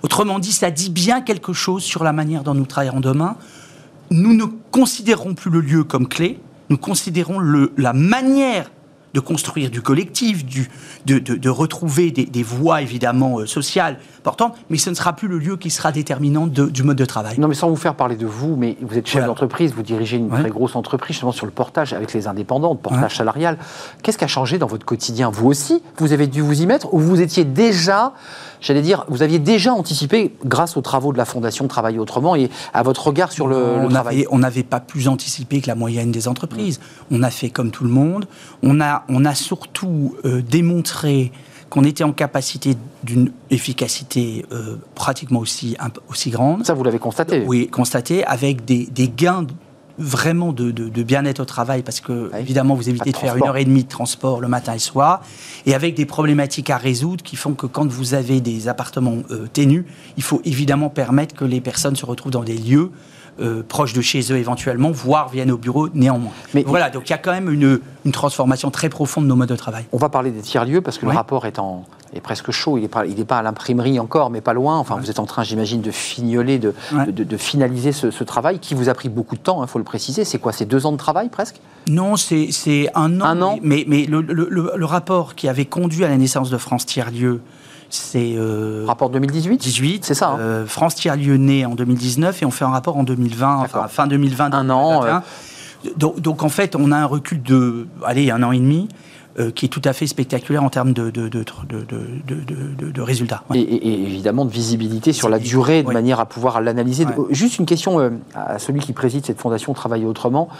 Autrement 0.02 0.38
dit, 0.38 0.52
ça 0.52 0.70
dit 0.70 0.90
bien 0.90 1.20
quelque 1.20 1.52
chose 1.52 1.82
sur 1.82 2.04
la 2.04 2.12
manière 2.12 2.42
dont 2.42 2.54
nous 2.54 2.66
travaillerons 2.66 3.00
demain. 3.00 3.36
Nous 4.10 4.34
ne 4.34 4.44
considérons 4.70 5.34
plus 5.34 5.50
le 5.50 5.60
lieu 5.60 5.84
comme 5.84 6.08
clé, 6.08 6.38
nous 6.68 6.76
considérons 6.78 7.38
le, 7.38 7.72
la 7.76 7.92
manière 7.92 8.70
de 9.14 9.20
construire 9.20 9.70
du 9.70 9.82
collectif, 9.82 10.44
du, 10.44 10.70
de, 11.06 11.18
de, 11.18 11.50
retrouver 11.50 12.10
des, 12.10 12.24
des, 12.24 12.42
voies 12.42 12.82
évidemment 12.82 13.40
euh, 13.40 13.46
sociales 13.46 13.98
importantes, 14.20 14.56
mais 14.70 14.78
ce 14.78 14.90
ne 14.90 14.94
sera 14.94 15.14
plus 15.14 15.28
le 15.28 15.38
lieu 15.38 15.56
qui 15.56 15.70
sera 15.70 15.92
déterminant 15.92 16.46
du 16.46 16.82
mode 16.82 16.96
de 16.96 17.04
travail. 17.04 17.38
Non, 17.38 17.48
mais 17.48 17.54
sans 17.54 17.68
vous 17.68 17.76
faire 17.76 17.94
parler 17.94 18.16
de 18.16 18.26
vous, 18.26 18.56
mais 18.56 18.76
vous 18.80 18.96
êtes 18.96 19.06
chef 19.06 19.24
d'entreprise, 19.26 19.74
vous 19.74 19.82
dirigez 19.82 20.16
une 20.16 20.30
très 20.30 20.50
grosse 20.50 20.76
entreprise 20.76 21.14
justement 21.14 21.32
sur 21.32 21.46
le 21.46 21.52
portage 21.52 21.92
avec 21.92 22.12
les 22.12 22.26
indépendants, 22.26 22.72
le 22.72 22.78
portage 22.78 23.16
salarial. 23.16 23.58
Qu'est-ce 24.02 24.18
qui 24.18 24.24
a 24.24 24.28
changé 24.28 24.58
dans 24.58 24.66
votre 24.66 24.86
quotidien? 24.86 25.30
Vous 25.30 25.46
aussi, 25.48 25.82
vous 25.98 26.12
avez 26.12 26.26
dû 26.26 26.40
vous 26.40 26.62
y 26.62 26.66
mettre 26.66 26.92
ou 26.94 26.98
vous 26.98 27.20
étiez 27.20 27.44
déjà 27.44 28.14
j'allais 28.62 28.80
dire, 28.80 29.04
vous 29.08 29.22
aviez 29.22 29.38
déjà 29.38 29.74
anticipé, 29.74 30.34
grâce 30.44 30.76
aux 30.76 30.80
travaux 30.80 31.12
de 31.12 31.18
la 31.18 31.24
Fondation 31.24 31.68
Travailler 31.68 31.98
Autrement 31.98 32.36
et 32.36 32.48
à 32.72 32.82
votre 32.82 33.08
regard 33.08 33.32
sur 33.32 33.46
le, 33.46 33.56
on 33.56 33.88
travail? 33.88 34.26
On 34.30 34.38
n'avait 34.38 34.62
pas 34.62 34.80
plus 34.80 35.08
anticipé 35.08 35.60
que 35.60 35.66
la 35.66 35.74
moyenne 35.74 36.10
des 36.10 36.28
entreprises. 36.28 36.80
On 37.10 37.22
a 37.22 37.30
fait 37.30 37.50
comme 37.50 37.70
tout 37.70 37.84
le 37.84 37.90
monde. 37.90 38.26
On 38.62 38.80
a, 38.80 39.01
on 39.08 39.24
a 39.24 39.34
surtout 39.34 40.16
euh, 40.24 40.42
démontré 40.42 41.32
qu'on 41.70 41.84
était 41.84 42.04
en 42.04 42.12
capacité 42.12 42.74
d'une 43.02 43.32
efficacité 43.50 44.44
euh, 44.52 44.76
pratiquement 44.94 45.40
aussi, 45.40 45.76
aussi 46.10 46.30
grande. 46.30 46.66
Ça, 46.66 46.74
vous 46.74 46.84
l'avez 46.84 46.98
constaté. 46.98 47.44
Oui, 47.46 47.68
constaté, 47.68 48.24
avec 48.26 48.64
des, 48.66 48.86
des 48.86 49.08
gains 49.08 49.46
vraiment 49.98 50.52
de, 50.52 50.70
bien-être 51.02 51.40
au 51.40 51.44
travail 51.44 51.82
parce 51.82 52.00
que 52.00 52.30
évidemment 52.38 52.74
vous 52.74 52.88
évitez 52.88 53.12
de, 53.12 53.16
faire 53.16 53.36
une 53.36 53.44
heure 53.44 53.56
et 53.56 53.64
demie 53.64 53.84
de 53.84 53.88
transport 53.88 54.40
le 54.40 54.48
matin 54.48 54.72
et 54.72 54.76
le 54.76 54.80
soir 54.80 55.22
et 55.66 55.74
avec 55.74 55.94
des 55.94 56.06
problématiques 56.06 56.70
à 56.70 56.76
résoudre 56.76 57.22
qui 57.22 57.36
font 57.36 57.54
que 57.54 57.66
quand 57.66 57.86
vous 57.86 58.14
avez 58.14 58.40
des 58.40 58.68
appartements 58.68 59.18
euh, 59.30 59.46
ténus 59.52 59.84
il 60.16 60.22
faut 60.22 60.40
évidemment 60.44 60.88
permettre 60.88 61.34
que 61.34 61.44
les 61.44 61.60
personnes 61.60 61.96
se 61.96 62.06
retrouvent 62.06 62.32
dans 62.32 62.42
des 62.42 62.56
lieux 62.56 62.90
euh, 63.40 63.62
proches 63.66 63.94
de 63.94 64.02
chez 64.02 64.20
eux 64.30 64.36
éventuellement, 64.36 64.90
voire 64.90 65.30
viennent 65.30 65.50
au 65.50 65.56
bureau 65.56 65.88
néanmoins. 65.94 66.32
Mais 66.52 66.64
voilà, 66.66 66.90
donc 66.90 67.08
il 67.08 67.12
y 67.12 67.14
a 67.14 67.18
quand 67.18 67.32
même 67.32 67.50
une, 67.50 67.80
une, 68.04 68.12
transformation 68.12 68.70
très 68.70 68.90
profonde 68.90 69.24
de 69.24 69.28
nos 69.30 69.36
modes 69.36 69.48
de 69.48 69.56
travail. 69.56 69.84
On 69.92 69.96
va 69.96 70.10
parler 70.10 70.30
des 70.30 70.42
tiers-lieux 70.42 70.82
parce 70.82 70.98
que 70.98 71.06
le 71.06 71.12
rapport 71.12 71.46
est, 71.46 71.58
en, 71.58 71.84
est 72.14 72.20
presque 72.20 72.50
chaud. 72.50 72.76
Il 72.76 72.82
n'est 72.82 72.88
pas, 72.88 73.06
il 73.06 73.24
pas 73.24 73.38
à 73.38 73.42
l'imprimerie 73.42 73.98
encore, 73.98 74.28
mais 74.28 74.42
pas 74.42 74.52
loin. 74.52 74.78
Enfin, 74.78 74.96
vous 75.00 75.10
êtes 75.10 75.18
en 75.18 75.24
train, 75.24 75.44
j'imagine, 75.44 75.80
de 75.80 75.90
fignoler, 75.90 76.58
de, 76.58 76.74
de, 77.06 77.36
finaliser 77.38 77.92
ce, 77.92 78.24
travail 78.24 78.58
qui 78.58 78.74
vous 78.74 78.88
a 78.88 78.94
pris 78.94 79.08
beaucoup 79.08 79.36
de 79.36 79.40
temps, 79.40 79.60
il 79.60 79.64
hein, 79.64 79.66
faut 79.66 79.78
le 79.78 79.84
préciser. 79.84 80.24
C'est 80.24 80.38
quoi 80.38 80.52
C'est 80.52 80.66
deux 80.66 80.84
ans 80.84 80.92
de 80.92 80.98
travail 80.98 81.28
presque? 81.28 81.56
Non, 81.88 82.16
c'est 82.16 82.50
un 82.94 83.20
an. 83.20 83.24
Un 83.24 83.42
an? 83.42 83.58
Mais, 83.62 83.84
mais 83.88 84.04
le, 84.04 84.20
le, 84.20 84.48
le, 84.76 84.84
rapport 84.84 85.34
qui 85.34 85.48
avait 85.48 85.64
conduit 85.64 86.04
à 86.04 86.08
la 86.08 86.18
naissance 86.18 86.50
de 86.50 86.58
France 86.58 86.84
Tiers-Lieux, 86.84 87.40
c'est. 87.92 88.34
Euh, 88.36 88.84
rapport 88.86 89.10
2018 89.10 89.58
18, 89.58 90.04
c'est 90.04 90.14
ça. 90.14 90.30
Hein. 90.30 90.38
Euh, 90.40 90.66
France 90.66 90.94
Tiers-Lieu 90.94 91.36
né 91.36 91.66
en 91.66 91.74
2019 91.74 92.42
et 92.42 92.46
on 92.46 92.50
fait 92.50 92.64
un 92.64 92.70
rapport 92.70 92.96
en 92.96 93.04
2020, 93.04 93.58
enfin 93.58 93.86
fin 93.88 94.06
2020. 94.06 94.54
Un 94.54 94.70
an. 94.70 95.22
Donc, 95.96 96.20
donc, 96.20 96.42
en 96.42 96.48
fait, 96.48 96.76
on 96.76 96.92
a 96.92 96.96
un 96.96 97.06
recul 97.06 97.42
de, 97.42 97.88
allez, 98.04 98.30
un 98.30 98.42
an 98.42 98.52
et 98.52 98.58
demi. 98.58 98.88
Euh, 99.38 99.50
qui 99.50 99.64
est 99.64 99.70
tout 99.70 99.80
à 99.86 99.94
fait 99.94 100.06
spectaculaire 100.06 100.62
en 100.62 100.68
termes 100.68 100.92
de, 100.92 101.08
de, 101.08 101.26
de, 101.26 101.42
de 102.90 103.00
résultats. 103.00 103.44
Et, 103.54 104.04
évidemment 104.04 104.44
de 104.44 104.50
visibilité 104.50 105.14
sur 105.14 105.30
la 105.30 105.38
durée, 105.38 105.82
de 105.82 105.90
manière 105.90 106.20
à 106.20 106.26
pouvoir 106.26 106.60
l'analyser. 106.60 107.06
Juste 107.30 107.58
une 107.58 107.64
question 107.64 108.12
à 108.34 108.58
celui 108.58 108.80
qui 108.80 108.92
préside 108.92 109.24
cette 109.24 109.40
fondation 109.40 109.72
Travailler 109.72 110.04
autrement. 110.04 110.50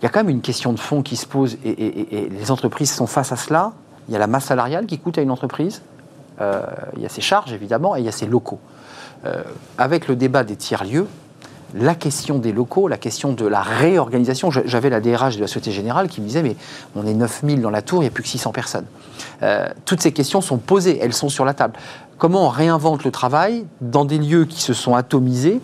Il 0.00 0.02
y 0.02 0.06
a 0.06 0.08
quand 0.08 0.18
même 0.18 0.30
une 0.30 0.40
question 0.40 0.72
de 0.72 0.80
fond 0.80 1.02
qui 1.02 1.14
se 1.14 1.26
pose 1.26 1.58
et 1.64 2.28
les 2.28 2.50
entreprises 2.50 2.90
sont 2.90 3.06
face 3.06 3.30
à 3.30 3.36
cela. 3.36 3.70
Il 4.08 4.12
y 4.12 4.16
a 4.16 4.18
la 4.18 4.26
masse 4.26 4.46
salariale 4.46 4.86
qui 4.86 4.98
coûte 4.98 5.16
à 5.18 5.22
une 5.22 5.30
entreprise? 5.30 5.82
Euh, 6.40 6.62
il 6.96 7.02
y 7.02 7.06
a 7.06 7.08
ces 7.08 7.20
charges 7.20 7.52
évidemment 7.52 7.96
et 7.96 8.00
il 8.00 8.04
y 8.04 8.08
a 8.08 8.12
ces 8.12 8.26
locaux. 8.26 8.60
Euh, 9.26 9.42
avec 9.76 10.06
le 10.06 10.14
débat 10.14 10.44
des 10.44 10.56
tiers-lieux, 10.56 11.06
la 11.74 11.94
question 11.94 12.38
des 12.38 12.52
locaux, 12.52 12.88
la 12.88 12.96
question 12.96 13.32
de 13.32 13.46
la 13.46 13.60
réorganisation. 13.60 14.50
J'avais 14.50 14.90
la 14.90 15.00
DRH 15.00 15.36
de 15.36 15.40
la 15.40 15.46
Société 15.46 15.72
Générale 15.72 16.08
qui 16.08 16.20
me 16.20 16.26
disait, 16.26 16.42
mais 16.42 16.56
on 16.96 17.06
est 17.06 17.14
9000 17.14 17.60
dans 17.60 17.70
la 17.70 17.82
tour, 17.82 17.98
il 17.98 18.04
n'y 18.04 18.08
a 18.08 18.10
plus 18.10 18.22
que 18.22 18.28
600 18.28 18.52
personnes. 18.52 18.86
Euh, 19.42 19.68
toutes 19.84 20.00
ces 20.00 20.12
questions 20.12 20.40
sont 20.40 20.58
posées, 20.58 20.98
elles 21.02 21.12
sont 21.12 21.28
sur 21.28 21.44
la 21.44 21.54
table. 21.54 21.74
comment 22.16 22.46
on 22.46 22.48
réinvente 22.48 23.04
le 23.04 23.10
travail 23.10 23.64
dans 23.80 24.04
des 24.04 24.18
lieux 24.18 24.44
qui 24.44 24.60
se 24.62 24.72
sont 24.72 24.94
atomisés 24.94 25.60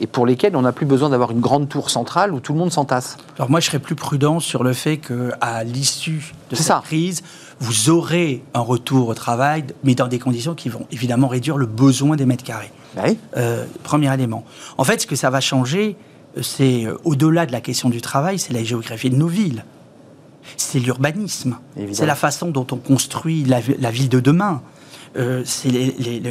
et 0.00 0.06
pour 0.06 0.24
lesquels 0.24 0.56
on 0.56 0.62
n'a 0.62 0.72
plus 0.72 0.86
besoin 0.86 1.10
d'avoir 1.10 1.30
une 1.30 1.40
grande 1.40 1.68
tour 1.68 1.90
centrale 1.90 2.32
où 2.32 2.40
tout 2.40 2.52
le 2.52 2.58
monde 2.58 2.72
s'entasse? 2.72 3.16
Alors 3.36 3.50
moi, 3.50 3.60
je 3.60 3.66
serais 3.66 3.78
plus 3.78 3.96
prudent 3.96 4.40
sur 4.40 4.62
le 4.62 4.72
fait 4.72 4.98
qu'à 4.98 5.64
l'issue 5.64 6.32
de 6.50 6.56
cette 6.56 6.80
crise, 6.82 7.22
vous 7.60 7.90
aurez 7.90 8.42
un 8.54 8.60
retour 8.60 9.08
au 9.08 9.14
travail, 9.14 9.64
mais 9.84 9.94
dans 9.94 10.08
des 10.08 10.18
conditions 10.18 10.54
qui 10.54 10.70
vont 10.70 10.86
évidemment 10.90 11.28
réduire 11.28 11.58
le 11.58 11.66
besoin 11.66 12.16
des 12.16 12.24
mètres 12.24 12.44
carrés. 12.44 12.72
Oui. 12.96 13.18
Euh, 13.36 13.66
premier 13.82 14.12
élément. 14.12 14.44
En 14.78 14.84
fait, 14.84 15.02
ce 15.02 15.06
que 15.06 15.14
ça 15.14 15.28
va 15.28 15.40
changer, 15.40 15.96
c'est 16.40 16.86
euh, 16.86 16.96
au-delà 17.04 17.44
de 17.44 17.52
la 17.52 17.60
question 17.60 17.90
du 17.90 18.00
travail, 18.00 18.38
c'est 18.38 18.54
la 18.54 18.64
géographie 18.64 19.10
de 19.10 19.16
nos 19.16 19.28
villes. 19.28 19.64
C'est 20.56 20.78
l'urbanisme. 20.78 21.58
C'est 21.92 22.06
la 22.06 22.14
façon 22.14 22.50
dont 22.50 22.66
on 22.72 22.76
construit 22.76 23.44
la, 23.44 23.60
ville 23.60 24.08
de 24.08 24.20
demain. 24.20 24.62
Euh, 25.16 25.42
c'est 25.44 25.70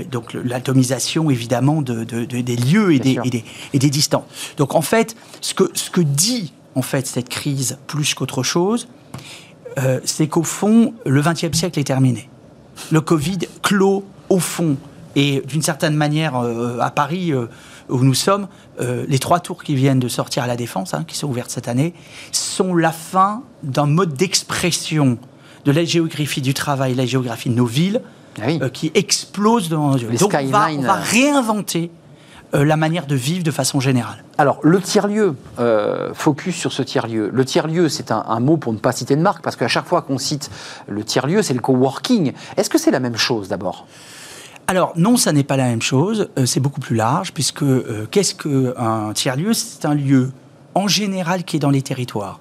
donc 0.09 0.33
l'atomisation 0.33 1.29
évidemment 1.29 1.81
de, 1.81 2.03
des 2.03 2.55
lieux 2.55 2.93
et 2.93 2.99
des, 2.99 3.19
et 3.73 3.79
des, 3.79 3.89
distances. 3.89 4.23
Donc 4.57 4.73
en 4.73 4.81
fait, 4.81 5.15
ce 5.41 5.53
que, 5.53 5.69
ce 5.73 5.89
que 5.89 6.01
dit 6.01 6.53
en 6.75 6.81
fait 6.81 7.05
cette 7.07 7.29
crise 7.29 7.77
plus 7.87 8.13
qu'autre 8.13 8.41
chose, 8.41 8.87
euh, 9.77 9.99
c'est 10.03 10.27
qu'au 10.27 10.43
fond, 10.43 10.93
le 11.05 11.21
XXe 11.21 11.57
siècle 11.57 11.79
est 11.79 11.85
terminé. 11.85 12.29
Le 12.91 13.01
Covid 13.01 13.39
clôt 13.61 14.05
au 14.29 14.39
fond 14.39 14.77
et 15.15 15.41
d'une 15.45 15.61
certaine 15.61 15.95
manière 15.95 16.35
à 16.35 16.91
Paris 16.91 17.33
où 17.89 18.03
nous 18.03 18.13
sommes, 18.13 18.47
euh, 18.79 19.05
les 19.07 19.19
trois 19.19 19.39
tours 19.39 19.63
qui 19.63 19.75
viennent 19.75 19.99
de 19.99 20.07
sortir 20.07 20.43
à 20.43 20.47
la 20.47 20.55
Défense, 20.55 20.93
hein, 20.93 21.03
qui 21.07 21.17
sont 21.17 21.27
ouvertes 21.27 21.49
cette 21.49 21.67
année, 21.67 21.93
sont 22.31 22.75
la 22.75 22.91
fin 22.91 23.43
d'un 23.63 23.85
mode 23.85 24.13
d'expression 24.13 25.17
de 25.65 25.71
la 25.71 25.83
géographie 25.83 26.41
du 26.41 26.53
travail, 26.53 26.95
la 26.95 27.05
géographie 27.05 27.49
de 27.49 27.55
nos 27.55 27.65
villes, 27.65 28.01
ah 28.41 28.47
euh, 28.47 28.69
qui 28.69 28.91
explose 28.93 29.69
devant 29.69 29.91
nos 29.91 29.97
yeux. 29.97 30.09
Donc 30.17 30.33
on 30.39 30.47
va, 30.47 30.69
euh. 30.71 31.03
réinventer 31.11 31.91
la 32.53 32.77
manière 32.77 33.05
de 33.05 33.15
vivre 33.15 33.43
de 33.43 33.51
façon 33.51 33.79
générale. 33.79 34.23
Alors, 34.37 34.59
le 34.63 34.81
tiers-lieu, 34.81 35.35
focus 36.13 36.55
sur 36.55 36.71
ce 36.71 36.81
tiers-lieu. 36.81 37.29
Le 37.31 37.45
tiers-lieu, 37.45 37.89
c'est 37.89 38.11
un, 38.11 38.23
un, 38.27 38.39
mot 38.39 38.57
pour 38.57 38.73
ne 38.73 38.79
pas 38.79 38.91
citer 38.91 39.15
de 39.15 39.21
marque, 39.21 39.43
parce 39.43 39.55
qu'à 39.55 39.67
chaque 39.67 39.85
fois 39.85 40.01
qu'on 40.01 40.17
cite 40.17 40.49
le 40.87 41.03
tiers-lieu, 41.03 41.41
c'est 41.43 41.53
le 41.53 41.59
coworking. 41.59 42.33
Est-ce 42.57 42.69
que 42.69 42.77
c'est 42.77 42.91
la 42.91 42.99
même 42.99 43.17
chose 43.17 43.49
d'abord? 43.49 43.85
Alors 44.69 44.93
non, 44.95 45.17
ça 45.17 45.31
n'est 45.31 45.43
pas 45.43 45.57
la 45.57 45.65
même 45.65 45.81
chose. 45.81 46.29
Euh, 46.37 46.45
c'est 46.45 46.59
beaucoup 46.59 46.79
plus 46.79 46.95
large 46.95 47.33
puisque 47.33 47.63
euh, 47.63 48.05
qu'est-ce 48.11 48.35
qu'un 48.35 49.13
tiers-lieu? 49.13 49.51
C'est 49.53 49.83
un 49.85 49.95
lieu 49.95 50.31
en 50.75 50.87
général 50.87 51.43
qui 51.43 51.55
est 51.55 51.59
dans 51.59 51.71
les 51.71 51.81
territoires. 51.81 52.39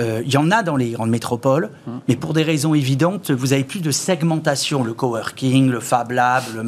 Euh, 0.00 0.22
il 0.24 0.32
y 0.32 0.36
en 0.36 0.50
a 0.50 0.62
dans 0.62 0.76
les 0.76 0.90
grandes 0.90 1.10
métropoles, 1.10 1.70
mmh. 1.86 1.90
mais 2.08 2.16
pour 2.16 2.32
des 2.32 2.42
raisons 2.42 2.74
évidentes, 2.74 3.30
vous 3.30 3.52
avez 3.52 3.64
plus 3.64 3.80
de 3.80 3.90
segmentation, 3.90 4.82
le 4.82 4.94
coworking, 4.94 5.68
le 5.68 5.80
Fab 5.80 6.10
Lab, 6.12 6.42
le 6.54 6.62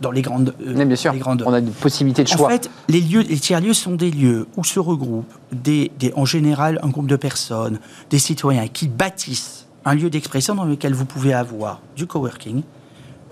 dans, 0.00 0.10
les 0.10 0.22
grandes. 0.22 0.54
bien 0.58 0.96
sûr. 0.96 1.14
On 1.26 1.52
a 1.52 1.58
une 1.58 1.70
possibilité 1.70 2.24
de 2.24 2.28
choix. 2.28 2.46
En 2.46 2.50
fait, 2.50 2.70
les 2.88 3.00
lieux, 3.00 3.20
les 3.20 3.38
tiers-lieux 3.38 3.74
sont 3.74 3.94
des 3.94 4.10
lieux 4.10 4.46
où 4.56 4.64
se 4.64 4.80
regroupent 4.80 5.32
des, 5.52 5.90
en 6.16 6.24
général 6.24 6.78
un 6.82 6.88
groupe 6.88 7.08
de 7.08 7.16
personnes, 7.16 7.78
des 8.10 8.18
citoyens 8.18 8.66
qui 8.68 8.88
bâtissent 8.88 9.66
un 9.84 9.94
lieu 9.94 10.10
d'expression 10.10 10.54
dans 10.54 10.64
lequel 10.64 10.94
vous 10.94 11.04
pouvez 11.04 11.34
avoir 11.34 11.80
du 11.96 12.06
coworking, 12.06 12.62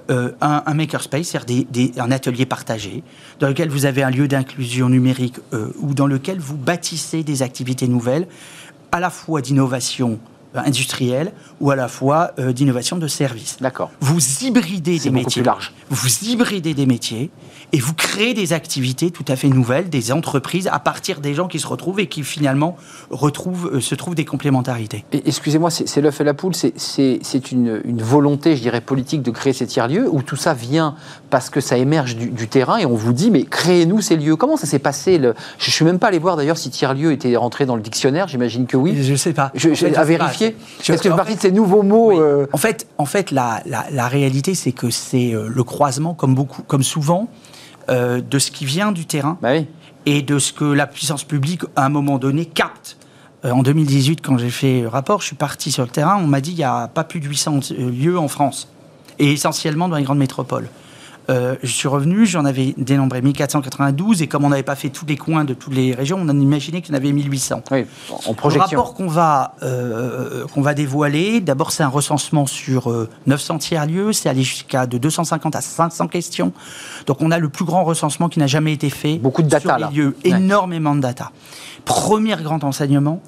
euh, 0.08 0.30
un, 0.40 0.74
makerspace, 0.74 1.26
c'est-à-dire 1.28 1.64
un 1.98 2.12
atelier 2.12 2.46
partagé, 2.46 3.02
dans 3.40 3.48
lequel 3.48 3.68
vous 3.68 3.86
avez 3.86 4.04
un 4.04 4.10
lieu 4.10 4.28
d'inclusion 4.28 4.88
numérique 4.88 5.34
euh, 5.52 5.72
ou 5.80 5.94
dans 5.94 6.06
lequel 6.06 6.38
vous 6.38 6.56
bâtissez 6.56 7.24
des 7.24 7.42
activités 7.42 7.88
nouvelles, 7.88 8.28
à 8.92 9.00
la 9.00 9.10
fois 9.10 9.40
d'innovation 9.40 10.18
industrielle 10.64 11.32
ou 11.60 11.70
à 11.70 11.76
la 11.76 11.88
fois 11.88 12.32
d'innovation 12.38 12.96
de 12.96 13.08
service. 13.08 13.56
D'accord. 13.60 13.90
Vous 14.00 14.20
hybridez 14.42 14.98
des 14.98 15.10
métiers. 15.10 15.42
Plus 15.42 15.46
large. 15.46 15.72
Vous 15.90 16.08
hybridez 16.22 16.74
des 16.74 16.86
métiers 16.86 17.30
et 17.72 17.78
vous 17.78 17.94
créez 17.94 18.34
des 18.34 18.52
activités 18.52 19.10
tout 19.10 19.24
à 19.28 19.36
fait 19.36 19.48
nouvelles, 19.48 19.88
des 19.88 20.12
entreprises 20.12 20.68
à 20.70 20.78
partir 20.78 21.20
des 21.20 21.34
gens 21.34 21.48
qui 21.48 21.58
se 21.58 21.66
retrouvent 21.66 22.00
et 22.00 22.06
qui 22.06 22.22
finalement 22.22 22.76
retrouvent, 23.10 23.70
euh, 23.74 23.80
se 23.80 23.94
trouvent 23.94 24.14
des 24.14 24.24
complémentarités. 24.24 25.04
Excusez-moi, 25.12 25.70
c'est 25.70 26.00
l'œuf 26.00 26.20
et 26.20 26.24
la 26.24 26.34
poule, 26.34 26.54
c'est 26.54 27.52
une, 27.52 27.80
une, 27.84 28.02
volonté, 28.02 28.56
je 28.56 28.62
dirais, 28.62 28.80
politique 28.80 29.22
de 29.22 29.30
créer 29.30 29.52
ces 29.52 29.66
tiers-lieux 29.66 30.08
ou 30.10 30.22
tout 30.22 30.36
ça 30.36 30.54
vient 30.54 30.94
parce 31.30 31.50
que 31.50 31.60
ça 31.60 31.76
émerge 31.76 32.16
du, 32.16 32.48
terrain 32.48 32.78
et 32.78 32.86
on 32.86 32.94
vous 32.94 33.12
dit, 33.12 33.30
mais 33.30 33.42
créez-nous 33.42 34.00
ces 34.00 34.16
lieux. 34.16 34.36
Comment 34.36 34.56
ça 34.56 34.66
s'est 34.66 34.78
passé 34.78 35.18
le... 35.18 35.34
Je 35.58 35.68
ne 35.68 35.72
suis 35.72 35.84
même 35.84 35.98
pas 35.98 36.08
allé 36.08 36.18
voir 36.18 36.36
d'ailleurs 36.36 36.58
si 36.58 36.70
tiers-lieu 36.70 37.12
était 37.12 37.34
rentré 37.36 37.66
dans 37.66 37.76
le 37.76 37.82
dictionnaire, 37.82 38.28
j'imagine 38.28 38.66
que 38.66 38.76
oui. 38.76 38.96
Je 39.02 39.12
ne 39.12 39.16
sais 39.16 39.32
pas. 39.32 39.50
Je, 39.54 39.70
à 39.96 40.04
vérifier. 40.04 40.45
Est-ce 40.80 41.02
que 41.02 41.08
partie 41.08 41.36
de 41.36 41.40
ces 41.40 41.52
nouveaux 41.52 41.82
mots 41.82 42.20
euh, 42.20 42.46
En 42.52 42.58
fait, 42.58 42.86
en 42.98 43.06
fait 43.06 43.30
la, 43.30 43.62
la, 43.66 43.86
la 43.90 44.08
réalité, 44.08 44.54
c'est 44.54 44.72
que 44.72 44.90
c'est 44.90 45.34
euh, 45.34 45.48
le 45.48 45.64
croisement, 45.64 46.14
comme, 46.14 46.34
beaucoup, 46.34 46.62
comme 46.62 46.82
souvent, 46.82 47.28
euh, 47.88 48.20
de 48.20 48.38
ce 48.38 48.50
qui 48.50 48.64
vient 48.64 48.92
du 48.92 49.06
terrain 49.06 49.38
bah 49.40 49.52
et 50.08 50.22
de 50.22 50.38
ce 50.38 50.52
que 50.52 50.64
la 50.64 50.86
puissance 50.86 51.24
publique, 51.24 51.62
à 51.74 51.84
un 51.84 51.88
moment 51.88 52.18
donné, 52.18 52.46
capte. 52.46 52.96
Euh, 53.44 53.50
en 53.50 53.62
2018, 53.62 54.20
quand 54.22 54.38
j'ai 54.38 54.50
fait 54.50 54.82
le 54.82 54.88
rapport, 54.88 55.20
je 55.20 55.26
suis 55.26 55.36
parti 55.36 55.72
sur 55.72 55.82
le 55.82 55.88
terrain, 55.88 56.16
on 56.22 56.26
m'a 56.26 56.40
dit 56.40 56.50
qu'il 56.50 56.58
n'y 56.58 56.64
a 56.64 56.88
pas 56.88 57.04
plus 57.04 57.20
de 57.20 57.26
800 57.26 57.60
lieux 57.78 58.18
en 58.18 58.28
France, 58.28 58.68
et 59.18 59.32
essentiellement 59.32 59.88
dans 59.88 59.96
les 59.96 60.04
grandes 60.04 60.18
métropoles. 60.18 60.68
Euh, 61.28 61.56
je 61.62 61.70
suis 61.70 61.88
revenu, 61.88 62.24
j'en 62.26 62.44
avais 62.44 62.74
dénombré 62.76 63.20
1492, 63.22 64.22
et 64.22 64.26
comme 64.26 64.44
on 64.44 64.50
n'avait 64.50 64.62
pas 64.62 64.76
fait 64.76 64.90
tous 64.90 65.06
les 65.06 65.16
coins 65.16 65.44
de 65.44 65.54
toutes 65.54 65.74
les 65.74 65.92
régions, 65.94 66.18
on 66.20 66.28
a 66.28 66.32
imaginé 66.32 66.82
qu'il 66.82 66.94
y 66.94 66.96
en 66.96 66.98
avait 66.98 67.12
1800. 67.12 67.62
Oui, 67.70 67.86
en 68.26 68.34
projection. 68.34 68.70
Le 68.70 68.78
rapport 68.78 68.94
qu'on 68.94 69.08
va, 69.08 69.54
euh, 69.62 70.46
qu'on 70.48 70.62
va 70.62 70.74
dévoiler, 70.74 71.40
d'abord 71.40 71.72
c'est 71.72 71.82
un 71.82 71.88
recensement 71.88 72.46
sur 72.46 72.92
900 73.26 73.58
tiers-lieux, 73.58 74.12
c'est 74.12 74.28
aller 74.28 74.42
jusqu'à 74.42 74.86
de 74.86 74.98
250 74.98 75.56
à 75.56 75.60
500 75.60 76.08
questions. 76.08 76.52
Donc 77.06 77.20
on 77.20 77.30
a 77.30 77.38
le 77.38 77.48
plus 77.48 77.64
grand 77.64 77.84
recensement 77.84 78.28
qui 78.28 78.38
n'a 78.38 78.46
jamais 78.46 78.72
été 78.72 78.90
fait. 78.90 79.18
Beaucoup 79.18 79.42
de 79.42 79.48
data 79.48 79.78
sur 79.78 79.88
les 79.88 79.96
lieux, 79.96 80.16
énormément 80.24 80.94
de 80.94 81.00
data. 81.00 81.32
Premier 81.84 82.36
grand 82.36 82.64
enseignement, 82.64 83.20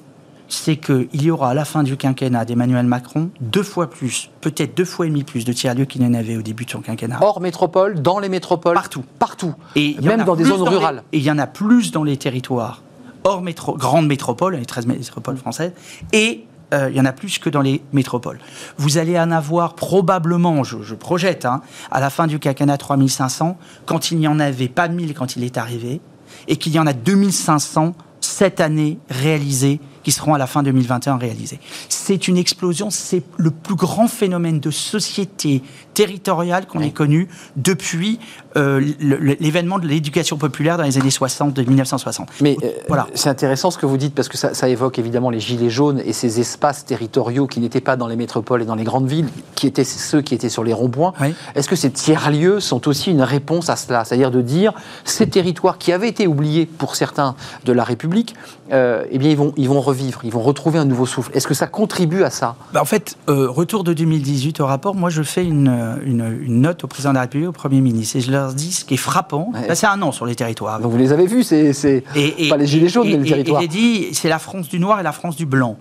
c'est 0.49 0.77
qu'il 0.77 1.21
y 1.21 1.31
aura 1.31 1.51
à 1.51 1.53
la 1.53 1.63
fin 1.63 1.83
du 1.83 1.95
quinquennat 1.95 2.43
d'Emmanuel 2.43 2.85
Macron 2.85 3.29
deux 3.39 3.63
fois 3.63 3.89
plus, 3.89 4.29
peut-être 4.41 4.75
deux 4.75 4.85
fois 4.85 5.05
et 5.05 5.09
demi 5.09 5.23
plus 5.23 5.45
de 5.45 5.53
tiers-lieux 5.53 5.85
qu'il 5.85 6.01
n'y 6.01 6.07
en 6.07 6.13
avait 6.13 6.35
au 6.35 6.41
début 6.41 6.65
de 6.65 6.71
son 6.71 6.81
quinquennat. 6.81 7.19
Hors 7.21 7.39
métropole, 7.39 8.01
dans 8.01 8.19
les 8.19 8.29
métropoles 8.29 8.73
Partout. 8.73 9.03
Partout. 9.19 9.55
Et 9.75 9.95
même 10.01 10.23
dans 10.23 10.35
des 10.35 10.43
zones 10.43 10.67
rurales. 10.67 11.03
et 11.13 11.19
il 11.19 11.23
y 11.23 11.31
en 11.31 11.37
a 11.37 11.47
plus 11.47 11.91
dans 11.91 12.03
les 12.03 12.17
territoires 12.17 12.81
hors 13.23 13.41
métro, 13.41 13.75
grandes 13.75 14.07
métropoles, 14.07 14.55
les 14.55 14.65
13 14.65 14.87
métropoles 14.87 15.37
françaises, 15.37 15.73
et 16.13 16.45
euh, 16.73 16.89
il 16.89 16.95
y 16.95 17.01
en 17.01 17.05
a 17.05 17.11
plus 17.11 17.39
que 17.39 17.49
dans 17.49 17.61
les 17.61 17.81
métropoles. 17.93 18.39
Vous 18.77 18.97
allez 18.97 19.19
en 19.19 19.31
avoir 19.31 19.75
probablement, 19.75 20.63
je, 20.63 20.93
projette, 20.93 21.45
hein, 21.45 21.61
à 21.91 21.99
la 21.99 22.09
fin 22.09 22.27
du 22.27 22.39
quinquennat 22.39 22.77
3500, 22.77 23.57
quand 23.85 24.11
il 24.11 24.19
n'y 24.19 24.27
en 24.27 24.39
avait 24.39 24.67
pas 24.67 24.87
1000 24.87 25.13
quand 25.13 25.35
il 25.35 25.43
est 25.43 25.57
arrivé, 25.57 26.01
et 26.47 26.57
qu'il 26.57 26.73
y 26.73 26.79
en 26.79 26.87
a 26.87 26.93
2500 26.93 27.93
cette 28.21 28.59
année 28.59 28.99
réalisées 29.09 29.79
qui 30.03 30.11
seront 30.11 30.33
à 30.33 30.37
la 30.37 30.47
fin 30.47 30.63
2021 30.63 31.17
réalisées. 31.17 31.59
C'est 31.89 32.27
une 32.27 32.37
explosion, 32.37 32.89
c'est 32.89 33.23
le 33.37 33.51
plus 33.51 33.75
grand 33.75 34.07
phénomène 34.07 34.59
de 34.59 34.71
société 34.71 35.61
territoriale 35.99 36.65
qu'on 36.65 36.79
ait 36.79 36.91
connu 36.91 37.27
depuis 37.57 38.19
euh, 38.55 38.79
l'événement 39.01 39.79
de 39.79 39.85
l'éducation 39.85 40.37
populaire 40.37 40.77
dans 40.77 40.85
les 40.85 40.97
années 40.97 41.11
60, 41.11 41.53
de 41.53 41.61
1960. 41.61 42.29
Mais 42.39 42.55
euh, 42.63 42.69
voilà. 42.87 43.07
c'est 43.15 43.27
intéressant 43.27 43.69
ce 43.69 43.77
que 43.77 43.85
vous 43.85 43.97
dites 43.97 44.15
parce 44.15 44.29
que 44.29 44.37
ça, 44.37 44.69
évoque 44.69 44.97
évidemment 44.97 45.29
les 45.29 45.41
gilets 45.41 45.69
jaunes 45.69 46.01
et 46.05 46.13
ces 46.13 46.39
espaces 46.39 46.85
territoriaux 46.85 47.47
qui 47.47 47.59
n'étaient 47.59 47.81
pas 47.81 47.97
dans 47.97 48.07
les 48.07 48.15
métropoles 48.15 48.61
et 48.61 48.65
dans 48.65 48.75
les 48.75 48.85
grandes 48.85 49.09
villes, 49.09 49.27
qui 49.55 49.67
étaient 49.67 49.83
ceux 49.83 50.21
qui 50.21 50.33
étaient 50.33 50.47
sur 50.47 50.63
les 50.63 50.71
ronds-points. 50.71 51.11
Est-ce 51.55 51.67
que 51.67 51.75
ces 51.75 51.91
tiers-lieux 51.91 52.61
sont 52.61 52.87
aussi 52.87 53.11
une 53.11 53.21
réponse 53.21 53.69
à 53.69 53.75
cela? 53.75 54.05
C'est-à-dire 54.05 54.31
de 54.31 54.41
dire 54.41 54.71
ces 55.03 55.27
territoires 55.27 55.77
qui 55.77 55.91
avaient 55.91 56.07
été 56.07 56.27
oubliés 56.27 56.65
pour 56.65 56.95
certains 56.95 57.35
de 57.65 57.73
la 57.73 57.83
République, 57.83 58.35
euh, 58.71 59.03
eh 59.11 59.17
bien 59.17 59.31
ils 59.31 59.37
vont, 59.37 59.51
ils 59.57 59.67
vont 59.67 59.81
revivre, 59.81 60.21
ils 60.23 60.31
vont 60.31 60.43
retrouver 60.43 60.79
un 60.79 60.85
nouveau 60.85 61.05
souffle. 61.05 61.31
Est-ce 61.33 61.47
que 61.47 61.53
ça 61.53 61.67
contribue 61.67 62.23
à 62.23 62.29
ça? 62.29 62.55
Bah, 62.71 62.81
En 62.81 62.85
fait, 62.85 63.17
retour 63.27 63.83
de 63.83 63.91
2018 63.91 64.61
au 64.61 64.65
rapport, 64.65 64.95
moi 64.95 65.09
je 65.09 65.23
fais 65.23 65.43
une, 65.43 65.88
une, 66.05 66.61
note 66.61 66.83
au 66.83 66.87
président 66.87 67.11
de 67.11 67.15
la 67.15 67.21
République, 67.21 67.49
au 67.49 67.53
Premier 67.53 67.81
ministre, 67.81 68.17
et 68.17 68.21
je 68.21 68.31
leur 68.31 68.53
dis 68.53 68.71
ce 68.71 68.85
qui 68.85 68.95
est 68.95 68.97
frappant. 68.97 69.51
c'est 69.73 69.87
un 69.87 70.01
an 70.01 70.11
sur 70.11 70.25
les 70.25 70.35
territoires. 70.35 70.79
Donc 70.79 70.91
vous 70.91 70.97
les 70.97 71.11
avez 71.11 71.27
vus, 71.27 71.43
c'est 71.43 72.03
pas 72.49 72.57
les 72.57 72.67
gilets 72.67 72.89
jaunes, 72.89 73.09
mais 73.09 73.17
les 73.17 73.29
territoires. 73.29 73.61
Et 73.61 73.65
j'ai 73.65 73.67
dit, 73.67 74.07
c'est 74.13 74.29
la 74.29 74.39
France 74.39 74.69
du 74.69 74.79
noir 74.79 74.99
et 74.99 75.03
la 75.03 75.11
France 75.11 75.35
du 75.35 75.45
blanc. 75.45 75.77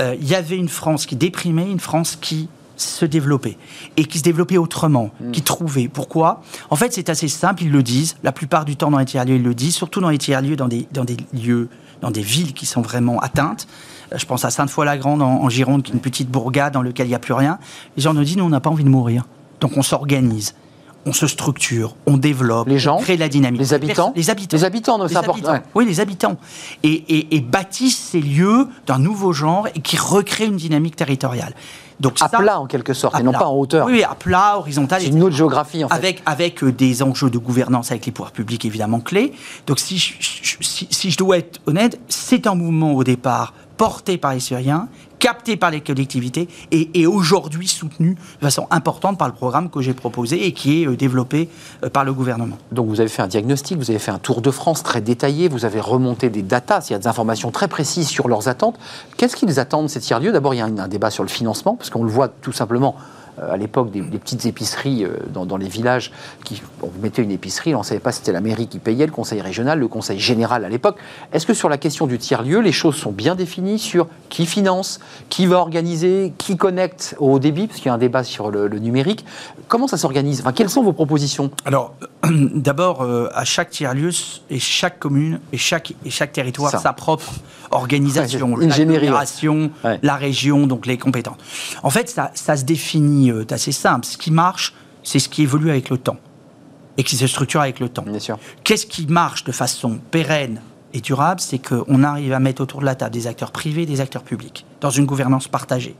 Euh, 0.00 0.14
il 0.20 0.28
y 0.28 0.34
avait 0.34 0.56
une 0.56 0.68
France 0.68 1.06
qui 1.06 1.16
déprimait, 1.16 1.68
une 1.68 1.80
France 1.80 2.16
qui 2.20 2.48
se 2.76 3.04
développait 3.04 3.56
et 3.96 4.04
qui 4.04 4.18
se 4.18 4.22
développait 4.22 4.58
autrement, 4.58 5.10
hmm. 5.20 5.32
qui 5.32 5.42
trouvait. 5.42 5.88
Pourquoi? 5.88 6.42
En 6.70 6.76
fait, 6.76 6.92
c'est 6.92 7.08
assez 7.08 7.28
simple, 7.28 7.64
ils 7.64 7.72
le 7.72 7.82
disent. 7.82 8.16
La 8.22 8.32
plupart 8.32 8.64
du 8.64 8.76
temps 8.76 8.90
dans 8.90 8.98
les 8.98 9.04
tiers-lieux, 9.04 9.36
ils 9.36 9.42
le 9.42 9.54
disent, 9.54 9.74
surtout 9.74 10.00
dans 10.00 10.10
les 10.10 10.18
tiers-lieux, 10.18 10.56
dans 10.56 10.68
des, 10.68 10.86
dans 10.92 11.04
des 11.04 11.16
lieux, 11.32 11.68
dans 12.00 12.10
des 12.10 12.22
villes 12.22 12.52
qui 12.52 12.66
sont 12.66 12.80
vraiment 12.80 13.18
atteintes. 13.18 13.66
Euh, 14.12 14.18
je 14.18 14.26
pense 14.26 14.44
à 14.44 14.50
Sainte-Foy-la-Grande 14.50 15.22
en, 15.22 15.42
en, 15.42 15.48
Gironde, 15.48 15.82
qui 15.82 15.90
est 15.90 15.94
une 15.94 16.00
petite 16.00 16.30
bourgade 16.30 16.72
dans 16.72 16.82
laquelle 16.82 17.06
il 17.06 17.10
n'y 17.10 17.16
a 17.16 17.20
plus 17.20 17.34
rien. 17.34 17.58
Les 17.96 18.02
gens 18.02 18.14
nous 18.14 18.22
disent, 18.22 18.36
nous, 18.36 18.44
on 18.44 18.50
n'a 18.50 18.60
pas 18.60 18.70
envie 18.70 18.84
de 18.84 18.88
mourir. 18.88 19.24
Donc 19.60 19.76
on 19.76 19.82
s'organise. 19.82 20.54
on 21.06 21.12
se 21.12 21.26
structure, 21.26 21.94
on 22.06 22.16
développe, 22.18 22.68
les 22.68 22.78
gens, 22.78 22.96
on 22.96 23.00
crée 23.00 23.14
de 23.14 23.20
la 23.20 23.28
dynamique. 23.28 23.60
Les 23.60 23.72
habitants 23.72 24.12
Les 24.14 24.30
habitants. 24.30 24.56
Les 24.56 24.64
habitants, 24.64 25.08
c'est 25.08 25.16
important. 25.16 25.58
Oui, 25.74 25.86
les 25.86 26.00
habitants. 26.00 26.36
Et, 26.82 27.40
bâtissent 27.40 27.98
ces 27.98 28.20
lieux 28.20 28.66
d'un 28.86 28.98
nouveau 28.98 29.32
genre 29.32 29.68
et 29.74 29.80
qui 29.80 29.96
recréent 29.96 30.50
une 30.50 30.56
dynamique 30.56 30.96
territoriale. 30.96 31.54
Donc 32.00 32.16
à 32.20 32.28
plat 32.28 32.60
en 32.60 32.66
quelque 32.66 32.94
sorte, 32.94 33.18
et 33.18 33.22
non 33.24 33.32
pas 33.32 33.46
en 33.46 33.56
hauteur. 33.56 33.86
Oui, 33.86 34.04
à 34.04 34.14
plat, 34.14 34.58
horizontal. 34.58 35.00
C'est 35.00 35.08
une 35.08 35.22
autre 35.22 35.34
géographie 35.34 35.82
en 35.82 35.88
fait. 35.88 35.94
Avec, 35.94 36.22
avec 36.26 36.62
euh, 36.62 36.70
des 36.70 37.02
enjeux 37.02 37.28
de 37.28 37.38
gouvernance 37.38 37.90
avec 37.90 38.06
les 38.06 38.12
pouvoirs 38.12 38.30
publics 38.30 38.64
évidemment 38.64 39.00
clés. 39.00 39.32
Donc 39.66 39.80
si 39.80 39.98
si 39.98 41.10
je 41.10 41.16
dois 41.16 41.38
être 41.38 41.60
honnête, 41.66 41.98
c'est 42.08 42.46
un 42.46 42.54
mouvement 42.54 42.92
au 42.92 43.02
départ 43.02 43.52
porté 43.78 44.18
par 44.18 44.34
les 44.34 44.40
Syriens 44.40 44.88
capté 45.18 45.56
par 45.56 45.70
les 45.70 45.80
collectivités 45.80 46.48
et, 46.70 47.06
aujourd'hui 47.06 47.68
soutenu 47.68 48.16
de 48.40 48.44
façon 48.44 48.66
importante 48.70 49.18
par 49.18 49.28
le 49.28 49.34
programme 49.34 49.70
que 49.70 49.80
j'ai 49.80 49.94
proposé 49.94 50.46
et 50.46 50.52
qui 50.52 50.82
est 50.82 50.86
euh, 50.86 50.96
développé 50.96 51.48
euh, 51.84 51.88
par 51.88 52.04
le 52.04 52.12
gouvernement. 52.12 52.58
Donc 52.72 52.88
vous 52.88 53.00
avez 53.00 53.08
fait 53.08 53.22
un 53.22 53.28
diagnostic, 53.28 53.78
vous 53.78 53.90
avez 53.90 53.98
fait 53.98 54.10
un 54.10 54.18
tour 54.18 54.42
de 54.42 54.50
France 54.50 54.82
très 54.82 55.00
détaillé, 55.00 55.48
vous 55.48 55.64
avez 55.64 55.80
remonté 55.80 56.30
des 56.30 56.42
datas, 56.42 56.86
il 56.88 56.92
y 56.92 56.96
a 56.96 56.98
des 56.98 57.06
informations 57.06 57.50
très 57.50 57.68
précises 57.68 58.08
sur 58.08 58.28
leurs 58.28 58.48
attentes. 58.48 58.78
Qu'est-ce 59.16 59.36
qu'ils 59.36 59.58
attendent 59.58 59.88
ces 59.88 60.00
tiers-lieux? 60.00 60.32
D'abord, 60.32 60.54
il 60.54 60.58
y 60.58 60.60
a 60.60 60.66
un, 60.66 60.88
débat 60.88 61.10
sur 61.10 61.22
le 61.22 61.28
financement, 61.28 61.74
parce 61.74 61.90
qu'on 61.90 62.04
le 62.04 62.10
voit 62.10 62.28
tout 62.28 62.52
simplement 62.52 62.96
à 63.50 63.56
l'époque 63.56 63.90
des, 63.90 64.02
petites 64.02 64.46
épiceries 64.46 65.04
euh, 65.04 65.16
dans, 65.32 65.56
les 65.56 65.68
villages. 65.68 66.12
Qui, 66.44 66.62
on 66.82 66.90
mettait 67.02 67.22
une 67.22 67.30
épicerie, 67.30 67.74
on 67.74 67.80
ne 67.80 67.84
savait 67.84 68.00
pas 68.00 68.12
si 68.12 68.18
c'était 68.18 68.32
la 68.32 68.40
mairie 68.40 68.68
qui 68.68 68.78
payait, 68.78 69.06
le 69.06 69.12
conseil 69.12 69.40
régional, 69.40 69.78
le 69.78 69.88
conseil 69.88 70.18
général 70.18 70.64
à 70.64 70.68
l'époque. 70.68 70.96
Est-ce 71.32 71.46
que 71.46 71.54
sur 71.54 71.68
la 71.68 71.78
question 71.78 72.06
du 72.06 72.18
tiers-lieu, 72.18 72.60
les 72.60 72.72
choses 72.72 72.96
sont 72.96 73.12
bien 73.12 73.34
définies 73.34 73.78
sur 73.78 74.06
qui 74.28 74.46
finance, 74.46 75.00
qui 75.28 75.46
va 75.46 75.56
organiser, 75.56 76.32
qui 76.38 76.56
connecte 76.56 77.16
au 77.18 77.38
débit, 77.38 77.66
parce 77.66 77.78
qu'il 77.80 77.86
y 77.86 77.90
a 77.90 77.94
un 77.94 77.98
débat 77.98 78.24
sur 78.24 78.50
le, 78.50 78.68
numérique. 78.78 79.24
Comment 79.66 79.88
ça 79.88 79.96
s'organise? 79.96 80.40
Enfin, 80.40 80.52
Quelles 80.52 80.70
sont 80.70 80.82
vos 80.82 80.92
propositions? 80.92 81.50
Alors, 81.64 81.94
d'abord, 82.30 83.02
euh, 83.02 83.28
à 83.34 83.44
chaque 83.44 83.70
tiers-lieu, 83.70 84.10
et 84.50 84.58
chaque 84.58 84.98
commune 84.98 85.40
et 85.52 85.58
chaque, 85.58 85.92
et 86.04 86.10
chaque 86.10 86.32
territoire 86.32 86.70
sa 86.78 86.92
propre 86.92 87.32
organisation, 87.70 88.56
la 88.56 88.68
génération, 88.68 89.70
la 90.02 90.16
région, 90.16 90.66
donc 90.66 90.86
les 90.86 90.98
compétences. 90.98 91.38
En 91.82 91.90
fait, 91.90 92.08
ça, 92.08 92.30
ça 92.34 92.56
se 92.56 92.64
définit 92.64 93.30
euh, 93.30 93.44
assez 93.50 93.72
simple. 93.72 94.06
Ce 94.06 94.16
qui 94.16 94.30
marche, 94.30 94.74
c'est 95.02 95.18
ce 95.18 95.28
qui 95.28 95.42
évolue 95.42 95.70
avec 95.70 95.90
le 95.90 95.98
temps 95.98 96.18
et 96.98 97.04
qui 97.04 97.16
se 97.16 97.26
structure 97.26 97.60
avec 97.60 97.80
le 97.80 97.88
temps. 97.88 98.04
Qu'est-ce 98.64 98.86
qui 98.86 99.06
marche 99.06 99.44
de 99.44 99.52
façon 99.52 99.98
pérenne 100.10 100.60
et 100.92 101.00
durable 101.00 101.40
C'est 101.40 101.58
qu'on 101.58 102.02
arrive 102.02 102.32
à 102.32 102.40
mettre 102.40 102.60
autour 102.60 102.80
de 102.80 102.84
la 102.84 102.94
table 102.94 103.12
des 103.12 103.26
acteurs 103.26 103.52
privés 103.52 103.82
et 103.82 103.86
des 103.86 104.00
acteurs 104.00 104.24
publics 104.24 104.66
dans 104.80 104.90
une 104.90 105.06
gouvernance 105.06 105.48
partagée. 105.48 105.94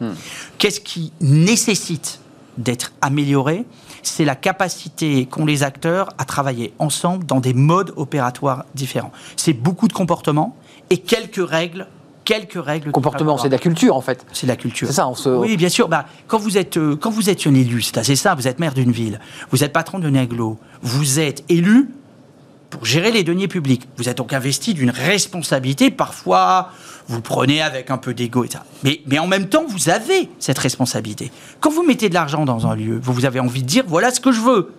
Hmm. 0.00 0.12
Qu'est-ce 0.58 0.80
qui 0.80 1.12
nécessite 1.20 2.20
d'être 2.58 2.92
amélioré? 3.00 3.66
C'est 4.02 4.24
la 4.24 4.36
capacité 4.36 5.26
qu'ont 5.26 5.46
les 5.46 5.64
acteurs 5.64 6.10
à 6.16 6.24
travailler 6.24 6.72
ensemble 6.78 7.26
dans 7.26 7.40
des 7.40 7.54
modes 7.54 7.92
opératoires 7.96 8.64
différents. 8.74 9.12
C'est 9.36 9.52
beaucoup 9.52 9.88
de 9.88 9.92
comportements 9.92 10.56
et 10.90 10.98
quelques 10.98 11.46
règles 11.46 11.86
quelques 12.26 12.62
règles. 12.62 12.90
Comportement, 12.90 13.38
c'est 13.38 13.48
de 13.48 13.52
la 13.52 13.58
culture 13.58 13.96
en 13.96 14.02
fait. 14.02 14.26
C'est 14.32 14.46
de 14.46 14.50
la 14.50 14.56
culture. 14.56 14.88
C'est 14.88 14.94
ça. 14.94 15.08
On 15.08 15.14
se... 15.14 15.30
Oui, 15.30 15.56
bien 15.56 15.70
sûr. 15.70 15.88
Bah, 15.88 16.04
quand 16.26 16.38
vous 16.38 16.58
êtes 16.58 16.76
euh, 16.76 16.96
quand 16.96 17.10
vous 17.10 17.30
êtes 17.30 17.46
un 17.46 17.54
élu, 17.54 17.80
c'est 17.80 17.96
assez 17.96 18.16
ça. 18.16 18.34
Vous 18.34 18.46
êtes 18.46 18.58
maire 18.58 18.74
d'une 18.74 18.92
ville, 18.92 19.20
vous 19.50 19.64
êtes 19.64 19.72
patron 19.72 19.98
de 19.98 20.14
aglo, 20.14 20.58
vous 20.82 21.20
êtes 21.20 21.44
élu 21.48 21.88
pour 22.68 22.84
gérer 22.84 23.12
les 23.12 23.22
deniers 23.22 23.48
publics. 23.48 23.88
Vous 23.96 24.08
êtes 24.08 24.18
donc 24.18 24.32
investi 24.32 24.74
d'une 24.74 24.90
responsabilité. 24.90 25.90
Parfois, 25.90 26.72
vous 27.06 27.16
le 27.16 27.22
prenez 27.22 27.62
avec 27.62 27.90
un 27.90 27.98
peu 27.98 28.12
d'ego 28.12 28.44
et 28.44 28.50
ça. 28.50 28.64
Mais, 28.82 29.00
mais 29.06 29.20
en 29.20 29.28
même 29.28 29.48
temps, 29.48 29.64
vous 29.66 29.88
avez 29.88 30.28
cette 30.40 30.58
responsabilité. 30.58 31.30
Quand 31.60 31.70
vous 31.70 31.84
mettez 31.84 32.08
de 32.08 32.14
l'argent 32.14 32.44
dans 32.44 32.66
un 32.66 32.74
lieu, 32.74 32.98
vous 33.00 33.24
avez 33.24 33.38
envie 33.38 33.62
de 33.62 33.68
dire 33.68 33.84
voilà 33.86 34.10
ce 34.10 34.20
que 34.20 34.32
je 34.32 34.40
veux 34.40 34.72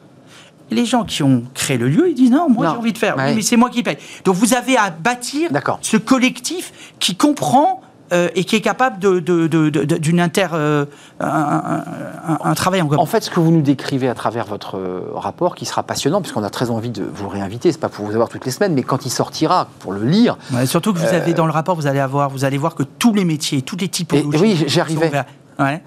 les 0.72 0.86
gens 0.86 1.03
qui 1.03 1.24
ont 1.24 1.43
créé 1.53 1.78
le 1.78 1.88
lieu, 1.88 2.09
ils 2.09 2.15
disent 2.15 2.32
non, 2.32 2.49
moi 2.49 2.70
j'ai 2.72 2.78
envie 2.78 2.93
de 2.93 2.97
faire, 2.97 3.15
mais 3.18 3.41
c'est 3.41 3.57
moi 3.57 3.70
qui 3.70 3.84
paye. 3.84 3.97
Donc 4.26 4.36
vous 4.36 4.53
avez 4.53 4.78
à 4.78 4.89
bâtir 4.89 5.49
ce 5.82 5.97
collectif 5.97 6.72
qui 6.99 7.15
comprend 7.15 7.82
euh, 8.13 8.30
et 8.36 8.45
qui 8.45 8.55
est 8.55 8.61
capable 8.61 8.99
d'une 8.99 9.20
de, 9.20 9.47
de, 9.47 10.20
inter 10.20 10.47
euh, 10.53 10.86
un, 11.20 12.53
travail 12.55 12.82
en 12.82 12.88
commun. 12.88 13.01
En 13.01 13.05
fait, 13.05 13.22
ce 13.22 13.30
que 13.30 13.41
vous 13.41 13.51
nous 13.51 13.61
décrivez 13.61 14.07
à 14.07 14.13
travers 14.13 14.45
votre 14.45 14.78
euh, 14.78 15.11
rapport, 15.13 15.55
qui 15.55 15.65
sera 15.65 15.84
passionnant, 15.84 16.22
puisqu'on 16.22 16.43
a 16.43 16.49
très 16.49 16.70
envie 16.70 16.89
de 16.89 17.03
vous 17.03 17.28
réinviter, 17.28 17.70
c'est 17.70 17.80
pas 17.80 17.89
pour 17.89 18.05
vous 18.05 18.13
avoir 18.13 18.30
toutes 18.30 18.45
les 18.45 18.51
semaines, 18.51 18.74
mais 18.74 18.84
quand 18.84 19.05
il 19.05 19.09
sortira 19.09 19.68
pour 19.80 19.91
le 19.91 20.05
lire. 20.05 20.38
surtout 20.65 20.93
que 20.93 20.99
vous 20.99 21.13
avez 21.13 21.34
dans 21.34 21.45
le 21.45 21.51
rapport, 21.51 21.76
vous 21.76 21.88
allez 21.88 21.99
avoir, 21.99 22.30
vous 22.30 22.45
allez 22.45 22.57
voir 22.57 22.76
que 22.76 22.84
tous 22.84 23.13
les 23.13 23.26
métiers, 23.26 23.61
toutes 23.61 23.82
les 23.82 23.89
typologies. 23.89 24.38
Et, 24.38 24.39
oui, 24.39 24.63
j'arrivais. 24.68 25.11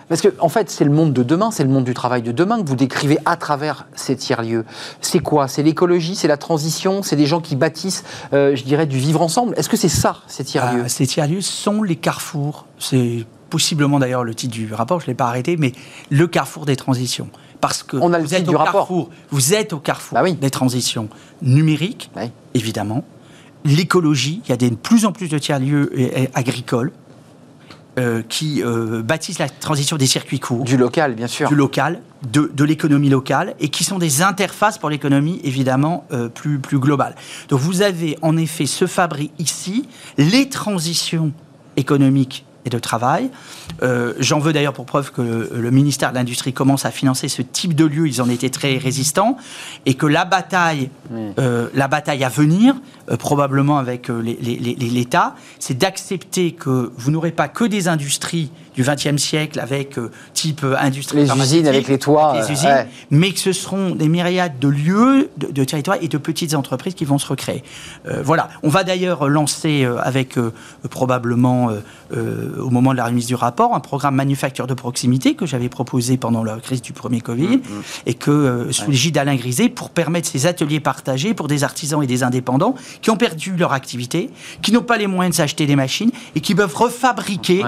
Parce 0.09 0.21
que, 0.21 0.29
en 0.41 0.49
fait, 0.49 0.71
c'est 0.71 0.85
le 0.85 0.91
monde 0.91 1.13
de 1.13 1.23
demain, 1.23 1.51
c'est 1.51 1.63
le 1.63 1.71
monde 1.71 1.85
du 1.85 1.95
travail 1.95 2.23
de 2.23 2.33
demain 2.33 2.61
que 2.61 2.69
vous 2.69 2.77
décrivez 2.77 3.19
à 3.25 3.37
travers 3.37 3.87
ces 3.95 4.17
tiers-lieux. 4.17 4.65
C'est 5.01 5.21
quoi? 5.21 5.49
C'est 5.49 5.63
l'écologie, 5.63 6.17
c'est 6.17 6.29
la 6.29 6.37
transition, 6.37 7.03
c'est 7.03 7.17
des 7.17 7.27
gens 7.27 7.41
qui 7.41 7.57
bâtissent, 7.57 8.05
euh, 8.33 8.57
je 8.57 8.65
dirais, 8.65 8.87
du 8.87 8.99
vivre 8.99 9.23
ensemble. 9.23 9.55
Est-ce 9.57 9.69
que 9.69 9.77
c'est 9.77 9.89
ça, 9.89 10.19
ces 10.27 10.45
tiers-lieux? 10.45 10.83
Ah, 10.87 10.89
Ces 10.89 11.07
tiers-lieux 11.07 11.41
sont 11.41 11.83
les 11.83 11.97
carrefours. 11.97 12.67
C'est 12.79 13.25
possiblement 13.49 13.99
d'ailleurs 13.99 14.25
le 14.25 14.35
titre 14.35 14.55
du 14.55 14.73
rapport, 14.73 15.01
je 15.01 15.07
ne 15.07 15.11
l'ai 15.11 15.15
pas 15.15 15.27
arrêté, 15.27 15.57
mais 15.57 15.73
le 16.09 16.27
carrefour 16.27 16.67
des 16.67 16.77
transitions. 16.77 17.29
Parce 17.61 17.83
que 17.83 17.97
On 17.97 18.13
a 18.13 18.19
le 18.19 18.25
vous, 18.25 18.35
êtes 18.35 18.49
rapport. 18.49 18.73
Carrefour, 18.73 19.11
vous 19.31 19.55
êtes 19.55 19.73
au 19.73 19.79
carrefour 19.79 20.19
bah 20.19 20.31
des 20.31 20.51
transitions 20.51 21.09
numériques, 21.43 22.11
évidemment. 22.55 23.05
L'écologie, 23.65 24.41
il 24.47 24.51
y 24.51 24.53
a 24.53 24.57
de 24.57 24.75
plus 24.75 25.05
en 25.05 25.13
plus 25.13 25.29
de 25.29 25.37
tiers-lieux 25.37 25.93
agricoles 26.33 26.93
euh, 28.01 28.23
qui 28.27 28.63
euh, 28.63 29.03
bâtissent 29.03 29.39
la 29.39 29.49
transition 29.49 29.99
des 29.99 30.07
circuits 30.07 30.41
courts. 30.41 30.65
Du 30.65 30.79
local, 30.79 31.15
bien 31.15 31.27
sûr. 31.27 31.49
Du 31.49 31.55
local, 31.55 32.01
de, 32.33 32.51
de 32.55 32.65
l'économie 32.65 33.11
locale, 33.11 33.55
et 33.61 33.69
qui 33.69 33.85
sont 33.85 33.99
des 33.99 34.23
interfaces 34.23 34.79
pour 34.79 34.89
l'économie, 34.89 35.39
évidemment, 35.45 36.07
euh, 36.11 36.29
plus, 36.29 36.59
plus 36.59 36.79
globale. 36.79 37.15
Donc 37.51 37.61
vous 37.61 37.83
avez 37.83 38.17
en 38.23 38.39
effet 38.39 38.65
ce 38.65 38.87
fabrique 38.87 39.33
ici, 39.39 39.87
les 40.17 40.49
transitions 40.49 41.33
économiques 41.77 42.47
et 42.65 42.71
de 42.71 42.79
travail. 42.79 43.31
Euh, 43.83 44.15
j'en 44.19 44.39
veux 44.39 44.53
d'ailleurs 44.53 44.73
pour 44.73 44.87
preuve 44.87 45.13
que 45.13 45.51
le, 45.53 45.71
ministère 45.71 46.11
de 46.11 46.17
l'Industrie 46.17 46.53
commence 46.53 46.85
à 46.85 46.91
financer 46.91 47.29
ce 47.29 47.43
type 47.43 47.75
de 47.75 47.85
lieu. 47.85 48.07
Ils 48.07 48.21
en 48.21 48.29
étaient 48.29 48.51
très 48.51 48.77
résistants 48.77 49.37
et 49.87 49.95
que 49.95 50.07
la 50.07 50.25
bataille, 50.25 50.91
euh, 51.39 51.69
la 51.75 51.89
bataille 51.89 52.25
à 52.25 52.29
venir, 52.29 52.75
euh, 53.11 53.17
probablement 53.17 53.79
avec 53.79 54.09
l'État, 54.09 55.35
c'est 55.59 55.77
d'accepter 55.77 56.53
que 56.53 56.93
vous 56.97 57.11
n'aurez 57.11 57.33
pas 57.33 57.49
que 57.49 57.65
des 57.65 57.89
industries 57.89 58.51
du 58.75 58.85
XXe 58.85 59.17
siècle 59.17 59.59
avec 59.59 59.97
type 60.33 60.65
industrie 60.79 61.25
les 61.25 61.33
usines 61.33 61.67
avec 61.67 61.89
les 61.89 61.99
toits, 61.99 62.41
les 62.41 62.53
usines, 62.53 62.87
mais 63.11 63.33
que 63.33 63.41
ce 63.41 63.53
seront 63.53 63.91
des 63.97 64.09
myriades 64.09 64.61
de 64.61 64.69
lieux, 64.69 65.29
de, 65.37 65.65
territoires 65.65 65.99
et 66.01 66.07
de 66.07 66.19
petites 66.19 66.55
entreprises 66.55 66.95
qui 66.95 67.05
vont 67.05 67.19
se 67.19 67.27
recréer. 67.27 67.65
voilà. 68.23 68.49
On 68.63 68.69
va 68.69 68.85
d'ailleurs 68.85 69.29
lancer 69.29 69.85
avec 70.03 70.39
probablement 70.89 71.71
au 72.13 72.71
moment 72.71 72.93
de 72.93 72.97
la 72.97 73.07
remise 73.07 73.27
du 73.27 73.35
rapport, 73.35 73.75
un 73.75 73.81
programme 73.81 74.15
manufacture 74.15 74.69
de 74.69 74.75
proximité 74.75 75.35
que 75.35 75.47
j'avais 75.47 75.69
proposé 75.69 76.17
pendant 76.17 76.45
la 76.45 76.57
crise 76.59 76.83
du 76.83 76.93
premier 76.93 77.21
Covid, 77.21 77.57
mm, 77.59 77.61
mm. 77.61 77.83
et 78.07 78.15
que, 78.15 78.31
euh, 78.31 78.73
sous 78.73 78.91
l'égide 78.91 79.15
d'Alain 79.15 79.37
Grisé, 79.37 79.69
pour 79.69 79.91
permettre 79.91 80.29
ces 80.29 80.47
ateliers 80.47 80.81
partagés 80.81 81.35
pour 81.35 81.49
des 81.49 81.65
artisans 81.65 82.03
et 82.03 82.07
des 82.07 82.23
indépendants 82.23 82.75
qui 83.03 83.11
ont 83.11 83.17
perdu 83.17 83.57
leur 83.57 83.73
activité, 83.73 84.31
qui 84.63 84.73
n'ont 84.73 84.83
pas 84.83 84.97
les 84.97 85.07
moyens 85.07 85.37
de 85.37 85.43
s'acheter 85.43 85.67
des 85.67 85.77
machines 85.77 86.11
et 86.35 86.41
qui 86.41 86.55
peuvent 86.55 86.75
refabriquer 86.75 87.65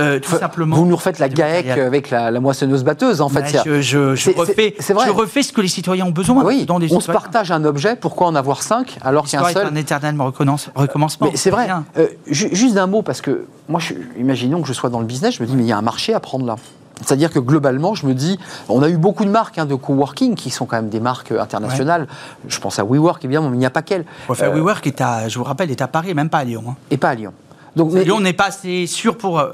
euh, 0.00 0.20
tout 0.20 0.36
simplement. 0.36 0.76
Vous 0.76 0.84
nous 0.84 0.96
refaites 0.96 1.18
la 1.18 1.28
GAEC 1.28 1.68
avec 1.68 2.10
la, 2.10 2.30
moissonneuse 2.40 2.84
batteuse, 2.84 3.20
en 3.20 3.28
fait. 3.28 3.62
je, 3.64 3.80
je, 3.80 3.98
refais, 4.30 4.74
je, 4.78 5.10
refais, 5.10 5.42
ce 5.42 5.52
que 5.52 5.60
les 5.60 5.68
citoyens 5.68 6.06
ont 6.06 6.10
besoin. 6.10 6.44
Oui, 6.44 6.66
dans 6.66 6.78
des 6.78 6.92
on 6.92 7.00
se 7.00 7.10
partage 7.10 7.50
un 7.50 7.64
objet, 7.64 7.96
pourquoi 7.96 8.26
en 8.26 8.34
avoir 8.34 8.62
cinq 8.62 8.98
alors 9.02 9.26
qu'un 9.26 9.44
seul 9.44 9.66
est 9.66 9.70
un 9.70 9.74
éternel 9.74 10.16
recommencement. 10.20 11.28
Mais 11.30 11.36
c'est 11.36 11.50
vrai. 11.50 11.68
Euh, 11.96 12.08
juste 12.26 12.74
d'un 12.74 12.86
mot, 12.86 13.02
parce 13.02 13.20
que 13.20 13.46
moi, 13.68 13.80
je, 13.80 13.94
imaginons 14.18 14.62
que 14.62 14.68
je 14.68 14.72
sois 14.72 14.90
dans 14.90 15.00
le 15.00 15.06
business, 15.06 15.36
je 15.36 15.42
me 15.42 15.48
dis, 15.48 15.56
mais 15.56 15.62
il 15.62 15.68
y 15.68 15.72
a 15.72 15.78
un 15.78 15.82
marché 15.82 16.14
à 16.14 16.20
prendre 16.20 16.46
là. 16.46 16.56
C'est-à-dire 17.02 17.30
que 17.30 17.38
globalement, 17.38 17.94
je 17.94 18.06
me 18.06 18.14
dis, 18.14 18.38
on 18.68 18.82
a 18.82 18.88
eu 18.88 18.96
beaucoup 18.96 19.24
de 19.24 19.30
marques 19.30 19.58
hein, 19.58 19.66
de 19.66 19.74
coworking 19.74 20.34
qui 20.34 20.50
sont 20.50 20.66
quand 20.66 20.76
même 20.76 20.88
des 20.88 21.00
marques 21.00 21.32
internationales. 21.32 22.06
Je 22.48 22.58
pense 22.58 22.78
à 22.78 22.84
WeWork 22.84 23.24
évidemment, 23.24 23.50
mais 23.50 23.56
il 23.56 23.60
n'y 23.60 23.66
a 23.66 23.70
pas 23.70 23.82
qu'elle. 23.82 24.04
Euh, 24.30 24.50
WeWork 24.50 24.86
est 24.86 25.00
à, 25.00 25.28
je 25.28 25.38
vous 25.38 25.44
rappelle, 25.44 25.70
est 25.70 25.82
à 25.82 25.88
Paris, 25.88 26.14
même 26.14 26.30
pas 26.30 26.38
à 26.38 26.44
Lyon. 26.44 26.64
Hein. 26.68 26.76
Et 26.90 26.96
pas 26.96 27.10
à 27.10 27.14
Lyon. 27.14 27.32
Donc, 27.76 27.92
mais, 27.92 28.10
on 28.10 28.20
n'est 28.20 28.32
pas 28.32 28.46
assez 28.46 28.86
sûr 28.86 29.18
pour. 29.18 29.38
Euh, 29.38 29.52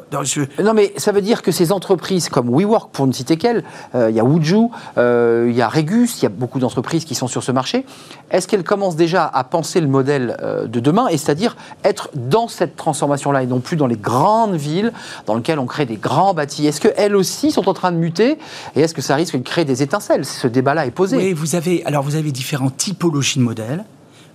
non, 0.62 0.74
mais 0.74 0.92
ça 0.96 1.10
veut 1.10 1.20
dire 1.20 1.42
que 1.42 1.50
ces 1.50 1.72
entreprises 1.72 2.28
comme 2.28 2.48
WeWork, 2.48 2.92
pour 2.92 3.08
ne 3.08 3.12
citer 3.12 3.36
qu'elles, 3.36 3.64
euh, 3.96 4.10
il 4.10 4.16
y 4.16 4.20
a 4.20 4.24
Wuju, 4.24 4.68
euh, 4.96 5.48
il 5.50 5.56
y 5.56 5.60
a 5.60 5.68
Regus, 5.68 6.20
il 6.20 6.22
y 6.22 6.26
a 6.26 6.28
beaucoup 6.28 6.60
d'entreprises 6.60 7.04
qui 7.04 7.16
sont 7.16 7.26
sur 7.26 7.42
ce 7.42 7.50
marché. 7.50 7.84
Est-ce 8.30 8.46
qu'elles 8.46 8.62
commencent 8.62 8.94
déjà 8.94 9.26
à 9.26 9.42
penser 9.42 9.80
le 9.80 9.88
modèle 9.88 10.36
de 10.66 10.80
demain, 10.80 11.08
et 11.08 11.18
c'est-à-dire 11.18 11.56
être 11.84 12.10
dans 12.14 12.46
cette 12.46 12.76
transformation-là 12.76 13.42
et 13.42 13.46
non 13.46 13.58
plus 13.58 13.76
dans 13.76 13.88
les 13.88 13.96
grandes 13.96 14.54
villes 14.54 14.92
dans 15.26 15.34
lesquelles 15.34 15.58
on 15.58 15.66
crée 15.66 15.84
des 15.84 15.96
grands 15.96 16.32
bâtis? 16.32 16.66
Est-ce 16.66 16.80
qu'elles 16.80 17.16
aussi 17.16 17.50
sont 17.50 17.68
en 17.68 17.74
train 17.74 17.90
de 17.90 17.96
muter 17.96 18.38
et 18.76 18.80
est-ce 18.80 18.94
que 18.94 19.02
ça 19.02 19.16
risque 19.16 19.36
de 19.36 19.42
créer 19.42 19.64
des 19.64 19.82
étincelles? 19.82 20.24
Ce 20.24 20.46
débat-là 20.46 20.86
est 20.86 20.92
posé. 20.92 21.16
Oui, 21.16 21.32
vous 21.32 21.56
avez 21.56 21.84
alors 21.84 22.04
vous 22.04 22.14
avez 22.14 22.30
différentes 22.30 22.76
typologies 22.76 23.40
de 23.40 23.44
modèles. 23.44 23.84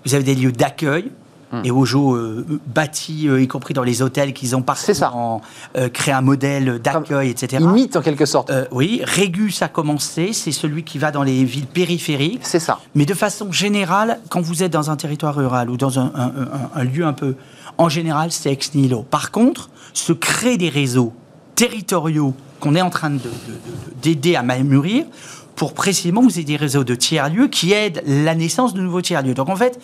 Vous 0.05 0.13
avez 0.13 0.23
des 0.23 0.35
lieux 0.35 0.51
d'accueil 0.51 1.11
Hmm. 1.51 1.61
Et 1.63 1.71
Ojo 1.71 2.15
euh, 2.15 2.45
bâtit, 2.67 3.27
y 3.27 3.47
compris 3.47 3.73
dans 3.73 3.83
les 3.83 4.01
hôtels 4.01 4.33
qu'ils 4.33 4.55
ont 4.55 4.61
partout, 4.61 4.93
ça. 4.93 5.13
En, 5.13 5.41
crée 5.93 6.11
un 6.11 6.21
modèle 6.21 6.79
d'accueil, 6.79 7.29
etc. 7.29 7.63
Imite 7.63 7.95
en 7.95 8.01
quelque 8.01 8.25
sorte. 8.25 8.51
oui, 8.71 9.01
Régus 9.03 9.61
a 9.61 9.67
commencé, 9.67 10.33
c'est 10.33 10.51
celui 10.51 10.83
qui 10.83 10.97
va 10.97 11.11
dans 11.11 11.23
les 11.23 11.43
villes 11.43 11.67
périphériques. 11.67 12.41
C'est 12.43 12.59
ça. 12.59 12.79
Mais 12.95 13.05
de 13.05 13.13
façon 13.13 13.51
générale, 13.51 14.19
quand 14.29 14.41
vous 14.41 14.63
êtes 14.63 14.73
dans 14.73 14.89
un 14.91 14.95
territoire 14.95 15.35
rural 15.35 15.69
ou 15.69 15.77
dans 15.77 15.99
un, 15.99 16.11
un 16.75 16.83
lieu 16.83 17.05
un 17.05 17.13
peu... 17.13 17.35
En 17.77 17.89
général, 17.89 18.31
c'est 18.31 18.51
ex 18.51 18.73
nihilo. 18.73 19.03
Par 19.03 19.31
contre, 19.31 19.69
se 19.93 20.13
créer 20.13 20.57
des 20.57 20.69
réseaux 20.69 21.13
territoriaux 21.55 22.33
qu'on 22.59 22.75
est 22.75 22.81
en 22.81 22.89
train 22.89 23.11
d'aider 24.01 24.35
à 24.35 24.43
mûrir 24.43 25.05
pour 25.57 25.73
précisément 25.73 26.21
vous 26.21 26.39
aider 26.39 26.53
des 26.53 26.55
réseaux 26.55 26.83
de 26.83 26.95
tiers-lieux 26.95 27.47
qui 27.47 27.73
aident 27.73 28.03
la 28.05 28.35
naissance 28.35 28.73
de 28.75 28.79
nouveaux 28.79 29.01
tiers-lieux. 29.01 29.33
Donc 29.33 29.49
en 29.49 29.55
fait, 29.55 29.77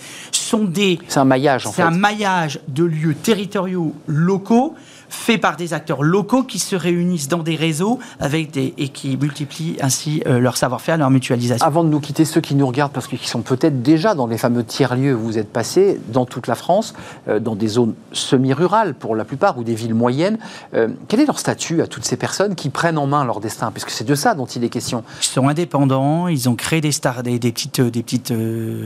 sont 0.54 0.64
des... 0.64 1.00
C'est 1.08 1.20
un 1.20 1.26
maillage 1.26 1.66
en 1.66 1.72
fait. 1.72 1.82
C'est 1.82 1.88
un 1.88 1.92
maillage 1.92 2.60
de 2.68 2.84
lieux 2.84 3.16
territoriaux 3.16 3.94
locaux 4.08 4.76
fait 5.14 5.38
par 5.38 5.56
des 5.56 5.74
acteurs 5.74 6.04
locaux 6.04 6.44
qui 6.44 6.60
se 6.60 6.76
réunissent 6.76 7.28
dans 7.28 7.44
des 7.44 7.56
réseaux 7.56 8.00
avec 8.20 8.52
des, 8.52 8.74
et 8.78 8.90
qui 8.90 9.16
multiplient 9.16 9.78
ainsi 9.80 10.24
euh, 10.26 10.40
leur 10.40 10.58
savoir-faire, 10.58 10.98
leur 10.98 11.12
mutualisation. 11.12 11.66
Avant 11.66 11.84
de 11.84 11.90
nous 11.90 12.00
quitter, 12.00 12.26
ceux 12.26 12.42
qui 12.42 12.56
nous 12.56 12.68
regardent, 12.68 12.92
parce 12.92 13.08
qu'ils 13.08 13.20
sont 13.20 13.42
peut-être 13.42 13.82
déjà 13.82 14.16
dans 14.16 14.28
les 14.28 14.38
fameux 14.38 14.64
tiers-lieux 14.64 15.16
où 15.16 15.20
vous 15.20 15.38
êtes 15.38 15.54
passés, 15.54 16.00
dans 16.10 16.26
toute 16.26 16.48
la 16.48 16.56
France, 16.56 16.94
euh, 17.28 17.40
dans 17.40 17.56
des 17.56 17.68
zones 17.68 17.94
semi-rurales 18.12 18.96
pour 18.96 19.16
la 19.16 19.24
plupart, 19.24 19.58
ou 19.58 19.64
des 19.64 19.76
villes 19.76 19.94
moyennes, 19.94 20.40
euh, 20.74 20.90
quel 21.08 21.20
est 21.20 21.26
leur 21.26 21.40
statut 21.40 21.82
à 21.82 21.88
toutes 21.88 22.06
ces 22.06 22.18
personnes 22.18 22.56
qui 22.56 22.70
prennent 22.70 22.98
en 22.98 23.08
main 23.08 23.24
leur 23.24 23.40
destin? 23.40 23.72
Puisque 23.72 23.92
c'est 23.92 24.04
de 24.04 24.16
ça 24.16 24.34
dont 24.34 24.46
il 24.46 24.64
est 24.64 24.70
question. 24.70 25.04
Ils 25.22 25.26
sont 25.26 25.48
indépendants, 25.48 26.28
ils 26.28 26.50
ont 26.50 26.56
créé 26.56 26.82
des, 26.82 26.92
start 26.92 27.24
des, 27.24 27.38
des 27.40 27.52
petites, 27.52 27.80
des 27.80 28.04
petites 28.04 28.34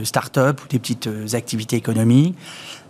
start-up 0.03 0.61
ou 0.63 0.67
des 0.67 0.79
petites 0.79 1.09
activités 1.33 1.77
économiques. 1.77 2.35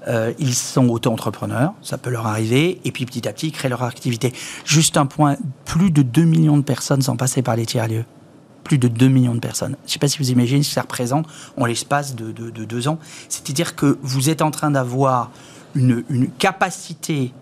Euh, 0.08 0.34
ils 0.40 0.54
sont 0.54 0.88
auto-entrepreneurs, 0.90 1.74
ça 1.82 1.98
peut 1.98 2.10
leur 2.10 2.28
arriver, 2.28 2.80
et 2.86 2.92
puis 2.92 3.06
petit 3.06 3.28
à 3.28 3.34
petit, 3.34 3.48
ils 3.48 3.52
créent 3.52 3.70
leur 3.70 3.84
activité. 3.84 4.34
Juste 4.66 4.98
un 4.98 5.06
point, 5.06 5.38
plus 5.66 5.92
de 5.92 6.02
2 6.02 6.24
millions 6.24 6.58
de 6.58 6.64
personnes 6.64 7.02
sont 7.02 7.18
passées 7.18 7.42
par 7.42 7.56
les 7.56 7.66
tiers-lieux. 7.66 8.06
Plus 8.64 8.78
de 8.78 8.88
2 8.88 9.08
millions 9.08 9.36
de 9.36 9.40
personnes. 9.40 9.76
Je 9.84 9.90
ne 9.90 9.92
sais 9.94 10.00
pas 10.00 10.08
si 10.08 10.18
vous 10.18 10.30
imaginez 10.32 10.64
ce 10.64 10.70
que 10.70 10.74
ça 10.76 10.82
représente 10.82 11.28
en 11.58 11.66
l'espace 11.66 12.16
de, 12.16 12.32
deux 12.32 12.88
ans. 12.88 13.00
C'est-à-dire 13.30 13.76
que 13.76 13.98
vous 14.02 14.30
êtes 14.30 14.42
en 14.42 14.52
train 14.52 14.72
d'avoir 14.72 15.32
une, 15.76 16.04
une 16.10 16.30
capacité 16.30 17.34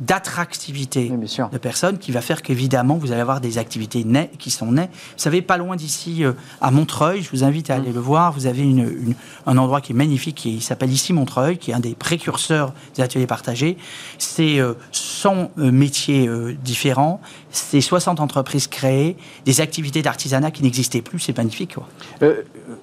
d'attractivité 0.00 1.10
de 1.10 1.58
personnes 1.58 1.98
qui 1.98 2.12
va 2.12 2.20
faire 2.20 2.42
qu'évidemment 2.42 2.96
vous 2.96 3.12
allez 3.12 3.20
avoir 3.20 3.40
des 3.40 3.58
activités 3.58 4.04
nées, 4.04 4.30
qui 4.38 4.50
sont 4.50 4.72
nées. 4.72 4.88
Vous 4.92 5.18
savez, 5.22 5.42
pas 5.42 5.56
loin 5.56 5.76
d'ici 5.76 6.24
euh, 6.24 6.32
à 6.60 6.70
Montreuil, 6.70 7.22
je 7.22 7.30
vous 7.30 7.44
invite 7.44 7.70
à 7.70 7.76
aller 7.76 7.90
mm. 7.90 7.94
le 7.94 8.00
voir, 8.00 8.32
vous 8.32 8.46
avez 8.46 8.62
une, 8.62 9.14
un 9.46 9.56
endroit 9.56 9.80
qui 9.80 9.92
est 9.92 9.94
magnifique, 9.96 10.36
qui 10.36 10.60
s'appelle 10.60 10.92
ici 10.92 11.12
Montreuil, 11.12 11.58
qui 11.58 11.70
est 11.70 11.74
un 11.74 11.80
des 11.80 11.94
précurseurs 11.94 12.72
des 12.94 13.02
ateliers 13.02 13.26
partagés. 13.26 13.78
C'est 14.18 14.58
100 14.92 15.34
euh, 15.34 15.46
euh, 15.58 15.72
métiers 15.72 16.28
différents, 16.62 17.20
c'est 17.56 17.80
60 17.80 18.20
entreprises 18.20 18.66
créées, 18.66 19.16
des 19.44 19.60
activités 19.60 20.02
d'artisanat 20.02 20.50
qui 20.50 20.62
n'existaient 20.62 21.02
plus, 21.02 21.18
c'est 21.18 21.36
magnifique. 21.36 21.74
Quoi. 21.74 21.86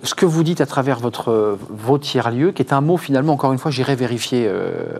ce 0.04 0.14
que 0.14 0.26
vous 0.26 0.44
dites 0.44 0.62
à 0.62 0.66
travers 0.66 1.00
votre, 1.00 1.58
vos 1.70 1.98
tiers-lieux, 1.98 2.52
qui 2.52 2.62
est 2.62 2.74
un 2.74 2.82
mot 2.82 2.98
finalement, 2.98 3.34
encore 3.34 3.54
une 3.54 3.60
fois, 3.60 3.72
j'irai 3.72 3.96
vérifier 3.96 4.50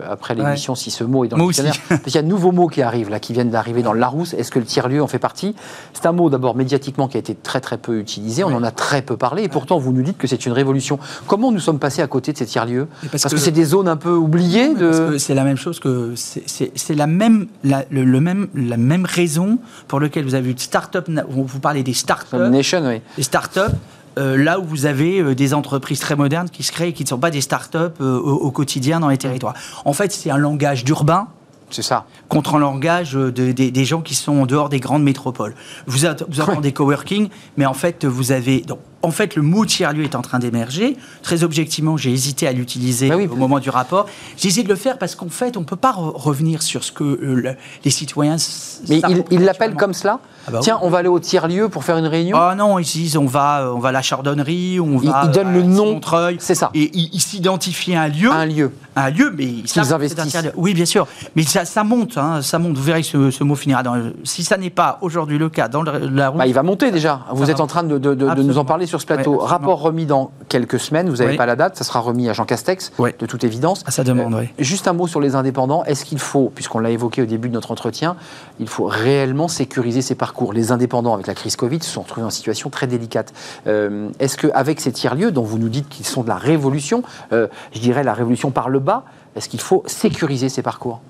après 0.08 0.34
l'émission 0.34 0.74
si 0.74 0.90
ce 0.90 1.04
mot 1.04 1.24
est 1.24 1.28
dans 1.28 1.36
le 1.36 1.44
dictionnaire. 1.44 1.74
Il 2.06 2.14
y 2.14 2.18
a 2.18 2.22
de 2.22 2.28
nouveaux 2.28 2.52
mots 2.52 2.68
qui 2.68 2.82
arrivent, 2.82 3.10
là, 3.10 3.20
qui 3.20 3.32
viennent 3.32 3.50
d'arriver 3.50 3.82
dans 3.82 3.92
le 3.92 4.00
Larousse. 4.00 4.34
Est-ce 4.34 4.50
que 4.50 4.58
le 4.58 4.64
tiers-lieu 4.64 5.02
en 5.02 5.06
fait 5.06 5.18
partie? 5.18 5.54
C'est 5.92 6.06
un 6.06 6.12
mot 6.12 6.30
d'abord 6.30 6.54
médiatiquement 6.54 7.08
qui 7.08 7.16
a 7.16 7.20
été 7.20 7.34
très 7.34 7.60
très 7.60 7.78
peu 7.78 7.98
utilisé. 7.98 8.44
On 8.44 8.54
en 8.54 8.62
a 8.62 8.70
très 8.70 9.02
peu 9.02 9.16
parlé. 9.16 9.44
Et 9.44 9.48
pourtant, 9.48 9.78
vous 9.78 9.92
nous 9.92 10.02
dites 10.02 10.18
que 10.18 10.26
c'est 10.26 10.46
une 10.46 10.52
révolution. 10.52 10.98
Comment 11.26 11.52
nous 11.52 11.60
sommes 11.60 11.78
passés 11.78 12.02
à 12.02 12.06
côté 12.06 12.32
de 12.32 12.38
ces 12.38 12.46
tiers-lieux 12.46 12.88
Parce, 13.10 13.24
que, 13.24 13.36
c'est 13.36 13.50
des 13.50 13.64
zones 13.64 13.88
un 13.88 13.96
peu 13.96 14.14
oubliées. 14.14 14.74
De... 14.74 15.16
C'est 15.18 15.34
la 15.34 15.44
même 15.44 15.56
chose 15.56 15.80
que. 15.80 16.14
C'est 16.16 16.94
la 16.94 17.06
même, 17.06 17.46
la, 17.62 17.84
le, 17.90 18.20
même, 18.20 18.48
la 18.54 18.76
même 18.76 19.06
raison 19.06 19.58
pour 19.88 20.00
laquelle 20.00 20.24
vous 20.24 20.34
avez 20.34 20.50
eu 20.50 20.54
start-up. 20.56 21.08
Vous 21.28 21.60
parlez 21.60 21.82
des 21.82 21.94
start-up. 21.94 22.50
Nation, 22.50 22.86
oui. 22.86 23.00
Les 23.16 23.22
start-up. 23.22 23.72
Euh, 24.16 24.36
là 24.36 24.60
où 24.60 24.64
vous 24.64 24.86
avez 24.86 25.18
euh, 25.18 25.34
des 25.34 25.54
entreprises 25.54 25.98
très 25.98 26.14
modernes 26.14 26.48
qui 26.48 26.62
se 26.62 26.70
créent 26.70 26.90
et 26.90 26.92
qui 26.92 27.02
ne 27.02 27.08
sont 27.08 27.18
pas 27.18 27.32
des 27.32 27.40
start-up 27.40 27.96
euh, 28.00 28.16
au, 28.16 28.34
au, 28.34 28.50
quotidien 28.52 29.00
dans 29.00 29.08
les 29.08 29.18
territoires. 29.18 29.54
En 29.84 29.92
fait, 29.92 30.12
c'est 30.12 30.30
un 30.30 30.36
langage 30.36 30.84
d'urbain 30.84 31.26
c'est 31.70 31.82
ça. 31.82 32.04
Contre 32.28 32.56
un 32.56 32.58
langage 32.58 33.14
des 33.14 33.84
gens 33.84 34.00
qui 34.00 34.14
sont 34.14 34.32
en 34.42 34.46
dehors 34.46 34.68
des 34.68 34.80
grandes 34.80 35.02
métropoles. 35.02 35.54
Vous, 35.86 36.06
vous 36.28 36.40
avez 36.40 36.60
des 36.60 36.72
coworking, 36.72 37.28
mais 37.56 37.66
en 37.66 37.74
fait, 37.74 38.04
vous 38.04 38.32
avez. 38.32 38.60
Donc, 38.60 38.78
en 39.04 39.10
fait, 39.10 39.36
le 39.36 39.42
mot 39.42 39.66
tiers-lieu 39.66 40.04
est 40.04 40.14
en 40.14 40.22
train 40.22 40.38
d'émerger. 40.38 40.96
Très 41.22 41.44
objectivement, 41.44 41.96
j'ai 41.96 42.10
hésité 42.10 42.48
à 42.48 42.52
l'utiliser 42.52 43.10
bah 43.10 43.16
au 43.16 43.36
moment 43.36 43.58
du 43.58 43.68
rapport. 43.68 44.06
J'ai 44.38 44.48
essayé 44.48 44.62
de 44.62 44.68
le 44.68 44.76
faire 44.76 44.98
parce 44.98 45.14
qu'en 45.14 45.28
fait, 45.28 45.58
on 45.58 45.60
ne 45.60 45.66
peut 45.66 45.76
pas 45.76 45.92
revenir 45.92 46.62
sur 46.62 46.82
ce 46.82 46.90
que 46.90 47.04
euh, 47.04 47.54
les 47.84 47.90
citoyens. 47.90 48.36
Mais 48.88 49.02
ils 49.30 49.44
l'appellent 49.44 49.74
comme 49.74 49.92
cela 49.92 50.20
ah 50.46 50.50
bah 50.50 50.60
Tiens, 50.62 50.78
on 50.80 50.88
va 50.88 50.98
aller 50.98 51.08
au 51.08 51.20
tiers-lieu 51.20 51.68
pour 51.68 51.84
faire 51.84 51.98
une 51.98 52.06
réunion 52.06 52.36
Ah 52.40 52.54
non, 52.54 52.78
ils 52.78 52.86
disent 52.86 53.18
on 53.18 53.26
va, 53.26 53.70
on 53.74 53.78
va 53.78 53.90
à 53.90 53.92
la 53.92 54.02
chardonnerie, 54.02 54.80
on 54.80 54.96
va. 54.96 55.24
Ils, 55.26 55.30
donnent 55.32 55.52
le 55.52 55.62
nom. 55.62 56.00
C'est 56.38 56.54
ça. 56.54 56.70
Et 56.74 56.90
ils 56.94 57.20
s'identifient 57.20 57.96
à 57.96 58.02
un 58.02 58.08
lieu. 58.08 58.30
un 58.30 58.46
lieu. 58.46 58.72
un 58.96 59.10
lieu, 59.10 59.34
mais 59.36 59.44
ils 59.44 59.92
investissent. 59.92 60.50
Oui, 60.56 60.72
bien 60.72 60.86
sûr. 60.86 61.06
Mais 61.36 61.42
ça, 61.42 61.66
ça 61.66 61.84
monte, 61.84 62.13
hein, 62.16 62.42
ça 62.42 62.58
monte. 62.58 62.76
Vous 62.76 62.82
verrez 62.82 63.02
que 63.02 63.30
ce, 63.30 63.44
mot 63.44 63.54
finira 63.54 63.82
dans. 63.82 64.00
Si 64.24 64.44
ça 64.44 64.56
n'est 64.56 64.70
pas 64.70 64.98
aujourd'hui 65.00 65.38
le 65.38 65.48
cas 65.48 65.68
dans 65.68 65.82
la 65.82 66.28
route. 66.28 66.38
Bah, 66.38 66.46
il 66.46 66.54
va 66.54 66.62
monter 66.62 66.90
déjà. 66.90 67.20
Vous 67.30 67.50
êtes 67.50 67.60
en 67.60 67.66
train 67.66 67.82
de, 67.82 67.98
de, 67.98 68.42
nous 68.42 68.58
en 68.58 68.64
parler 68.64 68.86
sur 68.86 69.00
ce 69.00 69.06
plateau. 69.06 69.38
Rapport 69.38 69.80
remis 69.80 70.06
dans 70.06 70.30
quelques 70.48 70.80
semaines. 70.80 71.08
Vous 71.08 71.16
n'avez 71.16 71.36
pas 71.36 71.46
la 71.46 71.56
date. 71.56 71.76
Ça 71.76 71.84
sera 71.84 72.00
remis 72.00 72.28
à 72.28 72.32
Jean 72.32 72.44
Castex, 72.44 72.92
de 72.98 73.26
toute 73.26 73.44
évidence. 73.44 73.82
À 73.86 73.90
sa 73.90 74.04
demande, 74.04 74.34
oui. 74.34 74.48
Juste 74.58 74.88
un 74.88 74.92
mot 74.92 75.06
sur 75.06 75.20
les 75.20 75.34
indépendants. 75.34 75.84
Est-ce 75.84 76.04
qu'il 76.04 76.18
faut, 76.18 76.50
puisqu'on 76.54 76.78
l'a 76.78 76.90
évoqué 76.90 77.22
au 77.22 77.26
début 77.26 77.48
de 77.48 77.54
notre 77.54 77.70
entretien, 77.70 78.16
il 78.60 78.68
faut 78.68 78.84
réellement 78.84 79.48
sécuriser 79.48 80.02
ces 80.02 80.14
parcours? 80.14 80.52
Les 80.52 80.72
indépendants 80.72 81.14
avec 81.14 81.26
la 81.26 81.34
crise 81.34 81.56
Covid, 81.56 81.82
se 81.82 81.90
sont 81.90 82.02
retrouvés 82.02 82.26
en 82.26 82.30
situation 82.30 82.70
très 82.70 82.86
délicate. 82.86 83.32
Euh, 83.66 84.08
est-ce 84.18 84.36
qu'avec 84.36 84.80
ces 84.80 84.92
tiers-lieux, 84.92 85.30
dont 85.30 85.42
vous 85.42 85.58
nous 85.58 85.68
dites 85.68 85.88
qu'ils 85.88 86.06
sont 86.06 86.22
de 86.22 86.28
la 86.28 86.36
révolution, 86.36 87.02
euh, 87.32 87.48
je 87.72 87.80
dirais 87.80 88.04
la 88.04 88.14
révolution 88.14 88.50
par 88.50 88.68
le 88.68 88.78
bas, 88.78 89.04
est-ce 89.36 89.48
qu'il 89.48 89.60
faut 89.60 89.82
sécuriser 89.86 90.48
ces 90.48 90.62
parcours? 90.62 91.00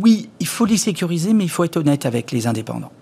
Oui, 0.00 0.28
il 0.40 0.46
faut 0.46 0.66
les 0.66 0.76
sécuriser, 0.76 1.32
mais 1.32 1.44
il 1.44 1.50
faut 1.50 1.64
être 1.64 1.78
honnête 1.78 2.06
avec 2.06 2.30
les 2.32 2.46
indépendants. 2.46 2.92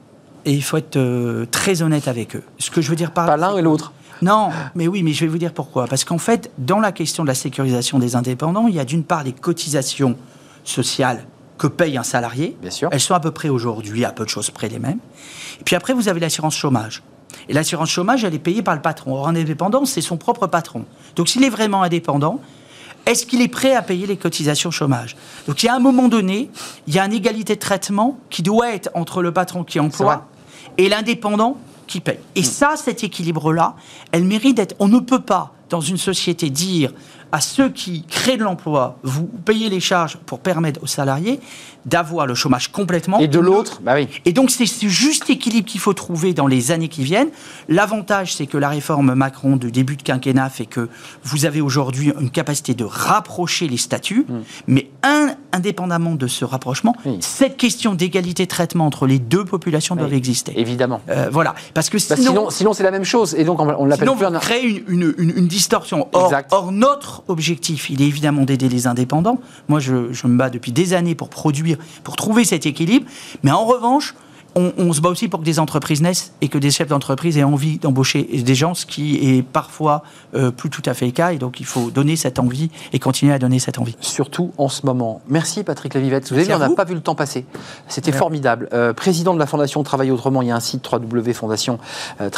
Et 0.45 0.53
il 0.53 0.63
faut 0.63 0.77
être 0.77 0.97
euh, 0.97 1.47
très 1.51 1.83
honnête 1.83 2.07
avec 2.07 2.37
eux. 2.37 2.43
Ce 2.59 2.71
que 2.71 2.81
je 2.81 2.91
veux 2.91 2.97
dire 2.97 3.11
par 3.11 3.27
Pas 3.27 3.37
l'un 3.37 3.57
et 3.57 3.63
l'autre. 3.63 3.93
Non, 4.23 4.51
mais 4.75 4.87
oui, 4.87 5.03
mais 5.03 5.13
je 5.13 5.21
vais 5.21 5.27
vous 5.27 5.39
dire 5.39 5.53
pourquoi. 5.53 5.87
Parce 5.87 6.05
qu'en 6.05 6.19
fait, 6.19 6.51
dans 6.59 6.79
la 6.79 6.93
question 6.93 7.25
de 7.25 7.29
la 7.29 7.35
sécurisation 7.35 7.99
des 7.99 8.15
indépendants, 8.15 8.69
il 8.69 8.75
y 8.75 8.79
a 8.79 8.85
d'une 8.85 9.03
part 9.03 9.25
les 9.25 9.33
cotisations 9.33 10.17
sociales 10.63 11.25
que 11.59 11.67
paye 11.67 11.97
un 11.97 12.05
salarié. 12.05 12.57
Bien 12.61 12.71
sûr. 12.71 12.89
Elles 12.93 13.01
sont 13.01 13.15
à 13.15 13.21
peu 13.21 13.33
près 13.33 13.49
aujourd'hui 13.49 14.05
à 14.05 14.13
peu 14.13 14.25
de 14.25 14.31
choses 14.31 14.51
près 14.51 14.69
les 14.69 14.79
mêmes. 14.79 14.99
Et 15.61 15.65
puis 15.65 15.75
après, 15.75 15.95
vous 15.95 16.09
avez 16.09 16.21
l'assurance 16.21 16.57
chômage. 16.57 17.03
Et 17.49 17.53
l'assurance 17.53 17.91
chômage, 17.91 18.25
elle 18.25 18.35
est 18.35 18.39
payée 18.39 18.63
par 18.63 18.75
le 18.75 18.83
patron. 18.83 19.15
Or, 19.15 19.29
un 19.29 19.35
indépendant, 19.35 19.85
c'est 19.85 20.01
son 20.01 20.17
propre 20.17 20.47
patron. 20.47 20.85
Donc, 21.17 21.29
s'il 21.29 21.43
est 21.43 21.51
vraiment 21.51 21.83
indépendant, 21.83 22.41
est-ce 23.07 23.27
qu'il 23.27 23.43
est 23.43 23.49
prêt 23.49 23.75
à 23.75 23.83
payer 23.83 24.07
les 24.07 24.17
cotisations 24.17 24.71
chômage? 24.71 25.17
Donc, 25.47 25.63
il 25.63 25.67
y 25.67 25.69
a 25.69 25.75
un 25.75 25.81
moment 25.81 26.09
donné, 26.09 26.51
il 26.87 26.95
y 26.95 26.99
a 26.99 27.05
une 27.05 27.13
égalité 27.13 27.55
de 27.55 27.61
traitement 27.61 28.19
qui 28.31 28.43
doit 28.43 28.71
être 28.73 28.91
entre 28.95 29.23
le 29.23 29.33
patron 29.33 29.65
qui 29.65 29.79
emploie 29.79 30.27
et 30.79 30.89
l'indépendant 30.89 31.59
qui 31.87 32.01
paye. 32.01 32.19
Et 32.35 32.41
hmm. 32.41 32.45
ça, 32.45 32.75
cet 32.77 33.05
équilibre-là, 33.05 33.77
elle 34.13 34.25
mérite 34.25 34.57
d'être. 34.57 34.75
On 34.79 34.89
ne 34.89 35.01
peut 35.01 35.21
pas, 35.21 35.53
dans 35.69 35.81
une 35.81 35.99
société, 35.99 36.51
dire 36.51 36.93
à 37.33 37.41
ceux 37.41 37.69
qui 37.69 38.05
créent 38.05 38.37
de 38.37 38.45
l'emploi, 38.45 38.97
vous 39.03 39.25
payez 39.25 39.69
les 39.69 39.81
charges 39.81 40.17
pour 40.25 40.39
permettre 40.39 40.83
aux 40.83 40.87
salariés 40.87 41.41
d'avoir 41.87 42.27
le 42.27 42.35
chômage 42.35 42.71
complètement. 42.73 43.19
Et 43.19 43.29
de 43.29 43.39
l'autre, 43.39 43.81
bah 43.83 43.95
oui. 43.95 44.09
Et 44.25 44.33
donc 44.33 44.51
c'est 44.51 44.67
ce 44.67 44.87
juste 44.89 45.29
équilibre 45.31 45.69
qu'il 45.69 45.81
faut 45.81 45.93
trouver 45.93 46.35
dans 46.35 46.47
les 46.47 46.71
années 46.71 46.89
qui 46.89 47.05
viennent. 47.05 47.31
L'avantage, 47.69 48.35
c'est 48.35 48.47
que 48.47 48.59
la 48.59 48.69
réforme 48.69 49.15
Macron 49.15 49.57
de 49.57 49.69
début 49.69 49.97
de 49.97 50.03
quinquennat 50.03 50.49
fait 50.51 50.67
que 50.67 50.89
vous 51.23 51.45
avez 51.45 51.61
aujourd'hui 51.61 52.13
une 52.21 52.31
capacité 52.31 52.75
de 52.75 52.85
rapprocher 52.85 53.69
les 53.69 53.77
statuts, 53.77 54.27
hmm. 54.29 54.43
mais 54.67 54.91
un, 55.03 55.35
indépendamment 55.55 56.15
de 56.15 56.27
ce 56.27 56.45
rapprochement, 56.45 56.97
cette 57.21 57.57
question 57.57 57.95
d'égalité 57.95 58.45
de 58.45 58.49
traitement 58.49 58.87
entre 58.87 59.07
les 59.07 59.19
deux 59.19 59.45
populations 59.45 59.95
doit 59.95 60.11
exister. 60.11 60.53
Évidemment. 60.57 61.01
Euh, 61.09 61.29
voilà, 61.31 61.55
parce 61.75 61.91
que 61.91 61.97
bah, 62.09 62.17
sinon, 62.17 62.51
sinon, 62.51 62.73
c'est 62.73 62.83
la 62.83 62.91
même 62.91 63.05
chose, 63.05 63.35
et 63.37 63.45
donc 63.45 63.61
on, 63.61 63.67
l'appelle 63.87 64.09
plus. 64.09 64.19
Sinon, 64.19 64.39
crée 64.41 64.63
une, 64.63 65.15
une, 65.17 65.33
une, 65.37 65.47
distorsion. 65.47 66.09
Or, 66.13 66.33
or, 66.51 66.73
notre 66.73 67.23
objectif, 67.29 67.89
il 67.91 68.03
est 68.03 68.07
évidemment 68.07 68.43
d'aider 68.43 68.69
les 68.69 68.87
indépendants. 68.87 69.39
Moi, 69.69 69.79
je, 69.81 70.13
je 70.13 70.27
me 70.27 70.37
bats 70.37 70.51
depuis 70.51 70.73
des 70.73 70.93
années 70.93 71.15
pour 71.15 71.29
produire 71.29 71.74
pour 72.03 72.17
trouver 72.17 72.45
cet 72.45 72.67
équilibre. 72.67 73.07
Mais 73.43 73.51
en 73.51 73.65
revanche, 73.65 74.15
on, 74.57 74.93
se 74.93 75.01
bat 75.01 75.09
aussi 75.09 75.29
pour 75.29 75.41
que 75.41 75.45
des 75.45 75.59
entreprises 75.59 76.01
naissent 76.01 76.33
et 76.41 76.49
que 76.49 76.59
des 76.59 76.71
chefs 76.71 76.89
d'entreprise 76.89 77.37
aient 77.39 77.45
envie 77.45 77.79
d'embaucher 77.79 78.23
des 78.23 78.55
gens, 78.55 78.75
ce 78.75 78.87
qui 78.87 79.37
est 79.37 79.43
parfois 79.43 80.03
euh, 80.35 80.51
plus 80.51 80.71
tout 80.71 80.83
à 80.87 80.95
fait 80.95 81.07
le 81.07 81.13
cas. 81.13 81.33
Et 81.33 81.39
donc, 81.39 81.61
il 81.61 81.67
faut 81.67 81.91
donner 81.91 82.17
cette 82.17 82.39
envie 82.39 82.71
et 82.93 82.99
continuer 82.99 83.33
à 83.33 83.39
donner 83.39 83.59
cette 83.59 83.79
envie. 83.79 83.97
Surtout 84.01 84.53
en 84.59 84.69
ce 84.69 84.87
moment. 84.87 85.23
Merci 85.29 85.65
Patrick 85.65 85.95
Lavivette. 85.95 86.29
Vous 86.29 86.35
avez 86.35 86.45
vu, 86.45 86.55
on 86.55 86.59
n'a 86.59 86.71
pas 86.71 86.85
vu 86.85 86.95
le 86.95 87.01
temps 87.01 87.15
passer. 87.15 87.47
C'était 87.89 88.13
formidable. 88.13 88.69
Euh, 88.73 88.93
président 88.93 89.35
de 89.35 89.39
la 89.39 89.47
Fondation 89.47 89.83
Travailler 89.83 90.11
Autrement, 90.11 90.43
il 90.43 90.49
y 90.49 90.51
a 90.51 90.57
un 90.57 90.61
site 90.61 90.89
www.fondation 90.91 91.79
euh, 92.21 92.31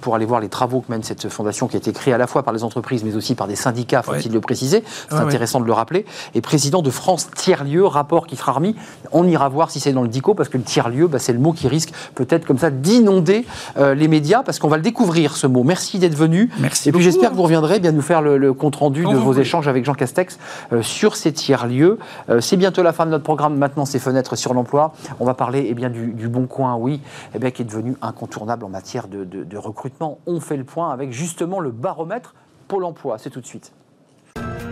pour 0.00 0.14
aller 0.14 0.26
voir 0.26 0.40
les 0.40 0.48
travaux 0.48 0.80
que 0.80 0.90
mène 0.90 1.02
cette 1.02 1.28
fondation 1.28 1.68
qui 1.68 1.76
a 1.76 1.78
été 1.78 1.92
créée 1.92 2.14
à 2.14 2.18
la 2.18 2.26
fois 2.26 2.42
par 2.42 2.52
les 2.52 2.64
entreprises 2.64 3.04
mais 3.04 3.14
aussi 3.14 3.34
par 3.34 3.46
des 3.46 3.56
syndicats, 3.56 4.02
faut-il 4.02 4.32
le 4.32 4.40
préciser. 4.40 4.82
C'est 5.08 5.16
intéressant 5.16 5.60
de 5.60 5.66
le 5.66 5.72
rappeler. 5.72 6.06
Et 6.34 6.40
président 6.40 6.82
de 6.82 6.90
France 6.90 7.28
Tiers-Lieu, 7.34 7.84
rapport 7.86 8.26
qui 8.26 8.36
sera 8.36 8.52
remis. 8.52 8.74
On 9.12 9.26
ira 9.26 9.48
voir 9.48 9.70
si 9.70 9.80
c'est 9.80 9.92
dans 9.92 10.02
le 10.02 10.08
DICO 10.08 10.34
parce 10.34 10.48
que 10.48 10.58
le 10.58 10.64
tiers-lieu, 10.88 11.06
bah, 11.06 11.18
c'est 11.18 11.32
le 11.32 11.38
mot 11.38 11.52
qui 11.52 11.68
risque 11.68 11.92
peut-être 12.14 12.46
comme 12.46 12.58
ça 12.58 12.70
d'inonder 12.70 13.44
euh, 13.76 13.94
les 13.94 14.08
médias 14.08 14.42
parce 14.42 14.58
qu'on 14.58 14.68
va 14.68 14.76
le 14.76 14.82
découvrir 14.82 15.36
ce 15.36 15.46
mot. 15.46 15.62
Merci 15.64 15.98
d'être 15.98 16.14
venu. 16.14 16.50
Merci. 16.58 16.88
Et 16.88 16.92
puis 16.92 17.02
j'espère 17.02 17.30
que 17.30 17.36
vous 17.36 17.42
reviendrez 17.42 17.80
bien 17.80 17.92
nous 17.92 18.02
faire 18.02 18.22
le, 18.22 18.52
compte 18.52 18.76
rendu 18.76 19.04
de 19.04 19.16
vos 19.16 19.34
échanges 19.34 19.68
avec 19.68 19.84
Jean 19.84 19.94
Castex 19.94 20.38
euh, 20.72 20.82
sur 20.82 21.16
ces 21.16 21.32
tiers-lieux. 21.32 21.98
Euh, 22.30 22.40
c'est 22.40 22.56
bientôt 22.56 22.82
la 22.82 22.92
fin 22.92 23.06
de 23.06 23.10
notre 23.10 23.24
programme. 23.24 23.56
Maintenant, 23.56 23.84
c'est 23.84 23.98
fenêtres 23.98 24.36
sur 24.36 24.54
l'emploi. 24.54 24.92
On 25.20 25.24
va 25.24 25.34
parler 25.34 25.66
eh 25.68 25.74
bien, 25.74 25.90
du, 25.90 26.28
Bon 26.28 26.46
Coin, 26.46 26.76
oui, 26.76 27.00
eh 27.34 27.38
bien, 27.38 27.50
qui 27.50 27.62
est 27.62 27.64
devenu 27.64 27.94
incontournable 28.02 28.64
en 28.64 28.68
matière 28.68 29.08
de, 29.08 29.24
de 29.24 29.56
recrutement. 29.56 30.18
On 30.26 30.40
fait 30.40 30.56
le 30.56 30.64
point 30.64 30.90
avec 30.90 31.12
justement 31.12 31.60
le 31.60 31.70
baromètre 31.70 32.34
Pôle 32.68 32.84
emploi. 32.84 33.16
C'est 33.18 33.30
tout 33.30 33.40
de 33.40 33.46
suite. 33.46 33.72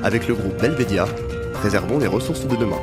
Avec 0.03 0.29
le 0.29 0.35
groupe 0.35 0.61
Belvedia, 0.61 1.07
préservons 1.55 1.99
les 1.99 2.07
ressources 2.07 2.47
de 2.47 2.57
demain. 2.57 2.77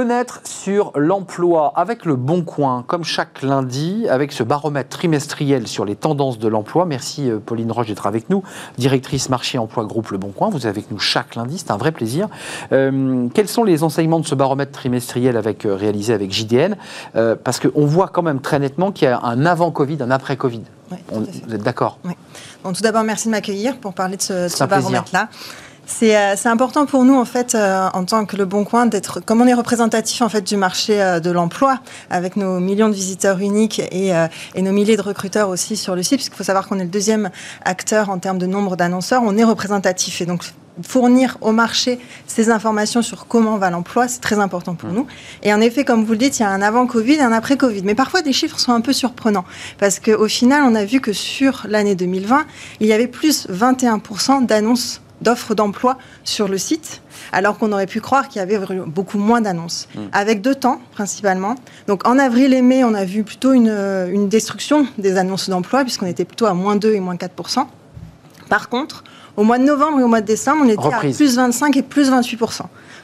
Fenêtre 0.00 0.40
sur 0.44 0.92
l'emploi 0.96 1.74
avec 1.76 2.06
le 2.06 2.16
Bon 2.16 2.42
Coin, 2.42 2.84
comme 2.86 3.04
chaque 3.04 3.42
lundi, 3.42 4.06
avec 4.08 4.32
ce 4.32 4.42
baromètre 4.42 4.88
trimestriel 4.88 5.68
sur 5.68 5.84
les 5.84 5.94
tendances 5.94 6.38
de 6.38 6.48
l'emploi. 6.48 6.86
Merci 6.86 7.30
euh, 7.30 7.38
Pauline 7.38 7.70
Roche 7.70 7.88
d'être 7.88 8.06
avec 8.06 8.30
nous, 8.30 8.42
directrice 8.78 9.28
marché 9.28 9.58
emploi 9.58 9.84
groupe 9.84 10.08
Le 10.08 10.16
Bon 10.16 10.30
Coin. 10.30 10.48
Vous 10.48 10.60
êtes 10.60 10.64
avec 10.74 10.90
nous 10.90 10.98
chaque 10.98 11.34
lundi, 11.34 11.58
c'est 11.58 11.70
un 11.70 11.76
vrai 11.76 11.92
plaisir. 11.92 12.28
Euh, 12.72 13.28
quels 13.34 13.48
sont 13.48 13.62
les 13.62 13.82
enseignements 13.82 14.20
de 14.20 14.26
ce 14.26 14.34
baromètre 14.34 14.72
trimestriel 14.72 15.36
avec, 15.36 15.66
euh, 15.66 15.74
réalisé 15.74 16.14
avec 16.14 16.32
JDN 16.32 16.78
Parce 17.44 17.60
qu'on 17.60 17.84
voit 17.84 18.08
quand 18.08 18.22
même 18.22 18.40
très 18.40 18.58
nettement 18.58 18.92
qu'il 18.92 19.06
y 19.06 19.10
a 19.10 19.20
un 19.22 19.44
avant-Covid, 19.44 19.98
un 20.00 20.10
après-Covid. 20.10 20.62
vous 21.12 21.54
êtes 21.54 21.62
d'accord? 21.62 21.98
Tout 22.64 22.82
d'abord, 22.82 23.04
merci 23.04 23.28
de 23.28 23.32
m'accueillir 23.32 23.76
pour 23.76 23.92
parler 23.92 24.16
de 24.16 24.22
ce, 24.22 24.48
ce 24.48 24.64
baromètre-là. 24.64 25.28
Euh, 26.02 26.34
c'est 26.36 26.48
important 26.48 26.86
pour 26.86 27.04
nous, 27.04 27.14
en 27.14 27.24
fait, 27.24 27.54
euh, 27.54 27.88
en 27.92 28.04
tant 28.04 28.24
que 28.24 28.36
Le 28.36 28.44
Bon 28.44 28.64
Coin, 28.64 28.86
d'être, 28.86 29.20
comme 29.20 29.40
on 29.40 29.46
est 29.46 29.54
représentatif, 29.54 30.22
en 30.22 30.28
fait, 30.28 30.42
du 30.42 30.56
marché 30.56 31.00
euh, 31.00 31.20
de 31.20 31.30
l'emploi, 31.30 31.80
avec 32.10 32.36
nos 32.36 32.60
millions 32.60 32.88
de 32.88 32.94
visiteurs 32.94 33.38
uniques 33.38 33.78
et, 33.78 34.12
et, 34.54 34.62
nos 34.62 34.72
milliers 34.72 34.96
de 34.96 35.02
recruteurs 35.02 35.48
aussi 35.48 35.76
sur 35.76 35.94
le 35.94 36.02
site, 36.02 36.16
puisqu'il 36.16 36.36
faut 36.36 36.44
savoir 36.44 36.68
qu'on 36.68 36.78
est 36.78 36.84
le 36.84 36.90
deuxième 36.90 37.30
acteur 37.64 38.10
en 38.10 38.18
termes 38.18 38.38
de 38.38 38.46
nombre 38.46 38.76
d'annonceurs, 38.76 39.22
on 39.24 39.36
est 39.36 39.44
représentatif. 39.44 40.20
Et 40.20 40.26
donc, 40.26 40.44
fournir 40.82 41.36
au 41.40 41.52
marché 41.52 41.98
ces 42.26 42.50
informations 42.50 43.02
sur 43.02 43.26
comment 43.26 43.58
va 43.58 43.70
l'emploi, 43.70 44.08
c'est 44.08 44.20
très 44.20 44.38
important 44.38 44.74
pour 44.74 44.90
mmh. 44.90 44.94
nous. 44.94 45.06
Et 45.42 45.52
en 45.52 45.60
effet, 45.60 45.84
comme 45.84 46.04
vous 46.04 46.12
le 46.12 46.18
dites, 46.18 46.38
il 46.38 46.42
y 46.42 46.44
a 46.44 46.50
un 46.50 46.62
avant 46.62 46.86
Covid 46.86 47.14
et 47.14 47.20
un 47.20 47.32
après 47.32 47.56
Covid. 47.56 47.82
Mais 47.84 47.94
parfois, 47.94 48.22
des 48.22 48.32
chiffres 48.32 48.58
sont 48.58 48.72
un 48.72 48.80
peu 48.80 48.92
surprenants. 48.92 49.44
Parce 49.78 50.00
qu'au 50.00 50.28
final, 50.28 50.62
on 50.64 50.74
a 50.74 50.84
vu 50.84 51.00
que 51.00 51.12
sur 51.12 51.66
l'année 51.68 51.94
2020, 51.94 52.46
il 52.80 52.86
y 52.86 52.92
avait 52.92 53.08
plus 53.08 53.48
21% 53.48 54.46
d'annonces 54.46 55.02
d'offres 55.20 55.54
d'emploi 55.54 55.98
sur 56.24 56.48
le 56.48 56.58
site, 56.58 57.02
alors 57.32 57.58
qu'on 57.58 57.72
aurait 57.72 57.86
pu 57.86 58.00
croire 58.00 58.28
qu'il 58.28 58.38
y 58.38 58.42
avait 58.42 58.58
beaucoup 58.86 59.18
moins 59.18 59.40
d'annonces. 59.40 59.88
Hmm. 59.94 60.06
Avec 60.12 60.40
deux 60.40 60.54
temps, 60.54 60.80
principalement. 60.92 61.54
Donc 61.86 62.06
en 62.06 62.18
avril 62.18 62.54
et 62.54 62.62
mai, 62.62 62.84
on 62.84 62.94
a 62.94 63.04
vu 63.04 63.22
plutôt 63.22 63.52
une, 63.52 64.28
destruction 64.28 64.86
des 64.98 65.16
annonces 65.16 65.48
d'emploi, 65.48 65.82
puisqu'on 65.82 66.06
était 66.06 66.24
plutôt 66.24 66.46
à 66.46 66.54
moins 66.54 66.76
2 66.76 66.94
et 66.94 67.00
moins 67.00 67.16
4% 67.16 67.66
Par 68.48 68.68
contre, 68.68 69.04
au 69.36 69.42
mois 69.42 69.58
de 69.58 69.64
novembre 69.64 70.00
et 70.00 70.02
au 70.02 70.08
mois 70.08 70.20
de 70.20 70.26
décembre, 70.26 70.62
on 70.64 70.68
était 70.68 70.94
à 70.94 70.98
plus 70.98 71.36
25 71.36 71.76
et 71.76 71.82
plus 71.82 72.10
28 72.10 72.38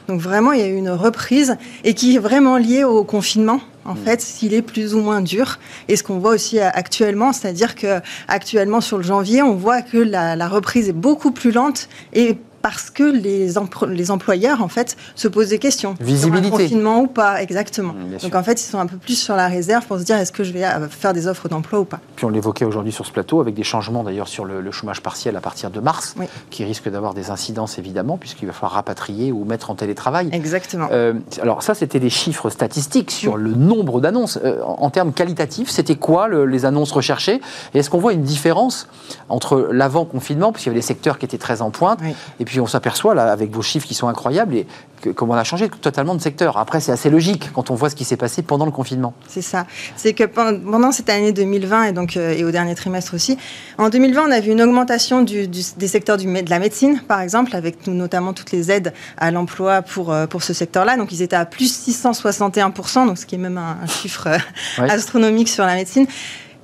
donc 0.07 0.21
vraiment, 0.21 0.53
il 0.53 0.59
y 0.59 0.63
a 0.63 0.67
eu 0.67 0.75
une 0.75 0.89
reprise 0.89 1.57
et 1.83 1.93
qui 1.93 2.15
est 2.15 2.19
vraiment 2.19 2.57
liée 2.57 2.83
au 2.83 3.03
confinement 3.03 3.59
en 3.85 3.93
hmm. 3.93 3.97
fait, 3.97 4.21
s'il 4.21 4.53
est 4.53 4.61
plus 4.61 4.93
ou 4.95 4.99
moins 4.99 5.21
dur. 5.21 5.59
Et 5.87 5.95
ce 5.95 6.03
qu'on 6.03 6.19
voit 6.19 6.31
aussi 6.31 6.59
euh, 6.59 6.69
actuellement, 6.73 7.33
c'est-à-dire 7.33 7.75
que 7.75 7.99
actuellement 8.27 8.81
sur 8.81 8.97
le 8.97 9.03
janvier, 9.03 9.41
on 9.41 9.55
voit 9.55 9.81
que 9.81 9.97
la, 9.97 10.35
la 10.35 10.47
reprise 10.47 10.89
est 10.89 10.93
beaucoup 10.93 11.31
plus 11.31 11.51
lente 11.51 11.87
et 12.13 12.37
parce 12.69 12.89
que 12.89 13.03
les, 13.03 13.53
les 13.87 14.11
employeurs, 14.11 14.61
en 14.61 14.67
fait, 14.67 14.97
se 15.15 15.29
posent 15.29 15.47
des 15.47 15.57
questions. 15.57 15.95
Visibilité. 16.01 16.47
Un 16.47 16.49
confinement 16.49 16.99
ou 16.99 17.07
pas, 17.07 17.41
exactement. 17.41 17.95
Donc, 18.21 18.35
en 18.35 18.43
fait, 18.43 18.61
ils 18.61 18.65
sont 18.65 18.77
un 18.77 18.87
peu 18.87 18.97
plus 18.97 19.15
sur 19.15 19.37
la 19.37 19.47
réserve 19.47 19.85
pour 19.85 19.97
se 19.97 20.03
dire 20.03 20.17
est-ce 20.17 20.33
que 20.33 20.43
je 20.43 20.51
vais 20.51 20.65
euh, 20.65 20.89
faire 20.89 21.13
des 21.13 21.27
offres 21.27 21.47
d'emploi 21.47 21.79
ou 21.79 21.85
pas. 21.85 22.01
Puis, 22.17 22.25
on 22.25 22.29
l'évoquait 22.29 22.65
aujourd'hui 22.65 22.91
sur 22.91 23.05
ce 23.05 23.13
plateau, 23.13 23.39
avec 23.39 23.55
des 23.55 23.63
changements 23.63 24.03
d'ailleurs 24.03 24.27
sur 24.27 24.43
le, 24.43 24.69
chômage 24.69 25.01
partiel 25.01 25.37
à 25.37 25.39
partir 25.39 25.69
de 25.69 25.79
mars, 25.79 26.15
qui 26.49 26.65
risquent 26.65 26.89
d'avoir 26.89 27.13
des 27.13 27.29
incidences 27.29 27.79
évidemment, 27.79 28.17
puisqu'il 28.17 28.47
va 28.47 28.51
falloir 28.51 28.73
rapatrier 28.73 29.31
ou 29.31 29.45
mettre 29.45 29.71
en 29.71 29.75
télétravail. 29.75 30.27
Exactement. 30.33 30.89
Euh, 30.91 31.13
alors, 31.41 31.63
ça, 31.63 31.73
c'était 31.73 32.01
des 32.01 32.09
chiffres 32.09 32.49
statistiques 32.49 33.11
sur 33.11 33.37
le 33.37 33.53
nombre 33.53 34.01
d'annonces. 34.01 34.39
Euh, 34.43 34.61
en, 34.61 34.89
termes 34.89 35.13
qualitatifs, 35.13 35.69
c'était 35.69 35.95
quoi 35.95 36.27
les 36.27 36.65
annonces 36.65 36.91
recherchées? 36.91 37.39
Et 37.73 37.79
est-ce 37.79 37.89
qu'on 37.89 37.99
voit 37.99 38.11
une 38.11 38.23
différence 38.23 38.89
entre 39.29 39.69
l'avant-confinement, 39.71 40.51
puisqu'il 40.51 40.67
y 40.67 40.71
avait 40.71 40.79
des 40.79 40.85
secteurs 40.85 41.17
qui 41.17 41.23
étaient 41.23 41.37
très 41.37 41.61
en 41.61 41.71
pointe, 41.71 42.01
et 42.41 42.45
puis 42.45 42.56
on 42.59 42.67
s'aperçoit, 42.67 43.15
là, 43.15 43.31
avec 43.31 43.51
vos 43.51 43.61
chiffres 43.61 43.87
qui 43.87 43.93
sont 43.93 44.07
incroyables, 44.07 44.55
et 44.55 44.67
que, 45.01 45.09
comment 45.09 45.33
on 45.33 45.37
a 45.37 45.43
changé 45.43 45.69
totalement 45.69 46.15
de 46.15 46.21
secteur. 46.21 46.57
Après, 46.57 46.79
c'est 46.79 46.91
assez 46.91 47.09
logique 47.09 47.51
quand 47.53 47.71
on 47.71 47.75
voit 47.75 47.89
ce 47.89 47.95
qui 47.95 48.05
s'est 48.05 48.17
passé 48.17 48.41
pendant 48.41 48.65
le 48.65 48.71
confinement. 48.71 49.13
C'est 49.27 49.41
ça. 49.41 49.65
C'est 49.95 50.13
que 50.13 50.23
pendant 50.23 50.91
cette 50.91 51.09
année 51.09 51.31
2020 51.31 51.83
et, 51.83 51.91
donc, 51.91 52.17
euh, 52.17 52.33
et 52.33 52.43
au 52.43 52.51
dernier 52.51 52.75
trimestre 52.75 53.13
aussi, 53.13 53.37
en 53.77 53.89
2020, 53.89 54.27
on 54.27 54.31
a 54.31 54.39
vu 54.39 54.51
une 54.51 54.61
augmentation 54.61 55.21
du, 55.21 55.47
des 55.47 55.87
secteurs 55.87 56.17
du, 56.17 56.25
de 56.25 56.49
la 56.49 56.59
médecine, 56.59 57.01
par 57.07 57.21
exemple, 57.21 57.55
avec 57.55 57.87
notamment 57.87 58.33
toutes 58.33 58.51
les 58.51 58.71
aides 58.71 58.93
à 59.17 59.31
l'emploi 59.31 59.81
pour, 59.81 60.11
euh, 60.11 60.27
pour 60.27 60.43
ce 60.43 60.53
secteur-là. 60.53 60.97
Donc, 60.97 61.11
ils 61.11 61.21
étaient 61.21 61.35
à 61.35 61.45
plus 61.45 61.87
661%, 61.87 63.07
donc 63.07 63.17
ce 63.17 63.25
qui 63.25 63.35
est 63.35 63.39
même 63.39 63.57
un, 63.57 63.85
chiffre 63.87 64.27
euh, 64.27 64.37
astronomique 64.89 65.49
sur 65.49 65.65
la 65.65 65.75
médecine. 65.75 66.07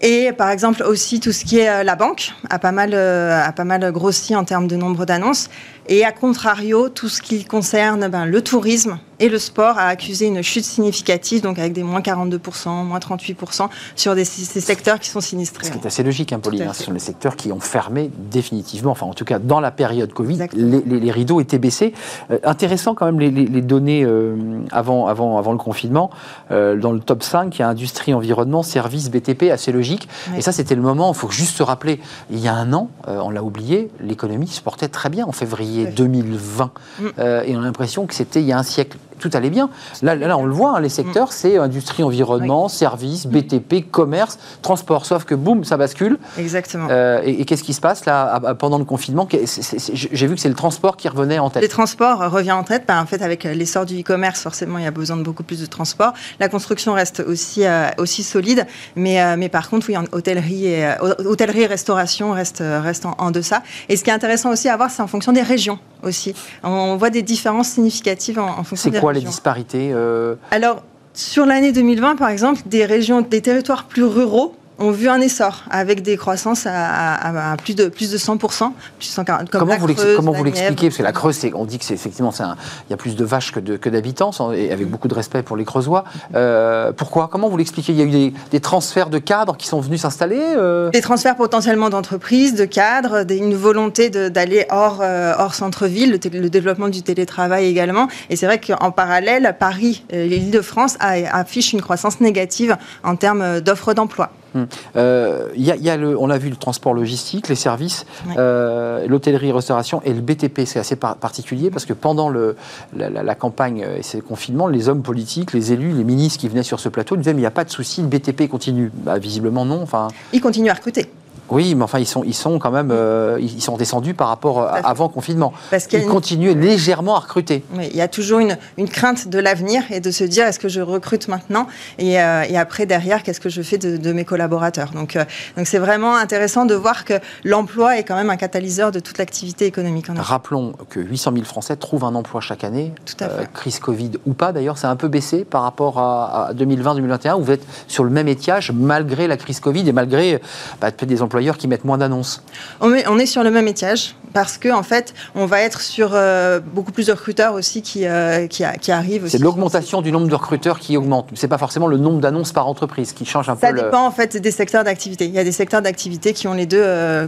Et 0.06 0.34
par 0.34 0.50
exemple 0.50 0.84
aussi 0.84 1.22
tout 1.22 1.32
ce 1.32 1.46
qui 1.46 1.60
est 1.60 1.84
la 1.84 1.96
banque 1.96 2.34
a 2.50 2.60
pas 2.60 2.74
mal, 2.74 2.94
a 2.94 3.52
pas 3.54 3.64
mal 3.64 3.90
grossi 3.94 4.36
en 4.36 4.44
termes 4.44 4.68
de 4.68 4.76
nombre 4.76 5.06
d'annonces. 5.06 5.50
Et 5.88 6.04
à 6.04 6.12
contrario, 6.12 6.90
tout 6.90 7.08
ce 7.08 7.22
qui 7.22 7.46
concerne 7.46 8.10
ben, 8.10 8.26
le 8.26 8.42
tourisme 8.42 9.00
et 9.20 9.30
le 9.30 9.38
sport 9.38 9.78
a 9.78 9.88
accusé 9.88 10.26
une 10.26 10.42
chute 10.42 10.66
significative, 10.66 11.42
donc 11.42 11.60
avec 11.60 11.74
des 11.74 11.84
moins 11.84 12.02
42%, 12.02 12.86
moins 12.86 13.00
38% 13.00 13.70
sur 13.96 14.16
des, 14.16 14.26
ces 14.26 14.62
secteurs 14.62 15.00
qui 15.00 15.10
sont 15.10 15.22
sinistrés. 15.22 15.68
Ce 15.68 15.72
qui 15.72 15.78
est 15.78 15.86
assez 15.86 16.04
logique, 16.04 16.34
hein, 16.34 16.40
Pauline. 16.40 16.64
Hein, 16.64 16.74
ce 16.74 16.84
sont 16.84 16.94
les 16.94 17.00
secteurs 17.00 17.36
qui 17.36 17.52
ont 17.52 17.60
fermé 17.60 18.10
définitivement, 18.32 18.92
enfin 18.92 19.06
en 19.06 19.14
tout 19.14 19.26
cas 19.26 19.40
dans 19.40 19.60
la 19.60 19.72
période 19.72 20.14
Covid, 20.14 20.48
les, 20.54 21.12
rideaux 21.12 21.42
étaient 21.42 21.60
baissés. 21.60 21.94
Euh, 22.32 22.40
intéressant 22.44 22.96
quand 22.96 23.06
même 23.06 23.20
les, 23.20 23.62
données 23.62 24.04
euh, 24.04 24.36
avant, 24.72 25.08
avant, 25.08 25.38
avant 25.38 25.52
le 25.52 25.58
confinement. 25.58 26.10
Euh, 26.52 26.76
dans 26.76 26.92
le 26.92 27.00
top 27.00 27.24
5, 27.24 27.56
il 27.56 27.60
y 27.60 27.64
a 27.64 27.70
industrie, 27.70 28.14
environnement, 28.14 28.64
services, 28.64 29.10
BTP, 29.10 29.52
assez 29.52 29.72
logique. 29.72 30.08
Et 30.38 30.42
ça, 30.42 30.52
c'était 30.52 30.76
le 30.76 30.82
moment, 30.82 31.12
il 31.12 31.18
faut 31.18 31.30
juste 31.30 31.56
se 31.56 31.64
rappeler, 31.64 32.00
il 32.32 32.40
y 32.40 32.48
a 32.48 32.56
un 32.56 32.74
an, 32.74 32.90
on 33.08 33.30
l'a 33.30 33.44
oublié, 33.44 33.90
l'économie 34.00 34.48
se 34.48 34.62
portait 34.62 34.88
très 34.88 35.10
bien 35.10 35.26
en 35.26 35.32
février 35.32 35.86
2020. 35.86 36.72
Mm. 37.00 37.06
Et 37.46 37.56
on 37.56 37.62
a 37.62 37.66
l'impression 37.66 38.06
que 38.06 38.14
c'était 38.14 38.42
il 38.42 38.48
y 38.48 38.52
a 38.52 38.58
un 38.58 38.64
siècle 38.64 38.98
tout 39.24 39.36
allait 39.38 39.50
bien. 39.50 39.70
Là, 40.02 40.16
là 40.16 40.38
on 40.38 40.46
le 40.46 40.54
voit, 40.54 40.78
hein, 40.78 40.82
les 40.82 40.90
secteurs, 40.90 41.30
mm. 41.30 41.32
c'est 41.32 41.58
industrie, 41.58 42.04
environnement, 42.04 42.68
services, 42.68 43.26
BTP, 43.26 43.90
commerce, 43.90 44.38
transport. 44.62 45.06
Sauf 45.06 45.24
que 45.24 45.36
boum, 45.36 45.64
ça 45.64 45.78
bascule. 45.78 46.18
Exactement. 46.38 46.88
Euh, 46.92 47.22
et, 47.24 47.46
qu'est-ce 47.46 47.64
qui 47.64 47.74
se 47.74 47.82
passe 47.82 48.06
là 48.06 48.40
pendant 48.60 48.78
le 48.78 48.86
confinement? 48.86 49.28
J'ai 49.32 50.28
vu 50.28 50.36
que 50.36 50.42
c'est 50.42 50.50
le 50.50 50.56
transport 50.56 50.98
qui 50.98 51.08
revenait 51.08 51.40
en 51.40 51.50
tête. 51.50 51.64
Les 51.64 51.70
transports 51.70 52.20
revient 52.32 52.52
en 52.52 52.64
tête. 52.64 52.84
Ben, 52.88 53.02
en 53.02 53.06
fait, 53.06 53.22
avec 53.22 53.44
l'essor 53.46 53.86
du 53.86 54.02
e-commerce, 54.02 54.42
forcément, 54.42 54.78
il 54.78 54.84
y 54.84 54.88
a 54.88 54.92
besoin 54.92 55.18
de 55.18 55.24
beaucoup 55.24 55.44
plus 55.44 55.62
de 55.62 55.66
transport. 55.66 56.14
La 56.40 56.50
construction 56.50 56.94
reste 56.94 57.22
aussi, 57.22 57.66
euh, 57.66 57.90
aussi 57.98 58.24
solide, 58.24 58.68
mais, 58.96 59.22
euh, 59.22 59.36
mais 59.38 59.50
par 59.50 59.70
contre, 59.70 59.88
oui, 59.88 59.98
en 59.98 60.04
hôtellerie 60.12 60.68
et, 60.68 60.94
hôtellerie 61.26 61.62
et 61.62 61.68
restauration 61.68 62.32
reste, 62.32 62.62
reste 62.62 63.06
en, 63.06 63.16
en, 63.18 63.32
deçà. 63.32 63.64
Et 63.88 63.96
ce 63.96 64.04
qui 64.04 64.10
est 64.10 64.14
intéressant 64.14 64.52
aussi 64.52 64.68
à 64.68 64.76
voir, 64.76 64.92
c'est 64.92 65.02
en 65.02 65.08
fonction 65.08 65.32
des 65.32 65.42
régions 65.42 65.80
aussi. 66.04 66.34
On 66.64 66.98
voit 66.98 67.10
des 67.10 67.22
différences 67.22 67.70
significatives 67.70 68.40
en, 68.40 68.60
en 68.60 68.64
fonction 68.64 68.90
des 68.90 69.00
quoi 69.00 69.13
les 69.14 69.22
disparités 69.22 69.92
euh 69.94 70.36
Alors, 70.52 70.84
sur 71.14 71.46
l'année 71.46 71.72
2020, 71.72 72.16
par 72.16 72.30
exemple, 72.30 72.62
des 72.66 72.86
régions, 72.86 73.22
des 73.22 73.42
territoires 73.42 73.86
plus 73.86 74.04
ruraux 74.04 74.56
ont 74.80 74.92
vu 74.92 75.08
un 75.10 75.22
essor 75.22 75.64
avec 75.70 76.02
des 76.02 76.18
croissances 76.18 76.66
à, 76.68 77.56
plus, 77.64 77.76
de, 77.76 77.88
plus 77.88 78.12
de 78.12 78.18
100%, 78.18 78.72
plus 78.98 79.08
140, 79.08 79.50
comme 79.50 79.60
comment, 79.60 79.78
vous 79.78 79.88
comment 80.16 80.32
vous 80.32 80.44
l'expliquez 80.44 80.88
Parce 80.88 80.98
que 80.98 81.04
la 81.04 81.12
Creuse, 81.12 81.40
on 81.54 81.66
dit 81.66 81.80
que 81.80 81.86
c'est 81.86 81.94
effectivement, 81.94 82.32
il 82.40 82.92
y 82.92 82.94
a 82.94 82.98
plus 82.98 83.16
de 83.16 83.26
vaches 83.26 83.52
que 83.52 83.90
d'habitants, 83.90 84.32
et 84.54 84.72
avec 84.72 84.90
beaucoup 84.90 85.08
de 85.08 85.14
respect 85.14 85.44
pour 85.44 85.58
les 85.58 85.66
Creusois. 85.66 86.04
Euh, 86.36 86.92
pourquoi? 86.92 87.30
Comment 87.32 87.50
vous 87.50 87.58
l'expliquez? 87.58 87.94
Il 87.94 88.00
y 88.00 88.02
a 88.02 88.06
eu 88.06 88.34
des, 88.52 88.60
transferts 88.60 89.10
de 89.10 89.20
cadres 89.20 89.58
qui 89.58 89.68
sont 89.68 89.82
venus 89.82 90.02
s'installer 90.02 90.42
euh? 90.42 90.90
Des 90.90 91.02
transferts 91.02 91.36
potentiellement 91.36 91.90
d'entreprises, 91.90 92.56
de 92.56 92.66
cadres, 92.66 93.26
une 93.30 93.56
volonté 93.56 94.10
d'aller 94.10 94.66
hors, 94.70 95.00
euh, 95.02 95.34
hors 95.38 95.54
centre-ville, 95.54 96.12
le, 96.12 96.50
développement 96.50 96.88
du 96.88 97.02
télétravail 97.02 97.66
également. 97.66 98.08
Et 98.30 98.36
c'est 98.36 98.46
vrai 98.46 98.60
qu'en 98.60 98.92
parallèle, 98.92 99.56
Paris 99.60 100.06
l'Île-de-France 100.12 100.98
affichent 101.00 101.74
une 101.74 101.82
croissance 101.82 102.20
négative 102.22 102.78
en 103.04 103.16
termes 103.16 103.60
d'offres 103.60 103.94
d'emploi. 103.94 104.32
Hum. 104.56 104.68
Euh, 104.96 105.50
y 105.56 105.90
a, 105.90 105.98
le, 105.98 106.18
on 106.18 106.28
l'a 106.28 106.38
vu, 106.38 106.50
le 106.50 106.56
transport 106.56 106.94
logistique, 106.94 107.50
les 107.50 107.56
services, 107.56 108.06
euh, 108.38 109.08
l'hôtellerie, 109.08 109.52
restauration 109.52 110.02
et 110.04 110.14
le 110.14 110.22
BTP. 110.22 110.62
C'est 110.66 110.80
assez 110.80 110.96
particulier 110.96 111.72
parce 111.72 111.86
que 111.86 111.94
pendant 111.94 112.30
le, 112.30 112.56
la, 112.96 113.36
campagne 113.36 113.86
et 113.98 114.04
ces 114.04 114.22
confinements, 114.22 114.68
les 114.68 114.90
hommes 114.90 115.02
politiques, 115.02 115.54
les 115.54 115.74
élus, 115.74 115.92
les 115.92 116.04
ministres 116.04 116.40
qui 116.40 116.48
venaient 116.48 116.64
sur 116.64 116.80
ce 116.80 116.90
plateau 116.90 117.16
disaient 117.16 117.34
mais 117.34 117.40
il 117.40 117.42
n'y 117.42 117.48
a 117.48 117.52
pas 117.52 117.64
de 117.64 117.70
souci, 117.70 118.02
le 118.02 118.08
BTP 118.08 118.48
continue. 118.48 118.92
Bah, 118.94 119.18
visiblement 119.18 119.66
non. 119.66 119.82
Enfin, 119.82 120.08
ils 120.32 120.42
continuent 120.42 120.70
à 120.70 120.76
recruter. 120.76 121.10
Oui, 121.54 121.76
mais 121.76 121.84
enfin, 121.84 122.00
ils 122.00 122.08
sont, 122.08 122.24
ils 122.24 122.34
sont 122.34 122.58
quand 122.58 122.72
même, 122.72 122.90
euh, 122.92 123.38
ils 123.40 123.62
sont 123.62 123.78
descendus 123.78 124.16
par 124.16 124.28
rapport 124.28 124.62
à 124.62 124.78
avant 124.78 125.08
confinement. 125.08 125.54
Parce 125.70 125.88
ils 125.92 126.06
continuent 126.06 126.56
légèrement 126.56 127.16
à 127.16 127.20
recruter. 127.20 127.64
Oui, 127.76 127.90
il 127.92 127.98
y 127.98 128.02
a 128.02 128.08
toujours 128.08 128.40
une, 128.40 128.58
une 128.78 128.90
crainte 128.90 129.28
de 129.28 129.38
l'avenir 129.38 129.84
et 129.92 130.00
de 130.00 130.10
se 130.10 130.24
dire 130.24 130.48
est-ce 130.48 130.60
que 130.60 130.68
je 130.68 130.82
recrute 130.82 131.28
maintenant 131.28 131.68
et, 132.00 132.20
euh, 132.20 132.44
et 132.50 132.58
après 132.58 132.86
derrière 132.86 133.24
qu'est-ce 133.24 133.40
que 133.40 133.50
je 133.50 133.62
fais 133.62 133.78
de, 133.78 133.98
de 133.98 134.14
mes 134.14 134.26
collaborateurs? 134.26 134.92
Donc, 134.92 135.16
euh, 135.16 135.26
donc 135.56 135.68
c'est 135.68 135.78
vraiment 135.78 136.16
intéressant 136.16 136.66
de 136.66 136.74
voir 136.74 137.06
que 137.06 137.14
l'emploi 137.44 137.98
est 137.98 138.04
quand 138.04 138.16
même 138.16 138.30
un 138.30 138.36
catalyseur 138.36 138.92
de 138.92 139.00
toute 139.00 139.18
l'activité 139.20 139.66
économique. 139.66 140.10
En 140.10 140.16
Rappelons 140.16 140.74
que 140.90 141.00
800 141.00 141.34
000 141.34 141.46
Français 141.46 141.76
trouvent 141.76 142.06
un 142.06 142.16
emploi 142.16 142.42
chaque 142.42 142.64
année. 142.64 142.94
Tout 143.06 143.24
à 143.24 143.30
fait. 143.30 143.52
crise 143.54 143.80
Covid 143.80 144.12
ou 144.26 144.34
pas 144.34 144.52
d'ailleurs, 144.52 144.80
c'est 144.80 144.88
un 144.88 144.96
peu 144.96 145.08
baissé 145.08 145.46
par 145.46 145.62
rapport 145.62 146.00
à, 146.00 146.52
2020-2021 146.56 147.36
où 147.36 147.44
vous 147.44 147.52
êtes 147.52 147.66
sur 147.88 148.04
le 148.04 148.10
même 148.10 148.28
étiage 148.28 148.72
malgré 148.72 149.28
la 149.28 149.38
crise 149.38 149.60
Covid 149.60 149.88
et 149.88 149.92
malgré 149.92 150.42
bah, 150.82 150.92
des 150.92 151.22
qui 151.52 151.68
mettent 151.68 151.86
moins 151.86 151.98
d'annonces 151.98 152.44
on 152.82 152.94
est, 152.94 153.08
on 153.08 153.20
est, 153.20 153.26
sur 153.26 153.44
le 153.44 153.52
même 153.52 153.68
étiage 153.68 154.16
parce 154.34 154.58
que 154.58 154.74
en 154.74 154.84
fait, 154.84 155.14
on 155.36 155.46
va 155.46 155.62
être 155.62 155.82
sur 155.82 156.12
euh, 156.14 156.60
beaucoup 156.60 156.92
plus 156.92 157.08
de 157.08 157.12
recruteurs 157.12 157.54
aussi 157.54 157.82
qui, 157.82 158.06
euh, 158.06 158.48
qui, 158.48 158.64
arrivent. 158.92 159.28
C'est 159.28 159.38
l'augmentation 159.38 160.02
du 160.02 160.12
nombre 160.12 160.28
de 160.28 160.36
recruteurs 160.36 160.80
qui 160.80 160.98
augmente. 160.98 161.30
C'est 161.36 161.48
pas 161.48 161.58
forcément 161.58 161.88
le 161.88 161.98
nombre 161.98 162.20
d'annonces 162.20 162.52
par 162.52 162.68
entreprise 162.68 163.14
qui 163.14 163.26
change 163.26 163.50
un 163.50 163.56
peu. 163.56 163.68
Ça 163.68 163.74
dépend 163.74 164.06
en 164.06 164.12
fait 164.12 164.36
des 164.38 164.52
secteurs 164.52 164.84
d'activité. 164.84 165.26
Il 165.26 165.32
y 165.34 165.40
a 165.40 165.44
des 165.44 165.52
secteurs 165.52 165.82
d'activité 165.82 166.34
qui 166.34 166.48
ont 166.48 166.54
les 166.54 166.66
deux. 166.66 166.82
Euh, 166.84 167.28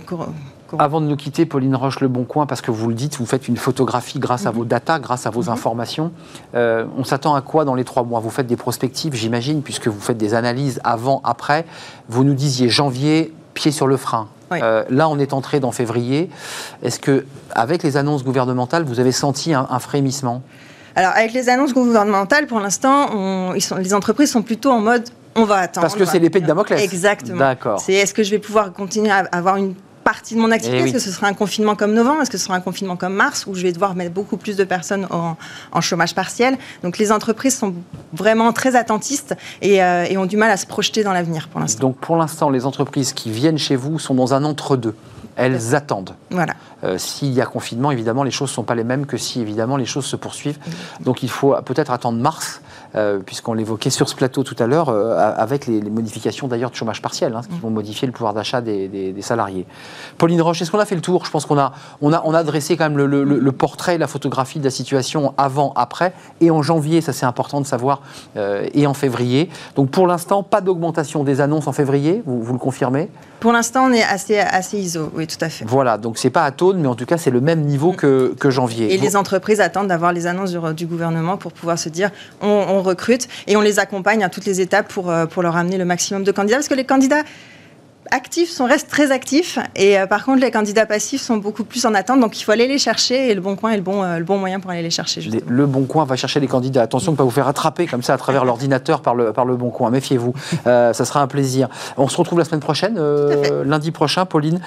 avant 0.79 0.99
de 0.99 1.05
nous 1.05 1.15
quitter, 1.15 1.45
Pauline 1.45 1.75
Roche 1.75 1.99
Le 2.01 2.07
Bon 2.07 2.25
Coin, 2.25 2.47
parce 2.47 2.59
que 2.59 2.71
vous 2.71 2.89
le 2.89 2.95
dites, 2.95 3.17
vous 3.17 3.25
faites 3.25 3.47
une 3.47 3.55
photographie 3.55 4.19
grâce 4.19 4.45
à 4.45 4.51
mhm. 4.51 4.57
vos 4.57 4.65
datas, 4.65 4.99
grâce 4.99 5.25
à 5.25 5.29
vos 5.29 5.43
mhm. 5.43 5.49
informations. 5.49 6.11
on 6.53 7.03
s'attend 7.03 7.35
à 7.35 7.41
quoi 7.41 7.65
dans 7.65 7.75
les 7.75 7.83
trois 7.83 8.03
mois? 8.03 8.19
Vous 8.19 8.31
faites 8.31 8.47
des 8.47 8.57
prospectives, 8.57 9.13
j'imagine, 9.13 9.61
puisque 9.61 9.87
vous 9.87 10.01
faites 10.01 10.17
des 10.17 10.33
analyses 10.33 10.81
avant, 10.83 11.21
après. 11.23 11.65
Vous 12.09 12.23
nous 12.23 12.33
disiez 12.33 12.67
janvier, 12.67 13.31
pied 13.55 13.71
sur 13.71 13.87
le 13.87 13.97
frein. 13.97 14.27
Euh, 14.51 14.83
là, 14.89 15.09
on 15.09 15.17
est 15.17 15.33
entré 15.33 15.59
dans 15.59 15.71
février. 15.71 16.29
Est-ce 16.83 16.99
que, 16.99 17.25
avec 17.51 17.81
les 17.81 17.97
annonces 17.97 18.23
gouvernementales, 18.23 18.83
vous 18.83 18.99
avez 18.99 19.11
senti 19.11 19.53
un, 19.53 19.79
frémissement? 19.79 20.43
Alors, 20.95 21.11
avec 21.15 21.33
les 21.33 21.49
annonces 21.49 21.73
gouvernementales, 21.73 22.45
pour 22.45 22.59
l'instant, 22.59 23.53
les 23.53 23.93
entreprises 23.93 24.31
sont 24.31 24.43
plutôt 24.43 24.71
en 24.71 24.81
mode 24.81 25.09
on 25.35 25.43
va 25.43 25.57
attendre. 25.57 25.81
Parce 25.85 25.95
que 25.95 26.05
c'est 26.05 26.19
l'épée 26.19 26.39
de 26.39 26.45
Damoclès. 26.45 26.81
Exactement. 26.81 27.39
D'accord. 27.39 27.79
C'est 27.79 27.93
est-ce 27.93 28.13
que 28.13 28.23
je 28.23 28.31
vais 28.31 28.39
pouvoir 28.39 28.71
continuer 28.71 29.11
à 29.11 29.27
avoir 29.31 29.57
une 29.57 29.75
partie 30.05 30.35
de 30.35 30.39
mon 30.39 30.51
activité 30.51 30.77
eh 30.79 30.83
Est-ce 30.85 30.93
que 30.93 30.99
ce 30.99 31.11
sera 31.11 31.27
un 31.27 31.33
confinement 31.33 31.75
comme 31.75 31.93
novembre? 31.93 32.21
Est-ce 32.21 32.29
que 32.29 32.37
ce 32.37 32.45
sera 32.45 32.55
un 32.55 32.61
confinement 32.61 32.95
comme 32.95 33.13
mars? 33.13 33.45
Où 33.47 33.55
je 33.55 33.63
vais 33.63 33.73
devoir 33.73 33.95
mettre 33.95 34.13
beaucoup 34.13 34.37
plus 34.37 34.55
de 34.55 34.63
personnes 34.63 35.07
en, 35.09 35.81
chômage 35.81 36.15
partiel 36.15 36.57
Donc 36.83 36.97
les 36.97 37.11
entreprises 37.11 37.57
sont 37.57 37.73
vraiment 38.13 38.53
très 38.53 38.75
attentistes 38.75 39.35
euh, 39.63 40.05
et, 40.09 40.17
ont 40.17 40.25
du 40.25 40.37
mal 40.37 40.51
à 40.51 40.57
se 40.57 40.65
projeter 40.65 41.03
dans 41.03 41.11
l'avenir 41.11 41.49
pour 41.49 41.59
l'instant. 41.59 41.81
Donc 41.81 41.97
pour 41.97 42.15
l'instant, 42.15 42.49
les 42.49 42.65
entreprises 42.65 43.13
qui 43.13 43.31
viennent 43.31 43.57
chez 43.57 43.75
vous 43.75 43.99
sont 43.99 44.13
dans 44.13 44.33
un 44.33 44.43
entre-deux. 44.45 44.95
Elles 45.35 45.75
attendent. 45.75 46.15
Voilà. 46.29 46.53
Euh, 46.83 46.97
s'il 46.97 47.33
y 47.33 47.41
a 47.41 47.45
confinement, 47.45 47.91
évidemment, 47.91 48.23
les 48.23 48.31
choses 48.31 48.51
ne 48.51 48.53
sont 48.53 48.63
pas 48.63 48.75
les 48.75 48.85
mêmes 48.85 49.05
que 49.05 49.17
si, 49.17 49.41
évidemment, 49.41 49.75
les 49.75 49.85
choses 49.85 50.05
se 50.05 50.15
poursuivent. 50.15 50.59
Donc 51.01 51.23
il 51.23 51.29
faut 51.29 51.55
peut-être 51.65 51.91
attendre 51.91 52.19
mars 52.19 52.61
euh, 52.95 53.19
puisqu'on 53.19 53.53
l'évoquait 53.53 53.89
sur 53.89 54.07
ce 54.07 54.15
plateau 54.15 54.43
tout 54.43 54.55
à 54.59 54.67
l'heure, 54.67 54.89
euh, 54.89 55.17
avec 55.17 55.67
les, 55.67 55.81
modifications 55.81 56.47
d'ailleurs 56.47 56.71
de 56.71 56.75
chômage 56.75 57.01
partiel, 57.01 57.35
hein, 57.35 57.41
qui 57.49 57.59
vont 57.59 57.69
modifier 57.69 58.05
le 58.05 58.11
pouvoir 58.13 58.33
d'achat 58.33 58.61
des, 58.61 59.13
salariés. 59.21 59.65
Pauline 60.17 60.41
Roche, 60.41 60.61
est-ce 60.61 60.71
qu'on 60.71 60.79
a 60.79 60.85
fait 60.85 60.95
le 60.95 61.01
tour? 61.01 61.25
Je 61.25 61.31
pense 61.31 61.45
qu'on 61.45 61.57
a, 61.57 61.73
on 62.01 62.13
a, 62.13 62.21
on 62.25 62.33
a 62.33 62.43
dressé 62.43 62.77
quand 62.77 62.89
même 62.89 62.97
le, 62.97 63.51
portrait, 63.51 63.97
la 63.97 64.07
photographie 64.07 64.59
de 64.59 64.63
la 64.63 64.69
situation 64.69 65.33
avant, 65.37 65.73
après, 65.75 66.13
et 66.41 66.51
en 66.51 66.61
janvier, 66.61 67.01
ça 67.01 67.13
c'est 67.13 67.25
important 67.25 67.61
de 67.61 67.65
savoir, 67.65 68.01
euh, 68.37 68.67
et 68.73 68.87
en 68.87 68.93
février. 68.93 69.49
Donc 69.75 69.89
pour 69.89 70.07
l'instant, 70.07 70.43
pas 70.43 70.61
d'augmentation 70.61 71.23
des 71.23 71.41
annonces 71.41 71.67
en 71.67 71.73
février, 71.73 72.21
vous, 72.25 72.41
vous 72.41 72.53
le 72.53 72.59
confirmez? 72.59 73.09
Pour 73.39 73.51
l'instant, 73.51 73.85
on 73.89 73.93
est 73.93 74.03
assez, 74.03 74.39
assez 74.39 74.79
ISO, 74.79 75.11
oui, 75.13 75.27
tout 75.27 75.37
à 75.41 75.49
fait. 75.49 75.65
Voilà, 75.65 75.97
donc 75.97 76.17
c'est 76.17 76.29
pas 76.29 76.45
à 76.45 76.51
tone, 76.51 76.79
mais 76.79 76.87
en 76.87 76.95
tout 76.95 77.05
cas, 77.05 77.17
c'est 77.17 77.29
le 77.29 77.41
même 77.41 77.61
niveau 77.61 77.91
que, 77.91 78.33
que 78.39 78.49
janvier. 78.49 78.93
Et 78.93 78.97
les 78.97 79.15
entreprises 79.15 79.61
attendent 79.61 79.87
d'avoir 79.87 80.13
les 80.13 80.25
annonces 80.25 80.51
du, 80.51 80.85
gouvernement 80.85 81.37
pour 81.37 81.51
pouvoir 81.51 81.77
se 81.77 81.89
dire 81.89 82.11
on, 82.41 82.47
on, 82.47 82.81
recrute 82.85 83.27
et 83.47 83.57
on 83.57 83.61
les 83.61 83.79
accompagne 83.79 84.23
à 84.23 84.29
toutes 84.29 84.45
les 84.45 84.61
étapes 84.61 84.87
pour, 84.87 85.09
euh, 85.09 85.25
pour 85.25 85.43
leur 85.43 85.55
amener 85.55 85.77
le 85.77 85.85
maximum 85.85 86.23
de 86.23 86.31
candidats. 86.31 86.57
Parce 86.57 86.67
que 86.67 86.73
les 86.73 86.85
candidats 86.85 87.23
actifs 88.11 88.49
sont, 88.49 88.65
restent 88.65 88.89
très 88.89 89.11
actifs 89.11 89.59
et 89.75 89.99
euh, 89.99 90.07
par 90.07 90.25
contre 90.25 90.41
les 90.41 90.51
candidats 90.51 90.85
passifs 90.85 91.21
sont 91.21 91.37
beaucoup 91.37 91.63
plus 91.63 91.85
en 91.85 91.93
attente 91.93 92.19
donc 92.19 92.39
il 92.39 92.43
faut 92.43 92.51
aller 92.51 92.67
les 92.67 92.77
chercher 92.77 93.29
et 93.29 93.35
le 93.35 93.41
bon 93.41 93.55
coin 93.55 93.71
est 93.71 93.77
le 93.77 93.81
bon, 93.81 94.03
euh, 94.03 94.17
le 94.17 94.23
bon 94.23 94.37
moyen 94.37 94.59
pour 94.59 94.71
aller 94.71 94.81
les 94.81 94.89
chercher. 94.89 95.21
le 95.21 95.65
bon 95.65 95.85
coin 95.85 96.05
va 96.05 96.15
chercher 96.15 96.39
les 96.39 96.47
candidats. 96.47 96.81
Attention 96.81 97.11
de 97.11 97.15
ne 97.15 97.17
pas 97.17 97.23
vous 97.23 97.31
faire 97.31 97.47
attraper 97.47 97.87
comme 97.87 98.03
ça 98.03 98.13
à 98.13 98.17
travers 98.17 98.45
l'ordinateur 98.45 99.01
par 99.01 99.15
le, 99.15 99.33
par 99.33 99.45
le 99.45 99.55
bon 99.55 99.69
coin. 99.69 99.89
Méfiez-vous, 99.89 100.33
euh, 100.67 100.93
ça 100.93 101.05
sera 101.05 101.21
un 101.21 101.27
plaisir. 101.27 101.69
On 101.97 102.07
se 102.07 102.17
retrouve 102.17 102.39
la 102.39 102.45
semaine 102.45 102.59
prochaine, 102.59 102.99
lundi 103.63 103.91
prochain, 103.91 104.25
Pauline. 104.25 104.59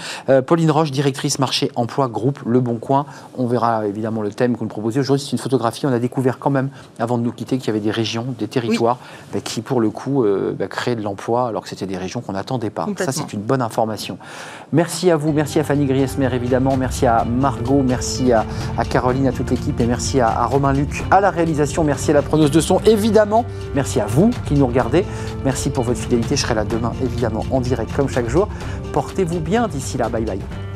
Pauline 0.46 0.70
Roche, 0.70 0.90
directrice 0.90 1.38
marché 1.38 1.70
emploi 1.74 2.08
groupe 2.08 2.40
Le 2.46 2.60
Bon 2.60 2.76
Coin. 2.76 3.06
On 3.36 3.46
verra 3.46 3.86
évidemment 3.86 4.22
le 4.22 4.30
thème 4.30 4.56
que 4.56 4.62
nous 4.62 4.68
proposez. 4.68 5.00
Aujourd'hui 5.00 5.24
c'est 5.24 5.32
une 5.32 5.38
photographie. 5.38 5.86
On 5.86 5.92
a 5.92 5.98
découvert 5.98 6.38
quand 6.38 6.50
même, 6.50 6.70
avant 6.98 7.18
de 7.18 7.22
nous 7.22 7.32
quitter, 7.32 7.58
qu'il 7.58 7.68
y 7.68 7.70
avait 7.70 7.80
des 7.80 7.90
régions, 7.90 8.26
des 8.38 8.48
territoires 8.48 8.98
bah, 9.32 9.40
qui 9.42 9.60
pour 9.60 9.80
le 9.80 9.90
coup 9.90 10.24
bah, 10.58 10.66
créaient 10.68 10.96
de 10.96 11.02
l'emploi 11.02 11.48
alors 11.48 11.62
que 11.62 11.68
c'était 11.68 11.86
des 11.86 11.98
régions 11.98 12.20
qu'on 12.20 12.32
n'attendait 12.32 12.70
pas. 12.70 12.86
Ça 12.98 13.12
une 13.32 13.40
bonne 13.40 13.62
information. 13.62 14.18
Merci 14.72 15.10
à 15.10 15.16
vous, 15.16 15.32
merci 15.32 15.58
à 15.58 15.64
Fanny 15.64 15.86
Griesmer 15.86 16.28
évidemment, 16.34 16.76
merci 16.76 17.06
à 17.06 17.24
Margot, 17.24 17.82
merci 17.82 18.32
à, 18.32 18.44
Caroline, 18.88 19.26
à 19.26 19.32
toute 19.32 19.50
l'équipe 19.50 19.80
et 19.80 19.86
merci 19.86 20.20
à, 20.20 20.44
Romain 20.44 20.72
Luc 20.72 21.04
à 21.10 21.20
la 21.20 21.30
réalisation, 21.30 21.84
merci 21.84 22.10
à 22.10 22.14
la 22.14 22.22
preneuse 22.22 22.50
de 22.50 22.60
son 22.60 22.78
évidemment, 22.80 23.44
merci 23.74 24.00
à 24.00 24.06
vous 24.06 24.30
qui 24.46 24.54
nous 24.54 24.66
regardez, 24.66 25.04
merci 25.44 25.70
pour 25.70 25.84
votre 25.84 25.98
fidélité, 25.98 26.36
je 26.36 26.42
serai 26.42 26.54
là 26.54 26.64
demain 26.64 26.92
évidemment 27.02 27.44
en 27.50 27.60
direct 27.60 27.92
comme 27.94 28.08
chaque 28.08 28.28
jour. 28.28 28.48
Portez-vous 28.92 29.40
bien 29.40 29.68
d'ici 29.68 29.96
là, 29.98 30.08
bye 30.08 30.24
bye. 30.24 30.67